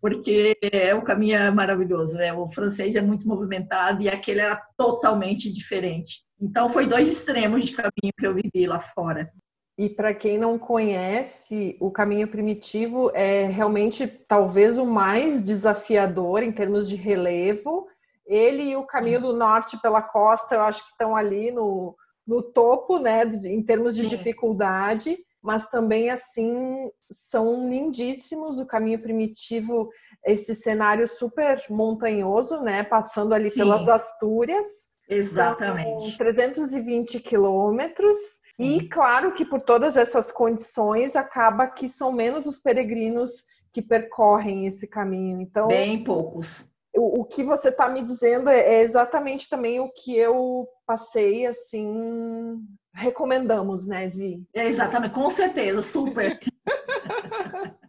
porque 0.00 0.56
é, 0.60 0.92
o 0.96 1.02
caminho 1.02 1.36
é 1.36 1.48
maravilhoso, 1.48 2.14
né? 2.14 2.32
O 2.32 2.50
francês 2.50 2.96
é 2.96 3.00
muito 3.00 3.28
movimentado 3.28 4.02
e 4.02 4.08
aquele 4.08 4.40
era 4.40 4.60
totalmente 4.76 5.48
diferente. 5.48 6.24
Então, 6.40 6.68
foi 6.68 6.86
dois 6.86 7.06
extremos 7.06 7.64
de 7.64 7.76
caminho 7.76 8.12
que 8.18 8.26
eu 8.26 8.34
vivi 8.34 8.66
lá 8.66 8.80
fora. 8.80 9.30
E 9.78 9.88
para 9.88 10.12
quem 10.12 10.36
não 10.36 10.58
conhece, 10.58 11.76
o 11.80 11.92
caminho 11.92 12.26
primitivo 12.26 13.12
é 13.14 13.46
realmente 13.46 14.08
talvez 14.08 14.76
o 14.76 14.84
mais 14.84 15.40
desafiador 15.40 16.42
em 16.42 16.50
termos 16.50 16.88
de 16.88 16.96
relevo. 16.96 17.86
Ele 18.26 18.70
e 18.70 18.76
o 18.76 18.86
caminho 18.86 19.20
do 19.20 19.32
norte 19.32 19.80
pela 19.80 20.02
costa, 20.02 20.56
eu 20.56 20.62
acho 20.62 20.82
que 20.82 20.90
estão 20.90 21.14
ali 21.14 21.52
no, 21.52 21.94
no 22.26 22.42
topo, 22.42 22.98
né, 22.98 23.24
em 23.24 23.62
termos 23.62 23.96
de 23.96 24.02
Sim. 24.02 24.08
dificuldade, 24.08 25.18
mas 25.42 25.68
também 25.70 26.10
assim 26.10 26.90
são 27.10 27.68
lindíssimos 27.68 28.58
o 28.58 28.66
caminho 28.66 29.00
primitivo, 29.00 29.88
esse 30.24 30.54
cenário 30.54 31.08
super 31.08 31.58
montanhoso, 31.70 32.60
né, 32.60 32.82
passando 32.82 33.34
ali 33.34 33.50
Sim. 33.50 33.56
pelas 33.56 33.88
Astúrias. 33.88 34.66
Exatamente. 35.08 36.16
320 36.16 37.18
quilômetros. 37.20 38.16
E 38.56 38.86
claro 38.88 39.32
que 39.32 39.44
por 39.44 39.60
todas 39.60 39.96
essas 39.96 40.30
condições 40.30 41.16
acaba 41.16 41.66
que 41.66 41.88
são 41.88 42.12
menos 42.12 42.46
os 42.46 42.58
peregrinos 42.58 43.30
que 43.72 43.82
percorrem 43.82 44.66
esse 44.66 44.88
caminho. 44.88 45.40
Então, 45.40 45.66
bem 45.66 46.04
poucos 46.04 46.69
o, 47.00 47.20
o 47.20 47.24
que 47.24 47.42
você 47.42 47.70
está 47.70 47.88
me 47.88 48.04
dizendo 48.04 48.50
é, 48.50 48.74
é, 48.74 48.82
exatamente 48.82 49.48
também 49.48 49.80
o 49.80 49.90
que 49.90 50.14
eu 50.16 50.68
passei, 50.86 51.46
assim, 51.46 52.58
recomendamos, 52.92 53.86
né, 53.86 54.06
Zi? 54.08 54.46
É 54.54 54.66
exatamente, 54.66 55.14
com 55.14 55.30
certeza, 55.30 55.80
super. 55.80 56.38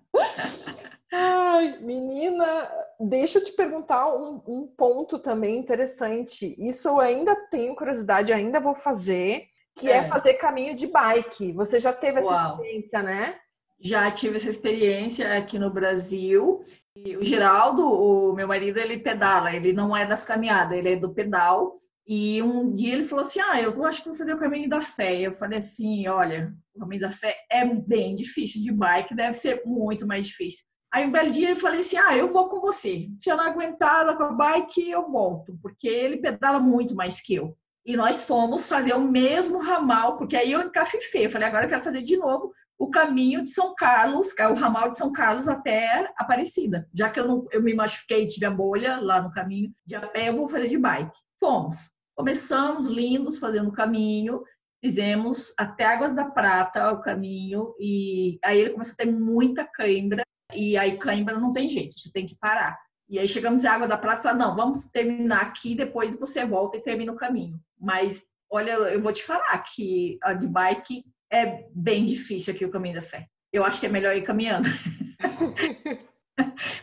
Ai, 1.14 1.78
menina, 1.82 2.72
deixa 2.98 3.40
eu 3.40 3.44
te 3.44 3.52
perguntar 3.52 4.08
um, 4.16 4.42
um, 4.48 4.66
ponto 4.66 5.20
também 5.20 5.58
interessante. 5.58 6.56
Isso 6.58 6.88
eu 6.88 7.02
ainda 7.02 7.36
tenho 7.50 7.76
curiosidade, 7.76 8.32
ainda 8.32 8.62
vou 8.62 8.74
fazer, 8.74 9.44
que 9.78 9.90
é, 9.90 9.98
é 9.98 10.04
fazer 10.04 10.36
caminho 10.36 10.74
de 10.74 10.88
bike. 10.88 11.52
Você 11.52 11.82
já 11.82 11.92
teve 11.92 12.20
essa 12.20 12.30
Uau. 12.30 12.52
experiência, 12.52 13.04
né? 13.04 13.36
Já 13.82 14.10
tive 14.12 14.38
essa 14.38 14.50
experiência 14.50 15.36
aqui 15.36 15.58
no 15.58 15.72
Brasil. 15.72 16.64
E 16.96 17.18
o 17.18 17.24
Geraldo, 17.24 17.86
o 17.86 18.34
meu 18.34 18.48
marido, 18.48 18.78
ele 18.78 19.00
pedala, 19.00 19.56
ele 19.56 19.74
não 19.74 19.96
é 19.96 20.06
das 20.06 20.24
caminhadas, 20.24 20.78
ele 20.78 20.90
é 20.90 20.96
do 20.96 21.14
pedal. 21.14 21.82
E 22.08 22.42
um 22.42 22.74
dia 22.74 22.94
ele 22.94 23.04
falou 23.04 23.26
assim: 23.26 23.40
Ah, 23.40 23.62
eu 23.62 23.86
acho 23.86 24.02
que 24.02 24.10
vou 24.10 24.18
fazer 24.18 24.34
o 24.34 24.40
caminho 24.40 24.70
da 24.70 24.82
fé. 24.82 25.22
Eu 25.22 25.32
falei 25.32 25.60
assim: 25.60 26.08
Olha, 26.08 26.54
o 26.76 26.80
caminho 26.80 27.02
da 27.02 27.12
fé 27.12 27.36
é 27.50 27.66
bem 27.66 28.16
difícil 28.16 28.62
de 28.62 28.72
bike, 28.72 29.16
deve 29.16 29.36
ser 29.36 29.64
muito 29.66 30.06
mais 30.06 30.28
difícil. 30.28 30.66
Aí 30.94 31.08
um 31.08 31.12
belo 31.12 31.32
dia 31.32 31.52
eu 31.52 31.56
falei 31.56 31.80
assim: 31.80 31.98
Ah, 31.98 32.18
eu 32.18 32.28
vou 32.28 32.50
com 32.50 32.60
você. 32.60 33.08
Se 33.18 33.30
eu 33.30 33.38
não 33.38 33.46
aguentar 33.46 34.16
com 34.18 34.24
a 34.24 34.32
bike, 34.34 34.90
eu 34.90 35.10
volto, 35.10 35.58
porque 35.62 35.88
ele 35.88 36.18
pedala 36.18 36.60
muito 36.60 36.96
mais 36.96 37.22
que 37.22 37.36
eu. 37.36 37.56
E 37.86 37.96
nós 37.96 38.26
fomos 38.26 38.68
fazer 38.68 38.94
o 38.94 39.00
mesmo 39.00 39.60
ramal, 39.60 40.18
porque 40.18 40.36
aí 40.36 40.52
eu 40.52 40.62
encafifei. 40.62 41.26
Eu 41.26 41.30
falei: 41.30 41.48
Agora 41.48 41.66
eu 41.66 41.70
quero 41.70 41.84
fazer 41.84 42.02
de 42.02 42.18
novo, 42.18 42.52
o 42.82 42.90
caminho 42.90 43.44
de 43.44 43.52
São 43.52 43.76
Carlos, 43.76 44.36
é 44.40 44.48
o 44.48 44.56
ramal 44.56 44.90
de 44.90 44.98
São 44.98 45.12
Carlos 45.12 45.48
até 45.48 46.12
Aparecida. 46.18 46.90
Já 46.92 47.12
que 47.12 47.20
eu, 47.20 47.28
não, 47.28 47.46
eu 47.52 47.62
me 47.62 47.76
machuquei, 47.76 48.26
tive 48.26 48.48
a 48.48 48.50
bolha 48.50 49.00
lá 49.00 49.22
no 49.22 49.32
caminho 49.32 49.72
de 49.86 49.94
a 49.94 50.02
pé, 50.02 50.30
eu 50.30 50.36
vou 50.36 50.48
fazer 50.48 50.68
de 50.68 50.80
bike. 50.80 51.16
Fomos. 51.40 51.92
Começamos 52.16 52.88
lindos 52.88 53.38
fazendo 53.38 53.70
o 53.70 53.72
caminho, 53.72 54.42
fizemos 54.84 55.54
até 55.60 55.86
Águas 55.86 56.16
da 56.16 56.26
Prata 56.26 56.92
o 56.92 57.02
caminho, 57.02 57.76
e 57.80 58.40
aí 58.44 58.60
ele 58.60 58.72
começou 58.72 58.94
a 58.94 59.06
ter 59.06 59.12
muita 59.12 59.64
cãibra, 59.64 60.24
e 60.52 60.76
aí 60.76 60.98
cãibra 60.98 61.40
não 61.40 61.54
tem 61.54 61.70
jeito, 61.70 62.00
você 62.00 62.12
tem 62.12 62.26
que 62.26 62.36
parar. 62.36 62.80
E 63.08 63.20
aí 63.20 63.28
chegamos 63.28 63.64
em 63.64 63.68
Água 63.68 63.88
da 63.88 63.96
Prata 63.96 64.22
e 64.22 64.24
falamos, 64.24 64.44
não, 64.44 64.56
vamos 64.56 64.86
terminar 64.88 65.42
aqui, 65.44 65.76
depois 65.76 66.20
você 66.20 66.44
volta 66.46 66.78
e 66.78 66.82
termina 66.82 67.12
o 67.12 67.16
caminho. 67.16 67.60
Mas, 67.80 68.24
olha, 68.50 68.72
eu 68.72 69.04
vou 69.04 69.14
te 69.14 69.22
falar 69.22 69.60
que 69.60 70.18
a 70.24 70.34
de 70.34 70.48
bike 70.48 71.06
é 71.32 71.66
bem 71.74 72.06
difícil 72.06 72.54
aqui 72.54 72.66
o 72.66 72.72
caminho 72.72 72.96
da 72.96 73.02
fé. 73.02 73.28
Eu 73.52 73.64
acho 73.64 73.80
que 73.80 73.86
é 73.86 73.90
melhor 73.90 74.16
ir 74.16 74.24
caminhando. 74.24 74.68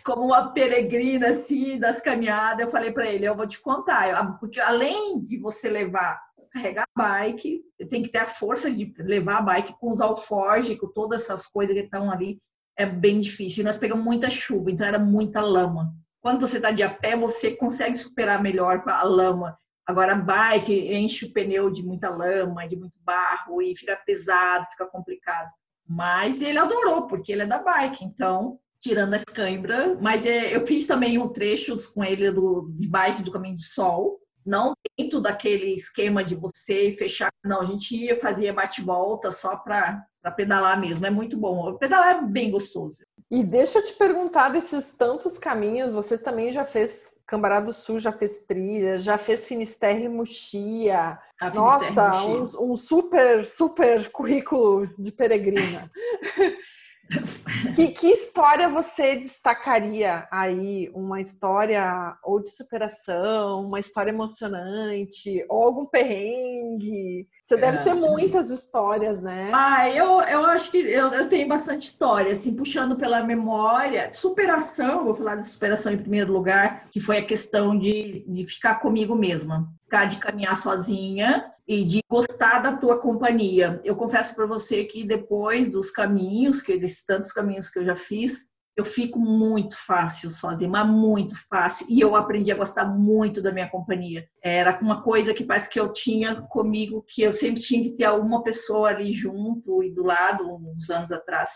Como 0.04 0.26
uma 0.26 0.52
peregrina 0.52 1.28
assim 1.30 1.78
das 1.78 2.00
caminhadas, 2.00 2.60
eu 2.60 2.68
falei 2.70 2.92
para 2.92 3.06
ele, 3.06 3.26
eu 3.26 3.36
vou 3.36 3.46
te 3.46 3.60
contar, 3.60 4.38
porque 4.38 4.60
além 4.60 5.24
de 5.24 5.38
você 5.38 5.68
levar 5.68 6.20
carregar 6.50 6.84
a 6.96 7.02
bike, 7.02 7.62
tem 7.90 8.02
que 8.02 8.08
ter 8.08 8.18
a 8.18 8.26
força 8.26 8.70
de 8.70 8.92
levar 8.98 9.38
a 9.38 9.42
bike 9.42 9.74
com 9.78 9.90
os 9.90 10.00
alforjes, 10.00 10.78
com 10.78 10.88
todas 10.88 11.22
essas 11.22 11.46
coisas 11.46 11.74
que 11.74 11.82
estão 11.82 12.10
ali, 12.10 12.38
é 12.76 12.86
bem 12.86 13.20
difícil. 13.20 13.60
E 13.60 13.64
nós 13.64 13.76
pegamos 13.76 14.04
muita 14.04 14.30
chuva, 14.30 14.70
então 14.70 14.86
era 14.86 14.98
muita 14.98 15.40
lama. 15.40 15.94
Quando 16.20 16.40
você 16.40 16.56
está 16.56 16.70
de 16.70 16.82
a 16.82 16.90
pé, 16.90 17.16
você 17.16 17.54
consegue 17.54 17.96
superar 17.96 18.42
melhor 18.42 18.82
com 18.82 18.90
a 18.90 19.02
lama. 19.02 19.58
Agora, 19.88 20.14
bike 20.14 20.92
enche 20.92 21.24
o 21.24 21.32
pneu 21.32 21.70
de 21.70 21.82
muita 21.82 22.10
lama, 22.10 22.68
de 22.68 22.76
muito 22.76 22.98
barro 23.02 23.62
e 23.62 23.74
fica 23.74 23.96
pesado, 23.96 24.66
fica 24.66 24.84
complicado. 24.84 25.48
Mas 25.88 26.42
ele 26.42 26.58
adorou, 26.58 27.06
porque 27.06 27.32
ele 27.32 27.44
é 27.44 27.46
da 27.46 27.62
bike, 27.62 28.04
então, 28.04 28.58
tirando 28.78 29.14
as 29.14 29.24
cãibras. 29.24 29.98
Mas 29.98 30.26
é, 30.26 30.54
eu 30.54 30.66
fiz 30.66 30.86
também 30.86 31.16
um 31.16 31.30
trechos 31.30 31.86
com 31.86 32.04
ele 32.04 32.30
do, 32.30 32.70
de 32.78 32.86
bike 32.86 33.22
do 33.22 33.32
Caminho 33.32 33.56
do 33.56 33.62
Sol, 33.62 34.20
não 34.44 34.74
dentro 34.98 35.22
daquele 35.22 35.74
esquema 35.74 36.22
de 36.22 36.34
você 36.34 36.92
fechar. 36.92 37.30
Não, 37.42 37.62
a 37.62 37.64
gente 37.64 37.96
ia, 37.96 38.14
fazia 38.14 38.52
bate-volta 38.52 39.30
só 39.30 39.56
para 39.56 40.04
pedalar 40.36 40.78
mesmo. 40.78 41.06
É 41.06 41.10
muito 41.10 41.38
bom. 41.38 41.78
Pedalar 41.78 42.16
é 42.16 42.26
bem 42.26 42.50
gostoso. 42.50 42.98
E 43.30 43.42
deixa 43.42 43.78
eu 43.78 43.84
te 43.84 43.94
perguntar 43.94 44.50
desses 44.50 44.92
tantos 44.92 45.38
caminhos, 45.38 45.94
você 45.94 46.18
também 46.18 46.50
já 46.50 46.66
fez 46.66 47.10
Cambará 47.28 47.60
do 47.60 47.74
Sul 47.74 47.98
já 47.98 48.10
fez 48.10 48.38
trilha, 48.38 48.96
já 48.96 49.18
fez 49.18 49.46
Finisterre 49.46 50.04
e 50.04 50.08
Muxia. 50.08 51.18
Nossa, 51.52 52.24
um, 52.24 52.72
um, 52.72 52.74
super, 52.74 53.44
super 53.44 54.10
currículo 54.10 54.86
de 54.98 55.12
peregrina. 55.12 55.90
que, 57.74 57.88
que, 57.88 58.08
história 58.08 58.68
você 58.68 59.16
destacaria 59.16 60.26
aí? 60.30 60.90
Uma 60.94 61.20
história 61.20 62.16
ou 62.22 62.40
de 62.40 62.50
superação, 62.50 63.66
uma 63.66 63.80
história 63.80 64.10
emocionante, 64.10 65.44
ou 65.48 65.62
algum 65.62 65.86
perrengue? 65.86 67.26
Você 67.42 67.56
deve 67.56 67.78
é. 67.78 67.82
ter 67.82 67.94
muitas 67.94 68.50
histórias, 68.50 69.22
né? 69.22 69.50
Ah, 69.54 69.88
eu, 69.88 70.20
eu 70.22 70.44
acho 70.46 70.70
que 70.70 70.78
eu, 70.78 71.08
eu 71.08 71.28
tenho 71.28 71.48
bastante 71.48 71.86
história, 71.86 72.32
assim, 72.32 72.54
puxando 72.54 72.96
pela 72.96 73.22
memória. 73.22 74.10
Superação, 74.12 75.04
vou 75.04 75.14
falar 75.14 75.36
de 75.36 75.48
superação 75.48 75.92
em 75.92 75.98
primeiro 75.98 76.32
lugar, 76.32 76.88
que 76.90 77.00
foi 77.00 77.18
a 77.18 77.26
questão 77.26 77.78
de, 77.78 78.24
de 78.28 78.46
ficar 78.46 78.76
comigo 78.76 79.14
mesma, 79.14 79.68
ficar 79.84 80.04
de 80.04 80.16
caminhar 80.16 80.56
sozinha 80.56 81.52
e 81.68 81.84
de 81.84 82.00
gostar 82.10 82.60
da 82.60 82.78
tua 82.78 82.98
companhia. 82.98 83.78
Eu 83.84 83.94
confesso 83.94 84.34
para 84.34 84.46
você 84.46 84.84
que 84.84 85.04
depois 85.04 85.70
dos 85.70 85.90
caminhos, 85.90 86.62
que 86.62 86.78
desses 86.78 87.04
tantos 87.04 87.30
caminhos 87.30 87.68
que 87.68 87.78
eu 87.78 87.84
já 87.84 87.94
fiz, 87.94 88.48
eu 88.74 88.84
fico 88.84 89.18
muito 89.18 89.76
fácil 89.76 90.30
sozinha, 90.30 90.70
mas 90.70 90.88
muito 90.88 91.34
fácil. 91.48 91.84
E 91.90 92.00
eu 92.00 92.14
aprendi 92.16 92.50
a 92.52 92.56
gostar 92.56 92.86
muito 92.86 93.42
da 93.42 93.52
minha 93.52 93.68
companhia. 93.68 94.26
Era 94.42 94.78
uma 94.80 95.02
coisa 95.02 95.34
que 95.34 95.44
parece 95.44 95.68
que 95.68 95.78
eu 95.78 95.92
tinha 95.92 96.42
comigo, 96.42 97.04
que 97.06 97.20
eu 97.20 97.32
sempre 97.32 97.60
tinha 97.60 97.82
que 97.82 97.96
ter 97.96 98.04
alguma 98.04 98.42
pessoa 98.42 98.88
ali 98.88 99.12
junto 99.12 99.82
e 99.82 99.92
do 99.92 100.04
lado, 100.04 100.44
uns 100.54 100.88
anos 100.88 101.10
atrás. 101.10 101.50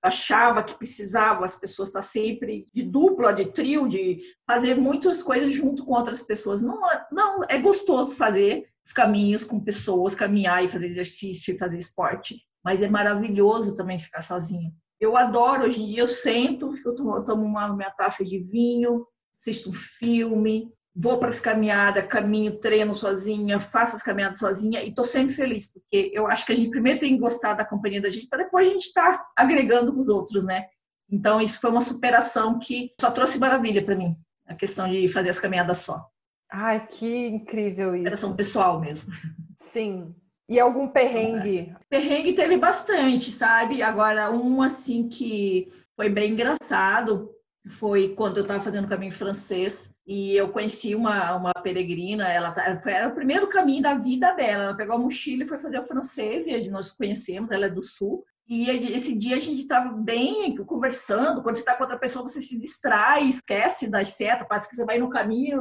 Achava 0.00 0.62
que 0.62 0.78
precisava 0.78 1.44
as 1.44 1.58
pessoas 1.58 1.88
estar 1.88 2.02
sempre 2.02 2.68
de 2.72 2.84
dupla, 2.84 3.32
de 3.32 3.46
trio, 3.46 3.88
de 3.88 4.20
fazer 4.46 4.76
muitas 4.76 5.20
coisas 5.20 5.52
junto 5.52 5.84
com 5.84 5.92
outras 5.92 6.22
pessoas. 6.22 6.62
Não, 6.62 6.88
é, 6.88 7.06
não 7.10 7.44
é 7.48 7.58
gostoso 7.58 8.14
fazer, 8.14 8.68
os 8.88 8.92
caminhos 8.92 9.44
com 9.44 9.60
pessoas, 9.60 10.14
caminhar 10.14 10.64
e 10.64 10.68
fazer 10.68 10.86
exercício 10.86 11.54
e 11.54 11.58
fazer 11.58 11.78
esporte. 11.78 12.42
Mas 12.64 12.80
é 12.80 12.88
maravilhoso 12.88 13.76
também 13.76 13.98
ficar 13.98 14.22
sozinho. 14.22 14.72
Eu 14.98 15.14
adoro, 15.16 15.64
hoje 15.64 15.82
em 15.82 15.86
dia 15.86 16.00
eu 16.00 16.06
sento, 16.06 16.72
eu 16.84 16.94
tomo, 16.94 17.44
uma 17.44 17.76
minha 17.76 17.90
taça 17.90 18.24
de 18.24 18.38
vinho, 18.38 19.06
assisto 19.38 19.68
um 19.68 19.72
filme, 19.72 20.72
vou 20.96 21.18
para 21.18 21.28
as 21.28 21.40
caminhadas, 21.40 22.06
caminho, 22.06 22.58
treino 22.58 22.94
sozinha, 22.94 23.60
faço 23.60 23.94
as 23.94 24.02
caminhadas 24.02 24.38
sozinha 24.38 24.82
e 24.82 24.88
estou 24.88 25.04
sempre 25.04 25.34
feliz, 25.34 25.70
porque 25.70 26.10
eu 26.12 26.26
acho 26.26 26.44
que 26.44 26.52
a 26.52 26.56
gente 26.56 26.70
primeiro 26.70 26.98
tem 26.98 27.14
que 27.14 27.20
gostar 27.20 27.54
da 27.54 27.64
companhia 27.66 28.00
da 28.00 28.08
gente, 28.08 28.26
para 28.26 28.42
depois 28.42 28.66
a 28.66 28.72
gente 28.72 28.86
estar 28.86 29.18
tá 29.18 29.26
agregando 29.36 29.92
com 29.92 30.00
os 30.00 30.08
outros, 30.08 30.44
né? 30.44 30.66
Então, 31.10 31.40
isso 31.40 31.60
foi 31.60 31.70
uma 31.70 31.80
superação 31.80 32.58
que 32.58 32.92
só 33.00 33.10
trouxe 33.10 33.38
maravilha 33.38 33.84
para 33.84 33.94
mim, 33.94 34.16
a 34.46 34.54
questão 34.54 34.90
de 34.90 35.06
fazer 35.08 35.30
as 35.30 35.38
caminhadas 35.38 35.78
só. 35.78 36.04
Ai, 36.50 36.86
que 36.86 37.26
incrível 37.26 37.94
isso. 37.94 38.02
Interação 38.02 38.36
pessoal 38.36 38.80
mesmo. 38.80 39.12
Sim. 39.56 40.14
E 40.48 40.58
algum 40.58 40.88
perrengue? 40.88 41.74
Perrengue 41.90 42.32
teve 42.32 42.56
bastante, 42.56 43.30
sabe? 43.30 43.82
Agora, 43.82 44.30
um 44.30 44.62
assim 44.62 45.08
que 45.08 45.70
foi 45.94 46.08
bem 46.08 46.32
engraçado 46.32 47.30
foi 47.68 48.14
quando 48.14 48.38
eu 48.38 48.42
estava 48.42 48.62
fazendo 48.62 48.88
caminho 48.88 49.12
francês 49.12 49.92
e 50.06 50.34
eu 50.34 50.48
conheci 50.48 50.94
uma, 50.94 51.36
uma 51.36 51.52
peregrina, 51.52 52.26
ela 52.26 52.50
tá, 52.52 52.80
era 52.86 53.08
o 53.08 53.14
primeiro 53.14 53.46
caminho 53.46 53.82
da 53.82 53.94
vida 53.94 54.32
dela. 54.32 54.64
Ela 54.64 54.76
pegou 54.76 54.96
a 54.96 54.98
mochila 54.98 55.42
e 55.42 55.46
foi 55.46 55.58
fazer 55.58 55.78
o 55.78 55.82
francês 55.82 56.46
e 56.46 56.68
nós 56.70 56.92
conhecemos, 56.92 57.50
ela 57.50 57.66
é 57.66 57.70
do 57.70 57.82
sul. 57.82 58.24
E 58.48 58.70
esse 58.70 59.14
dia 59.14 59.36
a 59.36 59.38
gente 59.38 59.60
estava 59.60 59.92
bem 59.92 60.56
conversando. 60.64 61.42
Quando 61.42 61.56
você 61.56 61.60
está 61.60 61.74
com 61.74 61.82
outra 61.82 61.98
pessoa, 61.98 62.26
você 62.26 62.40
se 62.40 62.58
distrai, 62.58 63.24
esquece 63.24 63.86
das 63.88 64.08
setas, 64.08 64.48
parece 64.48 64.70
que 64.70 64.74
você 64.74 64.86
vai 64.86 64.98
no 64.98 65.10
caminho, 65.10 65.60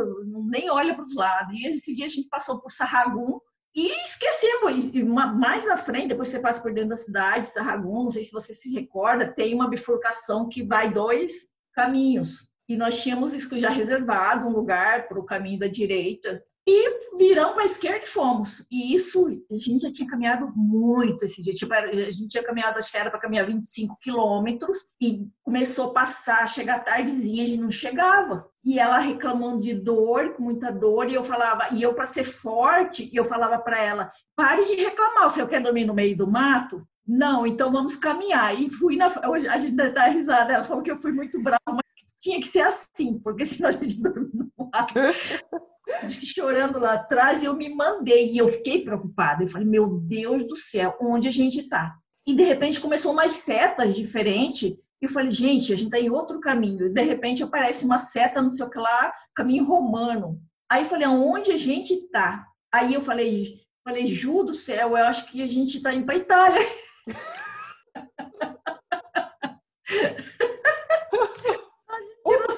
nem 0.50 0.70
olha 0.70 0.96
para 0.96 1.04
os 1.04 1.14
lados. 1.14 1.54
E 1.54 1.68
esse 1.68 1.94
dia 1.94 2.06
a 2.06 2.10
gente 2.10 2.30
passou 2.30 2.62
por 2.62 2.72
Sarragum 2.72 3.40
e 3.76 3.90
esquecemos. 4.06 4.86
E 4.94 5.04
mais 5.04 5.66
na 5.66 5.76
frente, 5.76 6.08
depois 6.08 6.30
você 6.30 6.40
passa 6.40 6.62
por 6.62 6.74
dentro 6.74 6.92
da 6.92 6.98
cidade, 6.98 7.50
Sarragum, 7.50 8.04
não 8.04 8.10
sei 8.10 8.24
se 8.24 8.32
você 8.32 8.54
se 8.54 8.72
recorda, 8.74 9.34
tem 9.34 9.54
uma 9.54 9.70
bifurcação 9.70 10.48
que 10.48 10.64
vai 10.64 10.90
dois 10.90 11.50
caminhos. 11.74 12.50
E 12.70 12.78
nós 12.78 13.02
tínhamos 13.02 13.34
já 13.34 13.70
reservado 13.70 14.48
um 14.48 14.52
lugar 14.52 15.10
para 15.10 15.20
o 15.20 15.26
caminho 15.26 15.60
da 15.60 15.68
direita. 15.68 16.42
E 16.70 17.18
viramos 17.18 17.54
para 17.54 17.64
a 17.64 17.66
esquerda 17.66 18.04
e 18.04 18.10
fomos. 18.10 18.68
E 18.70 18.94
isso, 18.94 19.26
a 19.50 19.58
gente 19.58 19.84
já 19.84 19.92
tinha 19.92 20.10
caminhado 20.10 20.52
muito 20.54 21.24
esse 21.24 21.42
dia. 21.42 21.54
Tipo, 21.54 21.74
a 21.74 21.94
gente 21.94 22.28
tinha 22.28 22.44
caminhado, 22.44 22.78
acho 22.78 22.92
que 22.92 22.98
era 22.98 23.10
para 23.10 23.22
caminhar 23.22 23.46
25 23.46 23.98
quilômetros. 24.02 24.80
E 25.00 25.26
começou 25.42 25.92
a 25.92 25.94
passar, 25.94 26.46
chegar 26.46 26.84
tardezinha, 26.84 27.44
a 27.44 27.48
gente 27.48 27.62
não 27.62 27.70
chegava. 27.70 28.50
E 28.66 28.78
ela 28.78 29.00
reclamando 29.00 29.62
de 29.62 29.74
dor, 29.74 30.34
com 30.34 30.44
muita 30.44 30.70
dor. 30.70 31.10
E 31.10 31.14
eu 31.14 31.24
falava, 31.24 31.70
e 31.72 31.82
eu 31.82 31.94
para 31.94 32.06
ser 32.06 32.26
forte, 32.26 33.10
eu 33.14 33.24
falava 33.24 33.58
para 33.60 33.82
ela: 33.82 34.12
pare 34.36 34.66
de 34.66 34.76
reclamar, 34.76 35.30
senhor 35.30 35.48
quer 35.48 35.64
dormir 35.64 35.86
no 35.86 35.94
meio 35.94 36.18
do 36.18 36.30
mato? 36.30 36.86
Não, 37.08 37.48
então 37.48 37.72
vamos 37.72 37.96
caminhar. 37.96 38.60
E 38.60 38.70
fui 38.70 38.98
na. 38.98 39.06
A 39.06 39.58
gente 39.58 39.74
dá 39.74 40.08
risada, 40.08 40.52
ela 40.52 40.66
falou 40.66 40.84
que 40.84 40.92
eu 40.92 40.98
fui 40.98 41.14
muito 41.14 41.42
brava, 41.42 41.62
mas 41.66 42.14
tinha 42.20 42.42
que 42.42 42.48
ser 42.50 42.60
assim, 42.60 43.18
porque 43.20 43.46
senão 43.46 43.70
a 43.70 43.72
gente 43.72 44.02
dorme 44.02 44.30
no 44.34 44.70
mato. 44.70 44.94
chorando 46.10 46.80
lá 46.80 46.94
atrás, 46.94 47.44
eu 47.44 47.54
me 47.54 47.70
mandei 47.70 48.32
e 48.32 48.38
eu 48.38 48.48
fiquei 48.48 48.84
preocupada. 48.84 49.44
Eu 49.44 49.48
falei, 49.48 49.68
meu 49.68 49.88
Deus 49.88 50.46
do 50.46 50.56
céu, 50.56 50.96
onde 51.02 51.28
a 51.28 51.32
gente 51.32 51.60
está? 51.62 51.96
E 52.26 52.36
de 52.36 52.44
repente 52.44 52.80
começou 52.80 53.14
umas 53.14 53.34
setas 53.34 53.96
diferentes. 53.96 54.72
E 54.72 55.06
eu 55.06 55.10
falei, 55.10 55.30
gente, 55.30 55.72
a 55.72 55.76
gente 55.76 55.88
está 55.88 56.00
em 56.00 56.10
outro 56.10 56.40
caminho. 56.40 56.88
E 56.88 56.90
de 56.90 57.02
repente 57.02 57.44
aparece 57.44 57.86
uma 57.86 58.00
seta, 58.00 58.42
não 58.42 58.52
sei 58.52 58.66
o 58.66 58.70
que 58.70 58.80
lá, 58.80 59.14
caminho 59.36 59.64
romano. 59.64 60.40
Aí 60.70 60.84
eu 60.84 60.90
falei, 60.90 61.06
aonde 61.06 61.52
a 61.52 61.58
gente 61.58 61.94
está? 61.94 62.46
Aí 62.74 62.94
eu 62.94 63.02
falei, 63.02 63.62
falei, 63.84 64.08
Ju 64.08 64.44
do 64.44 64.54
céu, 64.54 64.90
eu 64.90 65.06
acho 65.06 65.26
que 65.28 65.42
a 65.42 65.48
gente 65.48 65.78
está 65.78 65.94
indo 65.94 66.06
para 66.06 66.18
Itália. 66.18 66.66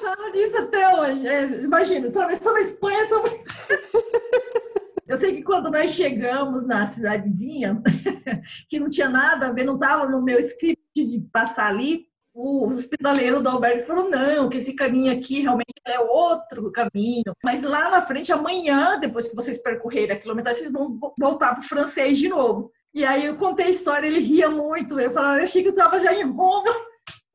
pensando 0.00 0.32
nisso 0.32 0.56
É, 1.10 1.62
imagina, 1.62 2.08
atravessando 2.08 2.56
a 2.56 2.60
Espanha 2.60 3.08
também. 3.08 3.44
Eu 5.08 5.16
sei 5.16 5.34
que 5.34 5.42
quando 5.42 5.70
nós 5.70 5.90
chegamos 5.90 6.64
na 6.64 6.86
cidadezinha, 6.86 7.82
que 8.70 8.78
não 8.78 8.86
tinha 8.86 9.08
nada 9.08 9.48
a 9.48 9.52
ver, 9.52 9.64
não 9.64 9.74
estava 9.74 10.06
no 10.06 10.22
meu 10.22 10.38
script 10.38 10.80
de 10.94 11.20
passar 11.32 11.66
ali, 11.66 12.06
o 12.32 12.68
hospitaleiro 12.68 13.42
do 13.42 13.48
Alberto 13.48 13.86
falou: 13.86 14.08
não, 14.08 14.48
que 14.48 14.58
esse 14.58 14.74
caminho 14.74 15.12
aqui 15.12 15.40
realmente 15.40 15.74
é 15.84 15.98
outro 15.98 16.70
caminho. 16.70 17.34
Mas 17.42 17.62
lá 17.62 17.90
na 17.90 18.00
frente, 18.00 18.32
amanhã, 18.32 18.98
depois 19.00 19.28
que 19.28 19.34
vocês 19.34 19.60
percorrerem 19.60 20.14
a 20.14 20.18
quilometragem, 20.18 20.62
vocês 20.62 20.72
vão 20.72 20.98
voltar 21.18 21.54
para 21.54 21.64
o 21.64 21.68
francês 21.68 22.16
de 22.16 22.28
novo. 22.28 22.70
E 22.94 23.04
aí 23.04 23.26
eu 23.26 23.36
contei 23.36 23.66
a 23.66 23.70
história, 23.70 24.06
ele 24.06 24.20
ria 24.20 24.48
muito. 24.48 24.98
Eu 24.98 25.10
falava, 25.10 25.38
eu 25.38 25.44
achei 25.44 25.62
que 25.62 25.68
eu 25.68 25.72
estava 25.72 25.98
já 25.98 26.14
em 26.14 26.24
Roma, 26.24 26.70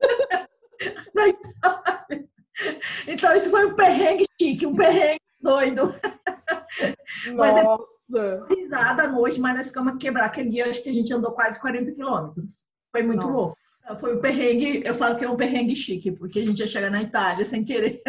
na 1.14 1.28
Itália. 1.28 2.25
Então, 3.06 3.34
isso 3.34 3.50
foi 3.50 3.66
um 3.66 3.74
perrengue 3.74 4.26
chique, 4.40 4.66
um 4.66 4.74
perrengue 4.74 5.20
doido. 5.40 5.94
Nossa! 7.34 7.84
Mas 8.08 8.48
risada 8.48 9.02
à 9.04 9.08
noite, 9.08 9.40
mas 9.40 9.56
nós 9.56 9.68
ficamos 9.68 9.96
quebrar. 9.98 10.26
Aquele 10.26 10.50
dia, 10.50 10.68
acho 10.68 10.82
que 10.82 10.88
a 10.88 10.92
gente 10.92 11.12
andou 11.12 11.32
quase 11.32 11.60
40 11.60 11.92
quilômetros. 11.92 12.64
Foi 12.92 13.02
muito 13.02 13.26
Nossa. 13.26 13.32
louco. 13.32 13.56
Foi 14.00 14.16
um 14.16 14.20
perrengue, 14.20 14.82
eu 14.84 14.94
falo 14.94 15.16
que 15.16 15.24
é 15.24 15.30
um 15.30 15.36
perrengue 15.36 15.76
chique, 15.76 16.10
porque 16.10 16.40
a 16.40 16.44
gente 16.44 16.58
ia 16.58 16.66
chegar 16.66 16.90
na 16.90 17.02
Itália 17.02 17.46
sem 17.46 17.64
querer. 17.64 18.02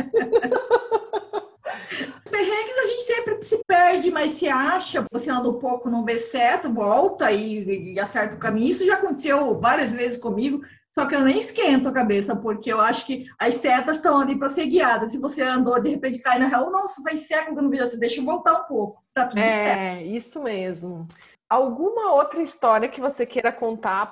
Os 2.26 2.32
perrengues 2.32 2.78
a 2.80 2.86
gente 2.88 3.04
sempre 3.04 3.44
se 3.44 3.64
perde, 3.64 4.10
mas 4.10 4.32
se 4.32 4.48
acha, 4.48 5.06
você 5.12 5.30
anda 5.30 5.48
um 5.50 5.60
pouco, 5.60 5.88
não 5.88 6.04
vê 6.04 6.18
certo, 6.18 6.74
volta 6.74 7.32
e, 7.32 7.94
e 7.94 8.00
acerta 8.00 8.36
o 8.36 8.40
caminho. 8.40 8.70
Isso 8.70 8.88
já 8.88 8.96
aconteceu 8.96 9.60
várias 9.60 9.94
vezes 9.94 10.18
comigo, 10.18 10.64
só 10.98 11.06
que 11.06 11.16
eu 11.16 11.22
nem 11.22 11.38
esquento 11.38 11.88
a 11.88 11.92
cabeça, 11.92 12.36
porque 12.36 12.74
eu 12.74 12.82
acho 12.82 13.06
que 13.06 13.28
as 13.38 13.54
setas 13.54 13.98
estão 13.98 14.20
ali 14.20 14.36
para 14.36 14.50
ser 14.50 14.66
guiadas. 14.66 15.12
Se 15.12 15.20
você 15.20 15.44
andou, 15.44 15.80
de 15.80 15.90
repente 15.90 16.20
cai 16.24 16.40
na 16.40 16.48
real, 16.48 16.72
nossa, 16.72 17.04
faz 17.04 17.28
século 17.28 17.54
que 17.54 17.60
eu 17.60 17.64
não 17.64 17.70
vejo 17.70 17.84
assim, 17.84 18.00
deixa 18.00 18.20
eu 18.20 18.26
voltar 18.26 18.62
um 18.62 18.64
pouco. 18.64 19.04
Tá 19.14 19.28
tudo 19.28 19.38
é, 19.38 19.48
certo. 19.48 19.80
É, 19.80 20.04
isso 20.04 20.42
mesmo. 20.42 21.08
Alguma 21.48 22.14
outra 22.14 22.42
história 22.42 22.90
que 22.90 23.00
você 23.00 23.28
queira 23.28 23.52
contar 23.52 24.10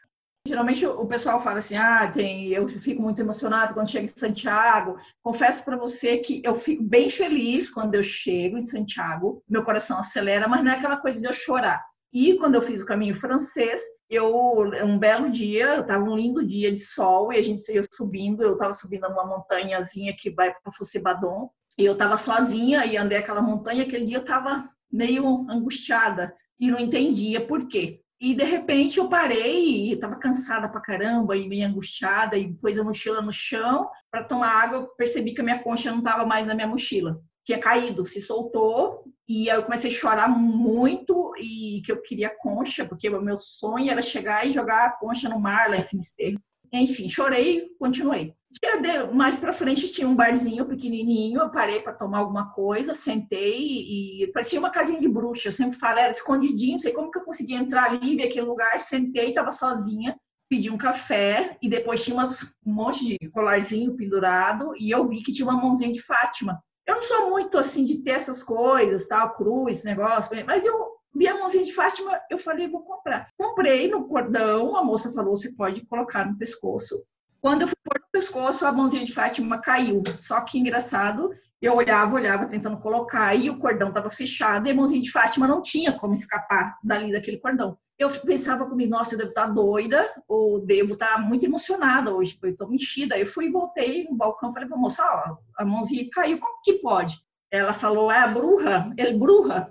Geralmente 0.47 0.85
o 0.85 1.07
pessoal 1.07 1.39
fala 1.39 1.57
assim: 1.57 1.75
ah, 1.75 2.11
tem, 2.11 2.49
eu 2.49 2.67
fico 2.67 3.01
muito 3.01 3.19
emocionado 3.19 3.73
quando 3.73 3.89
chego 3.89 4.05
em 4.05 4.07
Santiago. 4.07 4.95
Confesso 5.23 5.65
para 5.65 5.75
você 5.75 6.19
que 6.19 6.39
eu 6.45 6.53
fico 6.53 6.83
bem 6.83 7.09
feliz 7.09 7.67
quando 7.67 7.95
eu 7.95 8.03
chego 8.03 8.55
em 8.55 8.61
Santiago, 8.61 9.41
meu 9.49 9.63
coração 9.63 9.97
acelera, 9.97 10.47
mas 10.47 10.63
não 10.63 10.71
é 10.71 10.75
aquela 10.75 10.97
coisa 10.97 11.19
de 11.19 11.25
eu 11.25 11.33
chorar. 11.33 11.83
E 12.13 12.35
quando 12.35 12.55
eu 12.55 12.61
fiz 12.61 12.81
o 12.81 12.85
caminho 12.85 13.13
francês, 13.13 13.81
eu 14.09 14.61
um 14.83 14.97
belo 14.97 15.29
dia, 15.29 15.81
estava 15.81 16.03
um 16.03 16.15
lindo 16.15 16.45
dia 16.45 16.71
de 16.71 16.79
sol 16.79 17.33
e 17.33 17.37
a 17.37 17.41
gente 17.41 17.69
ia 17.71 17.83
subindo, 17.91 18.43
eu 18.43 18.53
estava 18.53 18.73
subindo 18.73 19.07
uma 19.07 19.25
montanhazinha 19.25 20.15
que 20.17 20.29
vai 20.29 20.53
para 20.53 20.71
Fossebadon, 20.71 21.49
e 21.77 21.83
eu 21.83 21.93
estava 21.93 22.17
sozinha 22.17 22.85
e 22.85 22.95
andei 22.95 23.17
aquela 23.17 23.41
montanha, 23.41 23.83
aquele 23.83 24.05
dia 24.05 24.17
eu 24.17 24.21
estava 24.21 24.69
meio 24.91 25.45
angustiada 25.49 26.33
e 26.59 26.71
não 26.71 26.79
entendia 26.79 27.45
por 27.45 27.67
quê. 27.67 28.01
E 28.19 28.33
de 28.33 28.45
repente 28.45 28.97
eu 28.97 29.09
parei 29.09 29.89
e 29.89 29.93
estava 29.93 30.15
cansada 30.15 30.69
pra 30.69 30.79
caramba 30.79 31.35
e 31.35 31.49
meio 31.49 31.67
angustiada 31.67 32.37
e 32.37 32.53
pus 32.53 32.79
a 32.79 32.83
mochila 32.83 33.21
no 33.21 33.31
chão 33.31 33.89
para 34.09 34.23
tomar 34.23 34.47
água. 34.47 34.89
Percebi 34.97 35.33
que 35.33 35.41
a 35.41 35.43
minha 35.43 35.61
concha 35.61 35.91
não 35.91 35.99
estava 35.99 36.25
mais 36.25 36.47
na 36.47 36.55
minha 36.55 36.67
mochila. 36.67 37.21
Tinha 37.45 37.59
caído, 37.59 38.05
se 38.05 38.19
soltou 38.19 39.03
e 39.27 39.47
eu 39.47 39.63
comecei 39.63 39.91
a 39.91 39.93
chorar 39.93 40.27
muito 40.27 41.31
e 41.37 41.81
que 41.85 41.91
eu 41.91 42.01
queria 42.01 42.35
concha, 42.35 42.85
porque 42.85 43.07
o 43.07 43.21
meu 43.21 43.39
sonho 43.39 43.91
era 43.91 44.01
chegar 44.01 44.45
e 44.45 44.51
jogar 44.51 44.85
a 44.85 44.91
concha 44.97 45.29
no 45.29 45.39
mar 45.39 45.69
lá 45.69 45.77
em 45.77 45.83
Finisterre. 45.83 46.39
Enfim, 46.73 47.07
chorei 47.07 47.69
continuei. 47.79 48.33
Mais 49.13 49.37
para 49.37 49.53
frente 49.53 49.91
tinha 49.91 50.07
um 50.07 50.15
barzinho 50.15 50.65
pequenininho, 50.65 51.41
eu 51.41 51.49
parei 51.51 51.81
para 51.81 51.93
tomar 51.93 52.19
alguma 52.19 52.51
coisa, 52.51 52.93
sentei 52.93 54.21
e 54.23 54.31
parecia 54.33 54.59
uma 54.59 54.69
casinha 54.69 54.99
de 54.99 55.07
bruxa. 55.07 55.49
Eu 55.49 55.53
sempre 55.53 55.77
falo, 55.77 55.99
era 55.99 56.11
escondidinho, 56.11 56.73
não 56.73 56.79
sei 56.79 56.93
como 56.93 57.11
que 57.11 57.19
eu 57.19 57.23
consegui 57.23 57.53
entrar 57.53 57.85
ali, 57.85 58.15
ver 58.15 58.23
aquele 58.23 58.45
lugar, 58.45 58.79
sentei, 58.79 59.29
estava 59.29 59.51
sozinha, 59.51 60.17
pedi 60.49 60.69
um 60.69 60.77
café 60.77 61.57
e 61.61 61.69
depois 61.69 62.03
tinha 62.03 62.15
umas, 62.15 62.41
um 62.65 62.73
monte 62.73 63.05
de 63.05 63.29
colarzinho 63.29 63.95
pendurado 63.95 64.73
e 64.79 64.89
eu 64.89 65.07
vi 65.07 65.21
que 65.21 65.33
tinha 65.33 65.47
uma 65.47 65.61
mãozinha 65.61 65.91
de 65.91 66.01
Fátima. 66.01 66.61
Eu 66.87 66.95
não 66.95 67.01
sou 67.01 67.29
muito 67.29 67.57
assim 67.57 67.83
de 67.83 67.97
ter 67.99 68.11
essas 68.11 68.43
coisas, 68.43 69.07
tal, 69.07 69.35
cruz, 69.35 69.83
negócio, 69.83 70.35
mas 70.45 70.65
eu 70.65 70.95
vi 71.15 71.27
a 71.27 71.33
mãozinha 71.33 71.63
de 71.63 71.73
Fátima, 71.73 72.19
eu 72.29 72.37
falei, 72.37 72.67
vou 72.67 72.81
comprar. 72.81 73.27
Comprei 73.37 73.89
no 73.89 74.07
cordão, 74.07 74.75
a 74.75 74.83
moça 74.83 75.11
falou, 75.11 75.35
você 75.35 75.51
pode 75.51 75.85
colocar 75.85 76.25
no 76.25 76.37
pescoço. 76.37 77.03
Quando 77.41 77.61
eu 77.61 77.67
fui 77.67 77.77
pôr 77.83 77.99
no 77.99 78.11
pescoço, 78.11 78.65
a 78.65 78.71
mãozinha 78.71 79.05
de 79.05 79.13
Fátima 79.13 79.59
caiu. 79.59 80.03
Só 80.19 80.41
que 80.41 80.59
engraçado, 80.59 81.31
eu 81.65 81.75
olhava, 81.75 82.15
olhava, 82.15 82.45
tentando 82.45 82.77
colocar, 82.77 83.33
e 83.35 83.49
o 83.49 83.57
cordão 83.57 83.89
estava 83.89 84.09
fechado, 84.09 84.67
e 84.67 84.71
a 84.71 84.73
mãozinha 84.75 85.01
de 85.01 85.11
Fátima 85.11 85.47
não 85.47 85.61
tinha 85.61 85.91
como 85.91 86.13
escapar 86.13 86.77
dali 86.83 87.11
daquele 87.11 87.37
cordão. 87.37 87.77
Eu 87.97 88.09
pensava 88.09 88.65
comigo, 88.65 88.91
nossa, 88.91 89.13
eu 89.13 89.17
devo 89.17 89.29
estar 89.29 89.47
doida, 89.47 90.13
ou 90.27 90.59
devo 90.59 90.93
estar 90.93 91.17
muito 91.19 91.45
emocionada 91.45 92.13
hoje, 92.13 92.33
porque 92.33 92.47
eu 92.47 92.51
estou 92.51 92.69
mexida. 92.69 93.17
Eu 93.17 93.25
fui 93.25 93.45
e 93.45 93.51
voltei 93.51 94.03
no 94.03 94.15
balcão, 94.15 94.51
falei 94.51 94.67
para 94.67 94.77
a 94.77 94.79
moça, 94.79 95.03
ó, 95.03 95.37
a 95.57 95.65
mãozinha 95.65 96.07
caiu, 96.11 96.39
como 96.39 96.61
que 96.63 96.73
pode? 96.73 97.19
Ela 97.49 97.73
falou, 97.73 98.11
é 98.11 98.17
a 98.17 98.27
bruxa, 98.27 98.91
ele 98.97 99.17
bruxa. 99.17 99.69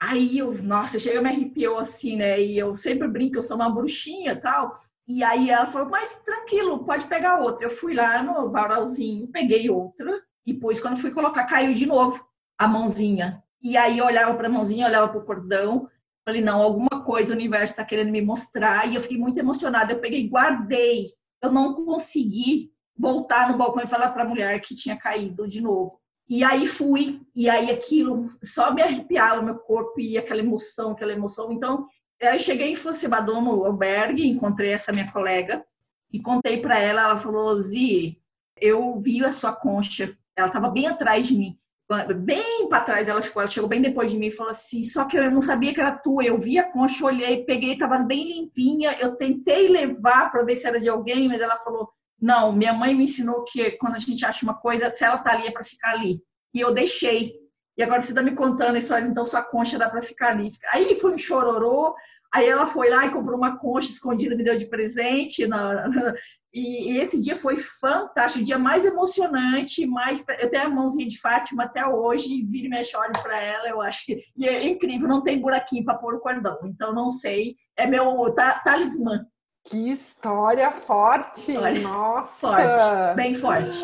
Aí 0.00 0.38
eu, 0.38 0.52
nossa, 0.62 0.98
chega 0.98 1.22
me 1.22 1.28
arrepiou 1.28 1.78
assim, 1.78 2.16
né? 2.16 2.40
E 2.40 2.58
eu 2.58 2.76
sempre 2.76 3.08
brinco, 3.08 3.36
eu 3.36 3.42
sou 3.42 3.56
uma 3.56 3.70
bruxinha 3.70 4.36
tal. 4.36 4.80
E 5.08 5.24
aí 5.24 5.50
ela 5.50 5.66
falou, 5.66 5.88
mas 5.88 6.20
tranquilo, 6.22 6.84
pode 6.84 7.06
pegar 7.06 7.40
outra. 7.40 7.66
Eu 7.66 7.70
fui 7.70 7.94
lá 7.94 8.22
no 8.22 8.50
varalzinho, 8.50 9.28
peguei 9.28 9.70
outra, 9.70 10.22
e 10.46 10.52
depois, 10.52 10.80
quando 10.80 10.98
fui 10.98 11.10
colocar, 11.10 11.44
caiu 11.44 11.72
de 11.72 11.86
novo 11.86 12.24
a 12.58 12.66
mãozinha. 12.66 13.42
E 13.62 13.76
aí 13.76 13.98
eu 13.98 14.06
olhava 14.06 14.34
para 14.34 14.48
a 14.48 14.50
mãozinha, 14.50 14.86
olhava 14.86 15.08
para 15.08 15.20
o 15.20 15.24
cordão, 15.24 15.88
falei, 16.24 16.40
não, 16.40 16.60
alguma 16.60 17.04
coisa 17.04 17.32
o 17.32 17.36
universo 17.36 17.72
está 17.72 17.84
querendo 17.84 18.10
me 18.10 18.20
mostrar. 18.20 18.88
E 18.88 18.94
eu 18.94 19.00
fiquei 19.00 19.18
muito 19.18 19.38
emocionada. 19.38 19.92
Eu 19.92 20.00
peguei, 20.00 20.28
guardei. 20.28 21.06
Eu 21.40 21.52
não 21.52 21.74
consegui 21.74 22.72
voltar 22.96 23.50
no 23.50 23.58
balcão 23.58 23.82
e 23.82 23.86
falar 23.86 24.10
para 24.10 24.24
a 24.24 24.28
mulher 24.28 24.60
que 24.60 24.74
tinha 24.74 24.96
caído 24.96 25.46
de 25.46 25.60
novo. 25.60 26.00
E 26.28 26.42
aí 26.42 26.66
fui, 26.66 27.20
e 27.34 27.48
aí 27.48 27.70
aquilo 27.70 28.28
só 28.42 28.72
me 28.72 28.80
arrepiava 28.80 29.42
meu 29.42 29.56
corpo 29.56 30.00
e 30.00 30.16
aquela 30.16 30.40
emoção, 30.40 30.92
aquela 30.92 31.12
emoção. 31.12 31.52
Então, 31.52 31.86
eu 32.20 32.38
cheguei 32.38 32.70
em 32.70 32.76
Fossebadon, 32.76 33.40
no 33.40 33.64
albergue, 33.64 34.28
encontrei 34.28 34.70
essa 34.70 34.92
minha 34.92 35.10
colega 35.10 35.64
e 36.12 36.20
contei 36.20 36.60
para 36.60 36.78
ela. 36.78 37.02
Ela 37.02 37.16
falou: 37.16 37.60
Zi, 37.60 38.20
eu 38.56 39.00
vi 39.00 39.24
a 39.24 39.32
sua 39.32 39.52
concha. 39.52 40.16
Ela 40.36 40.46
estava 40.46 40.68
bem 40.70 40.86
atrás 40.86 41.26
de 41.26 41.36
mim, 41.36 41.58
bem 42.16 42.68
para 42.68 42.84
trás. 42.84 43.08
Ela 43.08 43.20
ficou, 43.20 43.42
ela 43.42 43.50
chegou 43.50 43.68
bem 43.68 43.82
depois 43.82 44.10
de 44.10 44.16
mim 44.16 44.26
e 44.26 44.30
falou 44.30 44.50
assim: 44.50 44.82
Só 44.82 45.04
que 45.04 45.16
eu 45.16 45.30
não 45.30 45.42
sabia 45.42 45.74
que 45.74 45.80
era 45.80 45.92
tua. 45.96 46.24
Eu 46.24 46.38
vi 46.38 46.58
a 46.58 46.70
concha, 46.70 47.04
olhei, 47.04 47.44
peguei, 47.44 47.72
estava 47.72 47.98
bem 47.98 48.28
limpinha. 48.28 48.96
Eu 48.98 49.16
tentei 49.16 49.68
levar 49.68 50.30
para 50.30 50.44
ver 50.44 50.56
se 50.56 50.66
era 50.66 50.80
de 50.80 50.88
alguém, 50.88 51.28
mas 51.28 51.40
ela 51.40 51.58
falou: 51.58 51.90
Não, 52.20 52.52
minha 52.52 52.72
mãe 52.72 52.94
me 52.94 53.04
ensinou 53.04 53.44
que 53.44 53.72
quando 53.72 53.94
a 53.94 53.98
gente 53.98 54.24
acha 54.24 54.44
uma 54.44 54.54
coisa, 54.54 54.92
se 54.92 55.04
ela 55.04 55.18
tá 55.18 55.32
ali 55.32 55.46
é 55.46 55.50
para 55.50 55.64
ficar 55.64 55.90
ali. 55.90 56.22
E 56.54 56.60
eu 56.60 56.72
deixei. 56.72 57.34
E 57.76 57.82
agora 57.82 58.02
você 58.02 58.10
está 58.10 58.22
me 58.22 58.32
contando 58.32 58.76
história, 58.76 59.06
então 59.06 59.24
sua 59.24 59.42
concha 59.42 59.78
dá 59.78 59.88
para 59.88 60.02
ficar 60.02 60.28
ali. 60.28 60.50
Aí 60.70 60.94
foi 60.96 61.12
um 61.14 61.18
chororô, 61.18 61.94
aí 62.32 62.46
ela 62.46 62.66
foi 62.66 62.90
lá 62.90 63.06
e 63.06 63.10
comprou 63.10 63.36
uma 63.36 63.56
concha 63.58 63.88
escondida, 63.88 64.36
me 64.36 64.44
deu 64.44 64.58
de 64.58 64.66
presente. 64.66 65.46
Na, 65.46 65.88
e, 66.52 66.98
esse 66.98 67.20
dia 67.20 67.34
foi 67.34 67.56
fantástico, 67.56 68.42
o 68.42 68.46
dia 68.46 68.58
mais 68.58 68.84
emocionante, 68.84 69.86
mais 69.86 70.24
eu 70.38 70.50
tenho 70.50 70.66
a 70.66 70.68
mãozinha 70.68 71.06
de 71.06 71.18
Fátima 71.18 71.64
até 71.64 71.86
hoje, 71.86 72.42
vira 72.44 72.66
e 72.66 72.70
mexe, 72.70 72.96
olho 72.96 73.12
para 73.22 73.40
ela, 73.40 73.68
eu 73.68 73.80
acho 73.80 74.04
que 74.04 74.22
e 74.36 74.46
é 74.46 74.66
incrível, 74.68 75.08
não 75.08 75.22
tem 75.22 75.40
buraquinho 75.40 75.84
para 75.84 75.94
pôr 75.98 76.14
o 76.14 76.20
cordão, 76.20 76.58
então 76.64 76.92
não 76.92 77.10
sei, 77.10 77.56
é 77.76 77.86
meu 77.86 78.32
talismã. 78.64 79.24
Que 79.64 79.90
história 79.90 80.70
forte! 80.72 81.52
História 81.52 81.80
Nossa! 81.80 82.48
Forte, 82.48 83.16
bem 83.16 83.34
forte. 83.34 83.78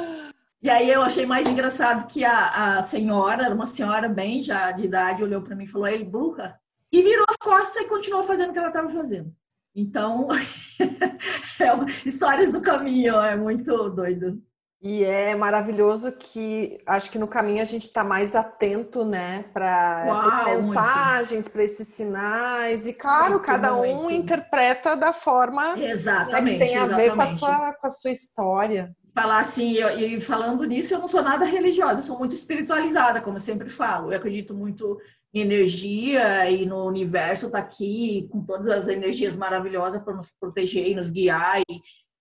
E 0.60 0.68
aí 0.68 0.90
eu 0.90 1.02
achei 1.02 1.24
mais 1.24 1.46
engraçado 1.46 2.08
que 2.08 2.24
a, 2.24 2.78
a 2.78 2.82
senhora, 2.82 3.54
uma 3.54 3.64
senhora 3.64 4.08
bem 4.08 4.42
já 4.42 4.72
de 4.72 4.84
idade, 4.84 5.22
olhou 5.22 5.40
para 5.40 5.54
mim 5.54 5.64
e 5.64 5.68
falou: 5.68 5.86
ele 5.86 6.04
burra. 6.04 6.58
E 6.90 7.00
virou 7.00 7.24
as 7.28 7.36
costas 7.36 7.76
e 7.82 7.86
continuou 7.86 8.24
fazendo 8.24 8.50
o 8.50 8.52
que 8.52 8.58
ela 8.58 8.68
estava 8.68 8.88
fazendo. 8.88 9.32
Então, 9.74 10.28
é, 11.60 12.08
histórias 12.08 12.52
do 12.52 12.60
caminho, 12.60 13.20
é 13.20 13.36
muito 13.36 13.90
doido. 13.90 14.42
E 14.80 15.02
é 15.02 15.34
maravilhoso 15.34 16.12
que 16.12 16.78
acho 16.86 17.10
que 17.10 17.18
no 17.18 17.26
caminho 17.26 17.60
a 17.60 17.64
gente 17.64 17.82
está 17.82 18.04
mais 18.04 18.36
atento, 18.36 19.04
né, 19.04 19.44
para 19.52 20.06
essas 20.06 20.66
mensagens, 20.66 21.48
para 21.48 21.64
esses 21.64 21.88
sinais. 21.88 22.86
E 22.86 22.92
claro, 22.92 23.32
muito, 23.32 23.44
cada 23.44 23.74
um 23.74 24.02
muito. 24.02 24.22
interpreta 24.22 24.96
da 24.96 25.12
forma 25.12 25.76
exatamente, 25.76 26.58
que 26.60 26.64
tem 26.64 26.76
a 26.76 26.84
exatamente. 26.84 27.10
ver 27.10 27.16
com 27.16 27.22
a 27.22 27.26
sua, 27.26 27.72
com 27.72 27.86
a 27.88 27.90
sua 27.90 28.10
história 28.12 28.94
falar 29.18 29.40
assim, 29.40 29.78
e 29.98 30.20
falando 30.20 30.62
nisso, 30.62 30.94
eu 30.94 31.00
não 31.00 31.08
sou 31.08 31.22
nada 31.22 31.44
religiosa, 31.44 31.98
eu 31.98 32.04
sou 32.04 32.16
muito 32.16 32.36
espiritualizada, 32.36 33.20
como 33.20 33.36
eu 33.36 33.40
sempre 33.40 33.68
falo. 33.68 34.12
Eu 34.12 34.16
acredito 34.16 34.54
muito 34.54 34.96
energia 35.32 36.50
e 36.50 36.64
no 36.64 36.86
universo 36.86 37.50
tá 37.50 37.58
aqui 37.58 38.28
com 38.30 38.42
todas 38.44 38.68
as 38.68 38.88
energias 38.88 39.36
maravilhosas 39.36 40.02
para 40.02 40.14
nos 40.14 40.30
proteger 40.30 40.88
e 40.88 40.94
nos 40.94 41.10
guiar 41.10 41.60
e, 41.68 41.80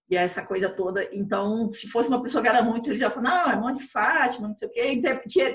e, 0.09 0.15
essa 0.15 0.43
coisa 0.43 0.69
toda. 0.69 1.07
Então, 1.13 1.71
se 1.71 1.87
fosse 1.87 2.09
uma 2.09 2.21
pessoa 2.21 2.41
que 2.41 2.49
era 2.49 2.61
muito 2.61 2.87
religiosa, 2.87 3.21
não, 3.21 3.49
é 3.49 3.55
mão 3.55 3.71
de 3.71 3.83
Fátima, 3.87 4.49
não 4.49 4.57
sei 4.57 4.67
o 4.67 4.71
quê, 4.71 5.01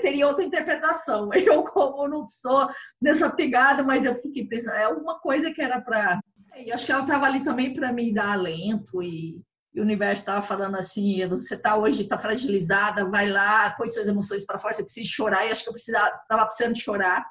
teria 0.01 0.27
outra 0.27 0.43
interpretação. 0.43 1.29
Eu, 1.33 1.63
como 1.63 2.07
não 2.07 2.27
sou 2.27 2.67
nessa 3.01 3.29
pegada, 3.29 3.83
mas 3.83 4.05
eu 4.05 4.15
fiquei 4.15 4.47
pensando, 4.47 4.77
é 4.77 4.87
uma 4.87 5.19
coisa 5.19 5.51
que 5.51 5.61
era 5.61 5.79
para. 5.79 6.19
E 6.57 6.71
acho 6.71 6.85
que 6.85 6.91
ela 6.91 7.01
estava 7.01 7.25
ali 7.25 7.43
também 7.43 7.73
para 7.73 7.91
me 7.91 8.13
dar 8.13 8.33
alento 8.33 9.01
e 9.01 9.41
e 9.73 9.79
o 9.79 9.83
universo 9.83 10.21
estava 10.21 10.41
falando 10.41 10.75
assim: 10.75 11.27
você 11.27 11.55
está 11.55 11.75
hoje, 11.75 12.03
está 12.03 12.17
fragilizada, 12.17 13.09
vai 13.09 13.27
lá, 13.27 13.71
põe 13.71 13.89
suas 13.89 14.07
emoções 14.07 14.45
para 14.45 14.59
fora, 14.59 14.73
você 14.73 14.83
precisa 14.83 15.09
chorar. 15.09 15.45
E 15.45 15.51
acho 15.51 15.63
que 15.63 15.69
eu 15.69 15.75
estava 15.75 16.45
precisando 16.45 16.77
chorar. 16.77 17.25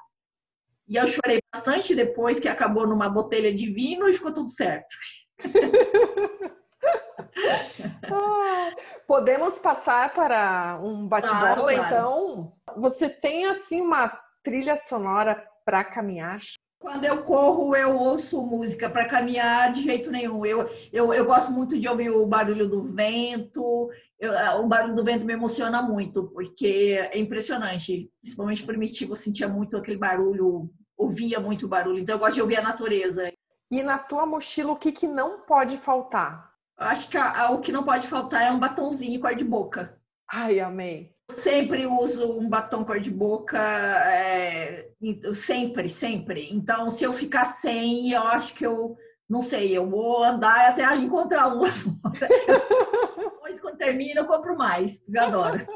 E 0.87 0.95
eu 0.95 1.07
chorei 1.07 1.39
bastante 1.53 1.95
depois 1.95 2.39
que 2.39 2.47
acabou 2.47 2.85
numa 2.85 3.09
botelha 3.09 3.53
de 3.53 3.71
vinho 3.71 4.07
e 4.07 4.13
ficou 4.13 4.33
tudo 4.33 4.49
certo. 4.49 4.93
ah, 8.11 8.71
podemos 9.07 9.59
passar 9.59 10.13
para 10.13 10.79
um 10.81 11.07
bate-bola, 11.07 11.39
claro, 11.39 11.61
claro. 11.61 11.73
então? 11.85 12.53
Você 12.77 13.09
tem 13.09 13.45
assim 13.45 13.81
uma 13.81 14.19
trilha 14.43 14.75
sonora 14.75 15.47
para 15.65 15.83
caminhar? 15.83 16.41
Quando 16.83 17.05
eu 17.05 17.23
corro, 17.23 17.73
eu 17.77 17.95
ouço 17.95 18.41
música 18.41 18.89
para 18.89 19.07
caminhar 19.07 19.71
de 19.71 19.81
jeito 19.81 20.11
nenhum. 20.11 20.45
Eu, 20.45 20.69
eu, 20.91 21.13
eu 21.13 21.23
gosto 21.23 21.49
muito 21.49 21.79
de 21.79 21.87
ouvir 21.87 22.09
o 22.09 22.27
barulho 22.27 22.67
do 22.67 22.83
vento. 22.83 23.89
Eu, 24.19 24.33
o 24.59 24.67
barulho 24.67 24.93
do 24.93 25.01
vento 25.01 25.25
me 25.25 25.31
emociona 25.31 25.81
muito, 25.81 26.25
porque 26.25 26.99
é 27.09 27.17
impressionante. 27.17 28.11
Principalmente 28.21 28.65
primitivo, 28.65 29.13
eu 29.13 29.15
sentia 29.15 29.47
muito 29.47 29.77
aquele 29.77 29.95
barulho, 29.95 30.69
ouvia 30.97 31.39
muito 31.39 31.69
barulho. 31.69 31.99
Então, 31.99 32.15
eu 32.15 32.19
gosto 32.19 32.35
de 32.35 32.41
ouvir 32.41 32.57
a 32.57 32.61
natureza. 32.61 33.31
E 33.71 33.81
na 33.81 33.97
tua 33.97 34.25
mochila, 34.25 34.73
o 34.73 34.77
que, 34.77 34.91
que 34.91 35.07
não 35.07 35.45
pode 35.45 35.77
faltar? 35.77 36.51
Acho 36.77 37.07
que 37.07 37.17
a, 37.17 37.43
a, 37.43 37.51
o 37.51 37.61
que 37.61 37.71
não 37.71 37.85
pode 37.85 38.07
faltar 38.07 38.41
é 38.41 38.51
um 38.51 38.59
batonzinho 38.59 39.21
cor 39.21 39.33
de 39.33 39.45
boca. 39.45 39.97
Ai, 40.29 40.59
amei 40.59 41.12
sempre 41.39 41.85
uso 41.85 42.39
um 42.39 42.49
batom 42.49 42.83
cor 42.83 42.99
de 42.99 43.11
boca, 43.11 43.59
é, 43.59 44.89
sempre, 45.33 45.89
sempre. 45.89 46.49
Então, 46.51 46.89
se 46.89 47.03
eu 47.03 47.13
ficar 47.13 47.45
sem, 47.45 48.11
eu 48.11 48.23
acho 48.23 48.53
que 48.53 48.65
eu, 48.65 48.97
não 49.29 49.41
sei, 49.41 49.77
eu 49.77 49.89
vou 49.89 50.23
andar 50.23 50.69
até 50.69 50.95
encontrar 50.95 51.47
um 51.47 51.61
lá 51.61 51.71
fora. 51.71 52.27
Depois, 53.17 53.59
quando 53.59 53.77
termina, 53.77 54.21
eu 54.21 54.25
compro 54.25 54.57
mais, 54.57 55.03
eu 55.07 55.21
adoro. 55.21 55.67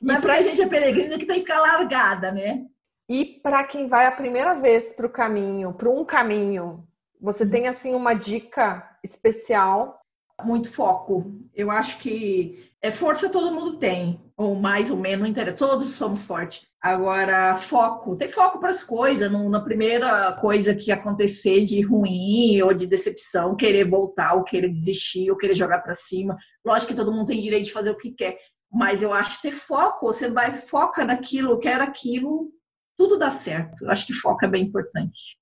Mas 0.00 0.20
pra 0.20 0.42
gente 0.42 0.60
é 0.60 0.66
peregrina 0.66 1.18
que 1.18 1.26
tem 1.26 1.36
que 1.36 1.42
ficar 1.42 1.60
largada, 1.60 2.30
né? 2.30 2.66
E 3.08 3.40
para 3.42 3.64
quem 3.64 3.86
vai 3.86 4.06
a 4.06 4.12
primeira 4.12 4.54
vez 4.54 4.92
para 4.92 5.06
o 5.06 5.10
caminho, 5.10 5.72
para 5.74 5.90
um 5.90 6.04
caminho, 6.04 6.86
você 7.20 7.48
tem 7.48 7.66
assim 7.66 7.94
uma 7.94 8.14
dica 8.14 8.96
especial? 9.02 10.00
Muito 10.42 10.72
foco. 10.72 11.38
Eu 11.54 11.70
acho 11.70 11.98
que 11.98 12.70
é, 12.84 12.90
força 12.90 13.30
todo 13.30 13.54
mundo 13.54 13.78
tem, 13.78 14.20
ou 14.36 14.54
mais 14.54 14.90
ou 14.90 14.98
menos, 14.98 15.20
não 15.20 15.26
interessa, 15.26 15.56
todos 15.56 15.94
somos 15.94 16.26
fortes. 16.26 16.66
Agora, 16.82 17.56
foco, 17.56 18.14
tem 18.14 18.28
foco 18.28 18.60
para 18.60 18.68
as 18.68 18.84
coisas, 18.84 19.32
na 19.32 19.60
primeira 19.60 20.32
coisa 20.38 20.74
que 20.74 20.92
acontecer 20.92 21.64
de 21.64 21.80
ruim 21.80 22.60
ou 22.60 22.74
de 22.74 22.86
decepção, 22.86 23.56
querer 23.56 23.88
voltar, 23.88 24.34
ou 24.34 24.44
querer 24.44 24.68
desistir, 24.68 25.30
ou 25.30 25.36
querer 25.38 25.54
jogar 25.54 25.78
para 25.78 25.94
cima. 25.94 26.36
Lógico 26.62 26.92
que 26.92 26.96
todo 26.96 27.10
mundo 27.10 27.28
tem 27.28 27.40
direito 27.40 27.64
de 27.64 27.72
fazer 27.72 27.88
o 27.88 27.96
que 27.96 28.10
quer, 28.10 28.36
mas 28.70 29.02
eu 29.02 29.14
acho 29.14 29.40
ter 29.40 29.52
foco, 29.52 30.04
você 30.04 30.30
vai, 30.30 30.52
foca 30.58 31.06
naquilo, 31.06 31.58
quer 31.58 31.80
aquilo, 31.80 32.50
tudo 32.98 33.18
dá 33.18 33.30
certo. 33.30 33.82
Eu 33.82 33.90
acho 33.90 34.04
que 34.06 34.12
foco 34.12 34.44
é 34.44 34.48
bem 34.48 34.64
importante 34.64 35.38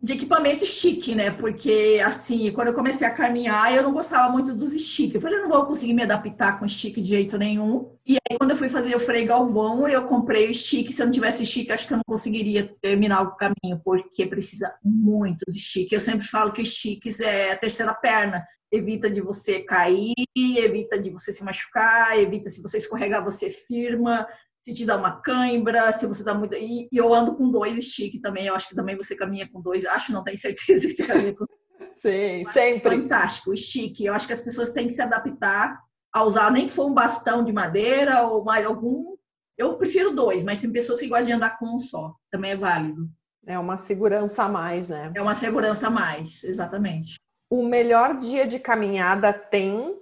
de 0.00 0.12
equipamento 0.12 0.64
stick, 0.64 1.14
né? 1.14 1.30
Porque, 1.30 2.00
assim, 2.04 2.52
quando 2.52 2.68
eu 2.68 2.74
comecei 2.74 3.06
a 3.06 3.14
caminhar, 3.14 3.74
eu 3.74 3.82
não 3.82 3.92
gostava 3.92 4.30
muito 4.30 4.54
dos 4.54 4.74
stick. 4.74 5.14
Eu 5.14 5.20
falei, 5.20 5.38
eu 5.38 5.42
não 5.42 5.48
vou 5.48 5.64
conseguir 5.64 5.94
me 5.94 6.02
adaptar 6.02 6.58
com 6.58 6.68
stick 6.68 6.96
de 6.96 7.08
jeito 7.08 7.38
nenhum. 7.38 7.90
E 8.06 8.16
aí, 8.30 8.36
quando 8.38 8.50
eu 8.50 8.56
fui 8.56 8.68
fazer 8.68 8.94
o 8.94 9.00
Frei 9.00 9.24
Galvão, 9.24 9.88
eu 9.88 10.04
comprei 10.04 10.50
o 10.50 10.54
stick. 10.54 10.92
Se 10.92 11.00
eu 11.00 11.06
não 11.06 11.12
tivesse 11.12 11.46
stick, 11.46 11.70
acho 11.70 11.86
que 11.86 11.94
eu 11.94 11.96
não 11.96 12.04
conseguiria 12.06 12.70
terminar 12.80 13.22
o 13.22 13.36
caminho, 13.36 13.80
porque 13.82 14.26
precisa 14.26 14.74
muito 14.84 15.50
de 15.50 15.58
stick. 15.58 15.90
Eu 15.90 16.00
sempre 16.00 16.26
falo 16.26 16.52
que 16.52 16.64
sticks 16.64 17.20
é 17.20 17.52
a 17.52 17.56
terceira 17.56 17.94
perna. 17.94 18.46
Evita 18.70 19.08
de 19.08 19.20
você 19.20 19.60
cair, 19.60 20.12
evita 20.36 20.98
de 20.98 21.08
você 21.08 21.32
se 21.32 21.42
machucar, 21.42 22.18
evita 22.18 22.50
se 22.50 22.60
você 22.60 22.78
escorregar, 22.78 23.24
você 23.24 23.48
firma, 23.48 24.26
se 24.66 24.74
te 24.74 24.84
dá 24.84 24.96
uma 24.96 25.20
cãibra, 25.20 25.92
se 25.92 26.06
você 26.06 26.24
dá 26.24 26.34
muito. 26.34 26.56
E, 26.56 26.88
eu 26.92 27.14
ando 27.14 27.36
com 27.36 27.48
dois 27.48 27.84
stick 27.84 28.20
também, 28.20 28.46
eu 28.46 28.54
acho 28.54 28.68
que 28.68 28.74
também 28.74 28.96
você 28.96 29.14
caminha 29.14 29.48
com 29.48 29.60
dois, 29.60 29.86
acho, 29.86 30.12
não 30.12 30.24
tenho 30.24 30.36
certeza 30.36 30.88
que 30.88 30.94
você 30.94 31.06
caminha 31.06 31.36
com 31.36 31.46
Sim, 31.94 32.44
sempre. 32.48 32.90
Fantástico, 32.90 33.52
o 33.52 33.56
stick. 33.56 34.00
Eu 34.00 34.12
acho 34.12 34.26
que 34.26 34.32
as 34.32 34.40
pessoas 34.40 34.72
têm 34.72 34.88
que 34.88 34.92
se 34.92 35.00
adaptar 35.00 35.80
a 36.12 36.24
usar, 36.24 36.50
nem 36.50 36.66
que 36.66 36.72
for 36.72 36.86
um 36.86 36.92
bastão 36.92 37.44
de 37.44 37.52
madeira 37.52 38.22
ou 38.22 38.44
mais 38.44 38.66
algum. 38.66 39.14
Eu 39.56 39.76
prefiro 39.76 40.10
dois, 40.14 40.42
mas 40.42 40.58
tem 40.58 40.70
pessoas 40.70 40.98
que 40.98 41.06
gostam 41.06 41.26
de 41.26 41.32
andar 41.32 41.58
com 41.58 41.76
um 41.76 41.78
só. 41.78 42.12
Também 42.30 42.50
é 42.50 42.56
válido. 42.56 43.08
É 43.46 43.56
uma 43.58 43.76
segurança 43.76 44.42
a 44.42 44.48
mais, 44.48 44.88
né? 44.88 45.12
É 45.14 45.22
uma 45.22 45.36
segurança 45.36 45.86
a 45.86 45.90
mais, 45.90 46.42
exatamente. 46.42 47.14
O 47.48 47.62
melhor 47.64 48.18
dia 48.18 48.46
de 48.46 48.58
caminhada 48.58 49.32
tem 49.32 49.96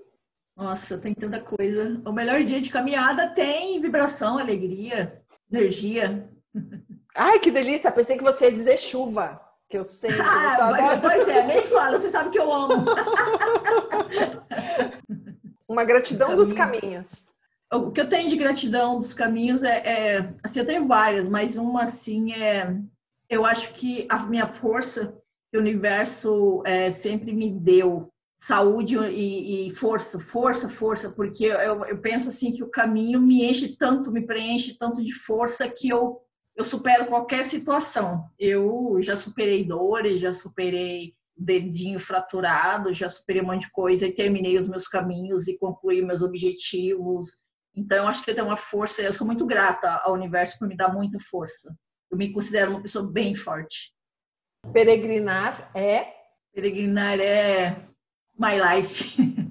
nossa, 0.57 0.97
tem 0.97 1.13
tanta 1.13 1.41
coisa. 1.41 2.01
O 2.05 2.13
melhor 2.13 2.43
dia 2.45 2.61
de 2.61 2.71
caminhada 2.71 3.29
tem 3.29 3.81
vibração, 3.81 4.39
alegria, 4.39 5.21
energia. 5.51 6.29
Ai, 7.15 7.41
que 7.41 7.51
delícia! 7.51 7.91
Pensei 7.91 8.17
que 8.17 8.23
você 8.23 8.47
ia 8.47 8.53
dizer 8.53 8.79
chuva, 8.79 9.41
que 9.69 9.77
eu 9.77 9.85
sei. 9.85 10.13
ah, 10.21 10.71
mas, 10.71 11.01
pois 11.01 11.29
é, 11.29 11.45
nem 11.45 11.67
fala, 11.67 11.99
você 11.99 12.11
sabe 12.11 12.31
que 12.31 12.39
eu 12.39 12.53
amo. 12.53 12.85
Uma 15.69 15.85
gratidão 15.85 16.37
dos 16.37 16.53
caminhos. 16.53 17.27
O 17.73 17.91
que 17.91 18.01
eu 18.01 18.09
tenho 18.09 18.29
de 18.29 18.37
gratidão 18.37 19.01
dos 19.01 19.13
caminhos 19.13 19.65
é, 19.65 19.79
é, 19.79 20.35
assim, 20.45 20.61
eu 20.61 20.67
tenho 20.67 20.87
várias, 20.87 21.29
mas 21.29 21.57
uma 21.57 21.83
assim 21.83 22.33
é, 22.33 22.77
eu 23.29 23.45
acho 23.45 23.73
que 23.73 24.07
a 24.09 24.23
minha 24.23 24.47
força, 24.47 25.19
que 25.51 25.59
o 25.59 25.61
universo 25.61 26.63
é, 26.65 26.91
sempre 26.91 27.33
me 27.33 27.51
deu, 27.51 28.14
saúde 28.39 28.97
e, 28.97 29.68
e, 29.68 29.70
força, 29.70 30.20
força, 30.20 30.68
força, 30.68 31.11
porque 31.11 31.45
eu, 31.45 31.85
eu, 31.85 31.99
penso 31.99 32.28
assim 32.28 32.53
que 32.53 32.62
o 32.62 32.70
caminho 32.70 33.20
me 33.20 33.45
enche 33.45 33.76
tanto, 33.76 34.12
me 34.12 34.26
preenche 34.26 34.76
tanto 34.76 35.03
de 35.03 35.12
força 35.12 35.68
que 35.68 35.89
eu, 35.89 36.20
eu 36.55 36.64
supero 36.64 37.07
qualquer 37.07 37.45
situação. 37.45 38.28
Eu 38.39 38.99
já 39.01 39.16
superei 39.16 39.64
dores, 39.64 40.20
já 40.20 40.32
superei 40.32 41.14
dedinho 41.37 41.99
fraturado, 41.99 42.93
já 42.93 43.09
superei 43.09 43.43
um 43.43 43.47
monte 43.47 43.62
de 43.62 43.72
coisa 43.72 44.07
e 44.07 44.12
terminei 44.12 44.57
os 44.57 44.68
meus 44.68 44.87
caminhos 44.87 45.49
e 45.49 45.59
concluí 45.59 46.03
meus 46.03 46.22
objetivos. 46.22 47.43
Então, 47.74 47.99
eu 47.99 48.09
acho 48.09 48.22
que 48.22 48.30
eu 48.30 48.35
tenho 48.35 48.47
uma 48.47 48.57
força, 48.57 49.03
eu 49.03 49.12
sou 49.12 49.26
muito 49.26 49.45
grata 49.47 50.01
ao 50.05 50.14
universo 50.14 50.59
por 50.59 50.68
me 50.68 50.76
dar 50.76 50.93
muita 50.93 51.18
força. 51.18 51.74
Eu 52.11 52.16
me 52.16 52.32
considero 52.32 52.70
uma 52.70 52.82
pessoa 52.82 53.11
bem 53.11 53.35
forte. 53.35 53.93
Peregrinar 54.72 55.70
é? 55.74 56.12
Peregrinar 56.53 57.18
é 57.18 57.85
My 58.39 58.59
Life. 58.59 59.16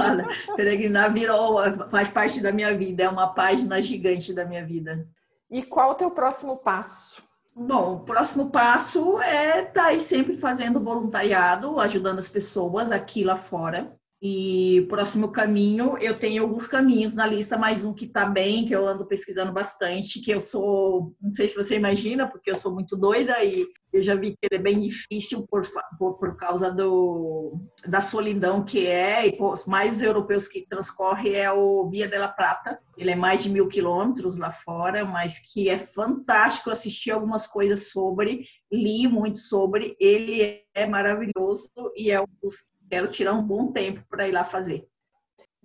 Olha, 0.00 0.26
peregrinar 0.56 1.12
virou, 1.12 1.58
faz 1.88 2.10
parte 2.10 2.40
da 2.40 2.50
minha 2.50 2.76
vida, 2.76 3.04
é 3.04 3.08
uma 3.08 3.28
página 3.28 3.80
gigante 3.80 4.32
da 4.32 4.44
minha 4.44 4.64
vida. 4.64 5.06
E 5.50 5.62
qual 5.62 5.92
o 5.92 5.94
teu 5.94 6.10
próximo 6.10 6.56
passo? 6.56 7.22
Bom, 7.54 7.96
o 7.96 8.00
próximo 8.00 8.50
passo 8.50 9.20
é 9.20 9.60
estar 9.60 9.72
tá 9.72 9.84
aí 9.86 10.00
sempre 10.00 10.36
fazendo 10.36 10.80
voluntariado, 10.80 11.80
ajudando 11.80 12.20
as 12.20 12.28
pessoas 12.28 12.92
aqui 12.92 13.24
lá 13.24 13.36
fora. 13.36 13.97
E 14.20 14.84
próximo 14.88 15.30
caminho, 15.30 15.96
eu 15.98 16.18
tenho 16.18 16.42
alguns 16.42 16.66
caminhos 16.66 17.14
na 17.14 17.24
lista, 17.24 17.56
mais 17.56 17.84
um 17.84 17.94
que 17.94 18.04
está 18.04 18.26
bem, 18.26 18.66
que 18.66 18.74
eu 18.74 18.84
ando 18.84 19.06
pesquisando 19.06 19.52
bastante, 19.52 20.20
que 20.20 20.32
eu 20.32 20.40
sou, 20.40 21.14
não 21.22 21.30
sei 21.30 21.46
se 21.46 21.54
você 21.54 21.76
imagina, 21.76 22.28
porque 22.28 22.50
eu 22.50 22.56
sou 22.56 22.74
muito 22.74 22.96
doida 22.96 23.44
e 23.44 23.64
eu 23.92 24.02
já 24.02 24.16
vi 24.16 24.32
que 24.32 24.38
ele 24.42 24.60
é 24.60 24.62
bem 24.62 24.80
difícil 24.80 25.46
por, 25.48 25.62
por, 25.96 26.18
por 26.18 26.36
causa 26.36 26.68
do, 26.68 27.60
da 27.86 28.00
solidão 28.00 28.64
que 28.64 28.88
é, 28.88 29.28
e 29.28 29.38
mais 29.68 29.96
os 29.96 30.02
europeus 30.02 30.48
que 30.48 30.66
transcorre 30.66 31.36
é 31.36 31.52
o 31.52 31.88
Via 31.88 32.08
de 32.08 32.18
la 32.18 32.28
Plata. 32.28 32.76
Ele 32.96 33.12
é 33.12 33.16
mais 33.16 33.44
de 33.44 33.50
mil 33.50 33.68
quilômetros 33.68 34.36
lá 34.36 34.50
fora, 34.50 35.04
mas 35.04 35.38
que 35.38 35.68
é 35.68 35.78
fantástico 35.78 36.70
assistir 36.70 37.12
algumas 37.12 37.46
coisas 37.46 37.90
sobre, 37.90 38.44
li 38.70 39.06
muito 39.06 39.38
sobre, 39.38 39.96
ele 40.00 40.60
é 40.74 40.86
maravilhoso 40.86 41.70
e 41.96 42.10
é 42.10 42.20
um 42.20 42.26
dos 42.42 42.68
quero 42.88 43.08
tirar 43.08 43.34
um 43.34 43.42
bom 43.42 43.70
tempo 43.72 44.02
para 44.08 44.26
ir 44.26 44.32
lá 44.32 44.44
fazer. 44.44 44.86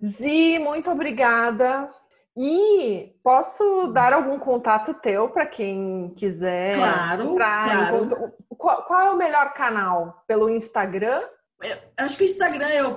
Zi, 0.02 0.58
muito 0.58 0.90
obrigada. 0.90 1.90
E 2.36 3.14
posso 3.22 3.88
dar 3.92 4.12
algum 4.12 4.38
contato 4.38 4.92
teu 4.94 5.28
para 5.28 5.46
quem 5.46 6.12
quiser? 6.16 6.76
Claro, 6.76 7.34
claro. 7.34 8.32
Qual, 8.48 8.82
qual, 8.84 9.00
é 9.06 9.10
o 9.10 9.16
melhor 9.16 9.54
canal? 9.54 10.24
Pelo 10.26 10.50
Instagram? 10.50 11.22
Eu 11.62 11.78
acho 11.96 12.16
que 12.16 12.24
o 12.24 12.26
Instagram, 12.26 12.68
eu, 12.70 12.96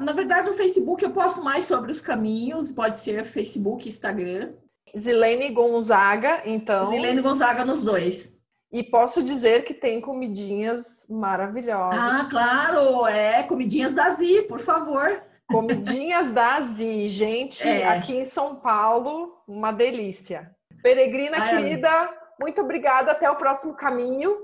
na 0.00 0.12
verdade, 0.12 0.48
no 0.48 0.54
Facebook 0.54 1.02
eu 1.02 1.10
posto 1.10 1.42
mais 1.42 1.64
sobre 1.64 1.90
os 1.90 2.00
caminhos, 2.00 2.70
pode 2.70 2.98
ser 2.98 3.24
Facebook, 3.24 3.88
Instagram. 3.88 4.52
Zilene 4.96 5.50
Gonzaga, 5.50 6.42
então. 6.46 6.86
Zilene 6.86 7.20
Gonzaga 7.20 7.64
nos 7.64 7.82
dois. 7.82 8.37
E 8.70 8.82
posso 8.82 9.22
dizer 9.22 9.64
que 9.64 9.72
tem 9.72 10.00
comidinhas 10.00 11.06
maravilhosas. 11.08 11.98
Ah, 11.98 12.26
claro, 12.30 13.06
é 13.06 13.42
comidinhas 13.42 13.94
da 13.94 14.10
Zi, 14.10 14.42
por 14.42 14.60
favor. 14.60 15.22
Comidinhas 15.46 16.30
da 16.32 16.60
Zi, 16.60 17.08
gente, 17.08 17.66
é. 17.66 17.88
aqui 17.88 18.14
em 18.14 18.24
São 18.24 18.56
Paulo, 18.56 19.42
uma 19.48 19.72
delícia. 19.72 20.54
Peregrina 20.82 21.38
Ai, 21.38 21.50
querida, 21.50 21.90
amiga. 21.90 22.14
muito 22.38 22.60
obrigada, 22.60 23.12
até 23.12 23.30
o 23.30 23.36
próximo 23.36 23.74
caminho. 23.74 24.36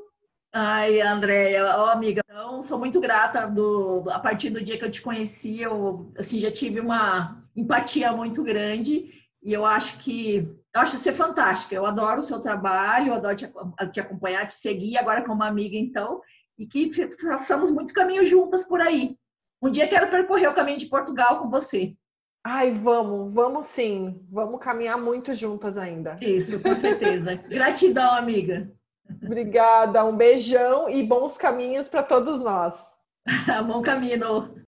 Ai, 0.51 1.01
Andréia, 1.01 1.65
oh, 1.79 1.91
amiga, 1.91 2.23
então, 2.25 2.63
sou 2.63 2.79
muito 2.79 3.01
grata 3.01 3.47
do, 3.47 4.05
a 4.09 4.19
partir 4.19 4.51
do 4.51 4.63
dia 4.63 4.79
que 4.79 4.85
eu 4.85 4.91
te 4.91 5.03
conheci, 5.03 5.61
eu 5.61 6.13
assim, 6.17 6.39
já 6.39 6.51
tive 6.51 6.81
uma 6.81 7.43
empatia 7.57 8.13
muito 8.13 8.43
grande 8.43 9.11
E 9.43 9.53
eu 9.53 9.67
acho 9.67 9.99
que 9.99 10.49
eu 10.75 10.81
acho 10.81 10.97
você 10.97 11.13
fantástica. 11.13 11.75
Eu 11.75 11.87
adoro 11.87 12.19
o 12.19 12.23
seu 12.23 12.41
trabalho, 12.41 13.09
eu 13.09 13.15
adoro 13.15 13.37
te, 13.37 13.51
te 13.93 14.01
acompanhar, 14.01 14.47
te 14.47 14.55
seguir 14.55 14.97
agora 14.97 15.23
como 15.23 15.43
amiga, 15.43 15.77
então, 15.77 16.21
e 16.59 16.67
que 16.67 16.91
façamos 17.21 17.71
muito 17.71 17.93
caminho 17.93 18.25
juntas 18.25 18.65
por 18.65 18.81
aí. 18.81 19.17
Um 19.63 19.71
dia 19.71 19.89
quero 19.89 20.11
percorrer 20.11 20.49
o 20.49 20.55
caminho 20.55 20.79
de 20.79 20.87
Portugal 20.87 21.41
com 21.41 21.49
você. 21.49 21.95
Ai, 22.45 22.73
vamos, 22.73 23.33
vamos 23.33 23.69
sim. 23.69 24.21
Vamos 24.31 24.61
caminhar 24.61 24.99
muito 24.99 25.35
juntas 25.35 25.79
ainda. 25.79 26.19
Isso, 26.21 26.61
com 26.61 26.75
certeza. 26.75 27.37
Gratidão, 27.49 28.13
amiga. 28.13 28.71
Obrigada, 29.25 30.05
um 30.05 30.17
beijão 30.17 30.91
e 30.91 31.03
bons 31.03 31.39
caminhos 31.39 31.89
para 31.89 32.03
todos 32.03 32.41
nós. 32.43 32.79
Bom 33.67 33.81
caminho. 33.81 34.64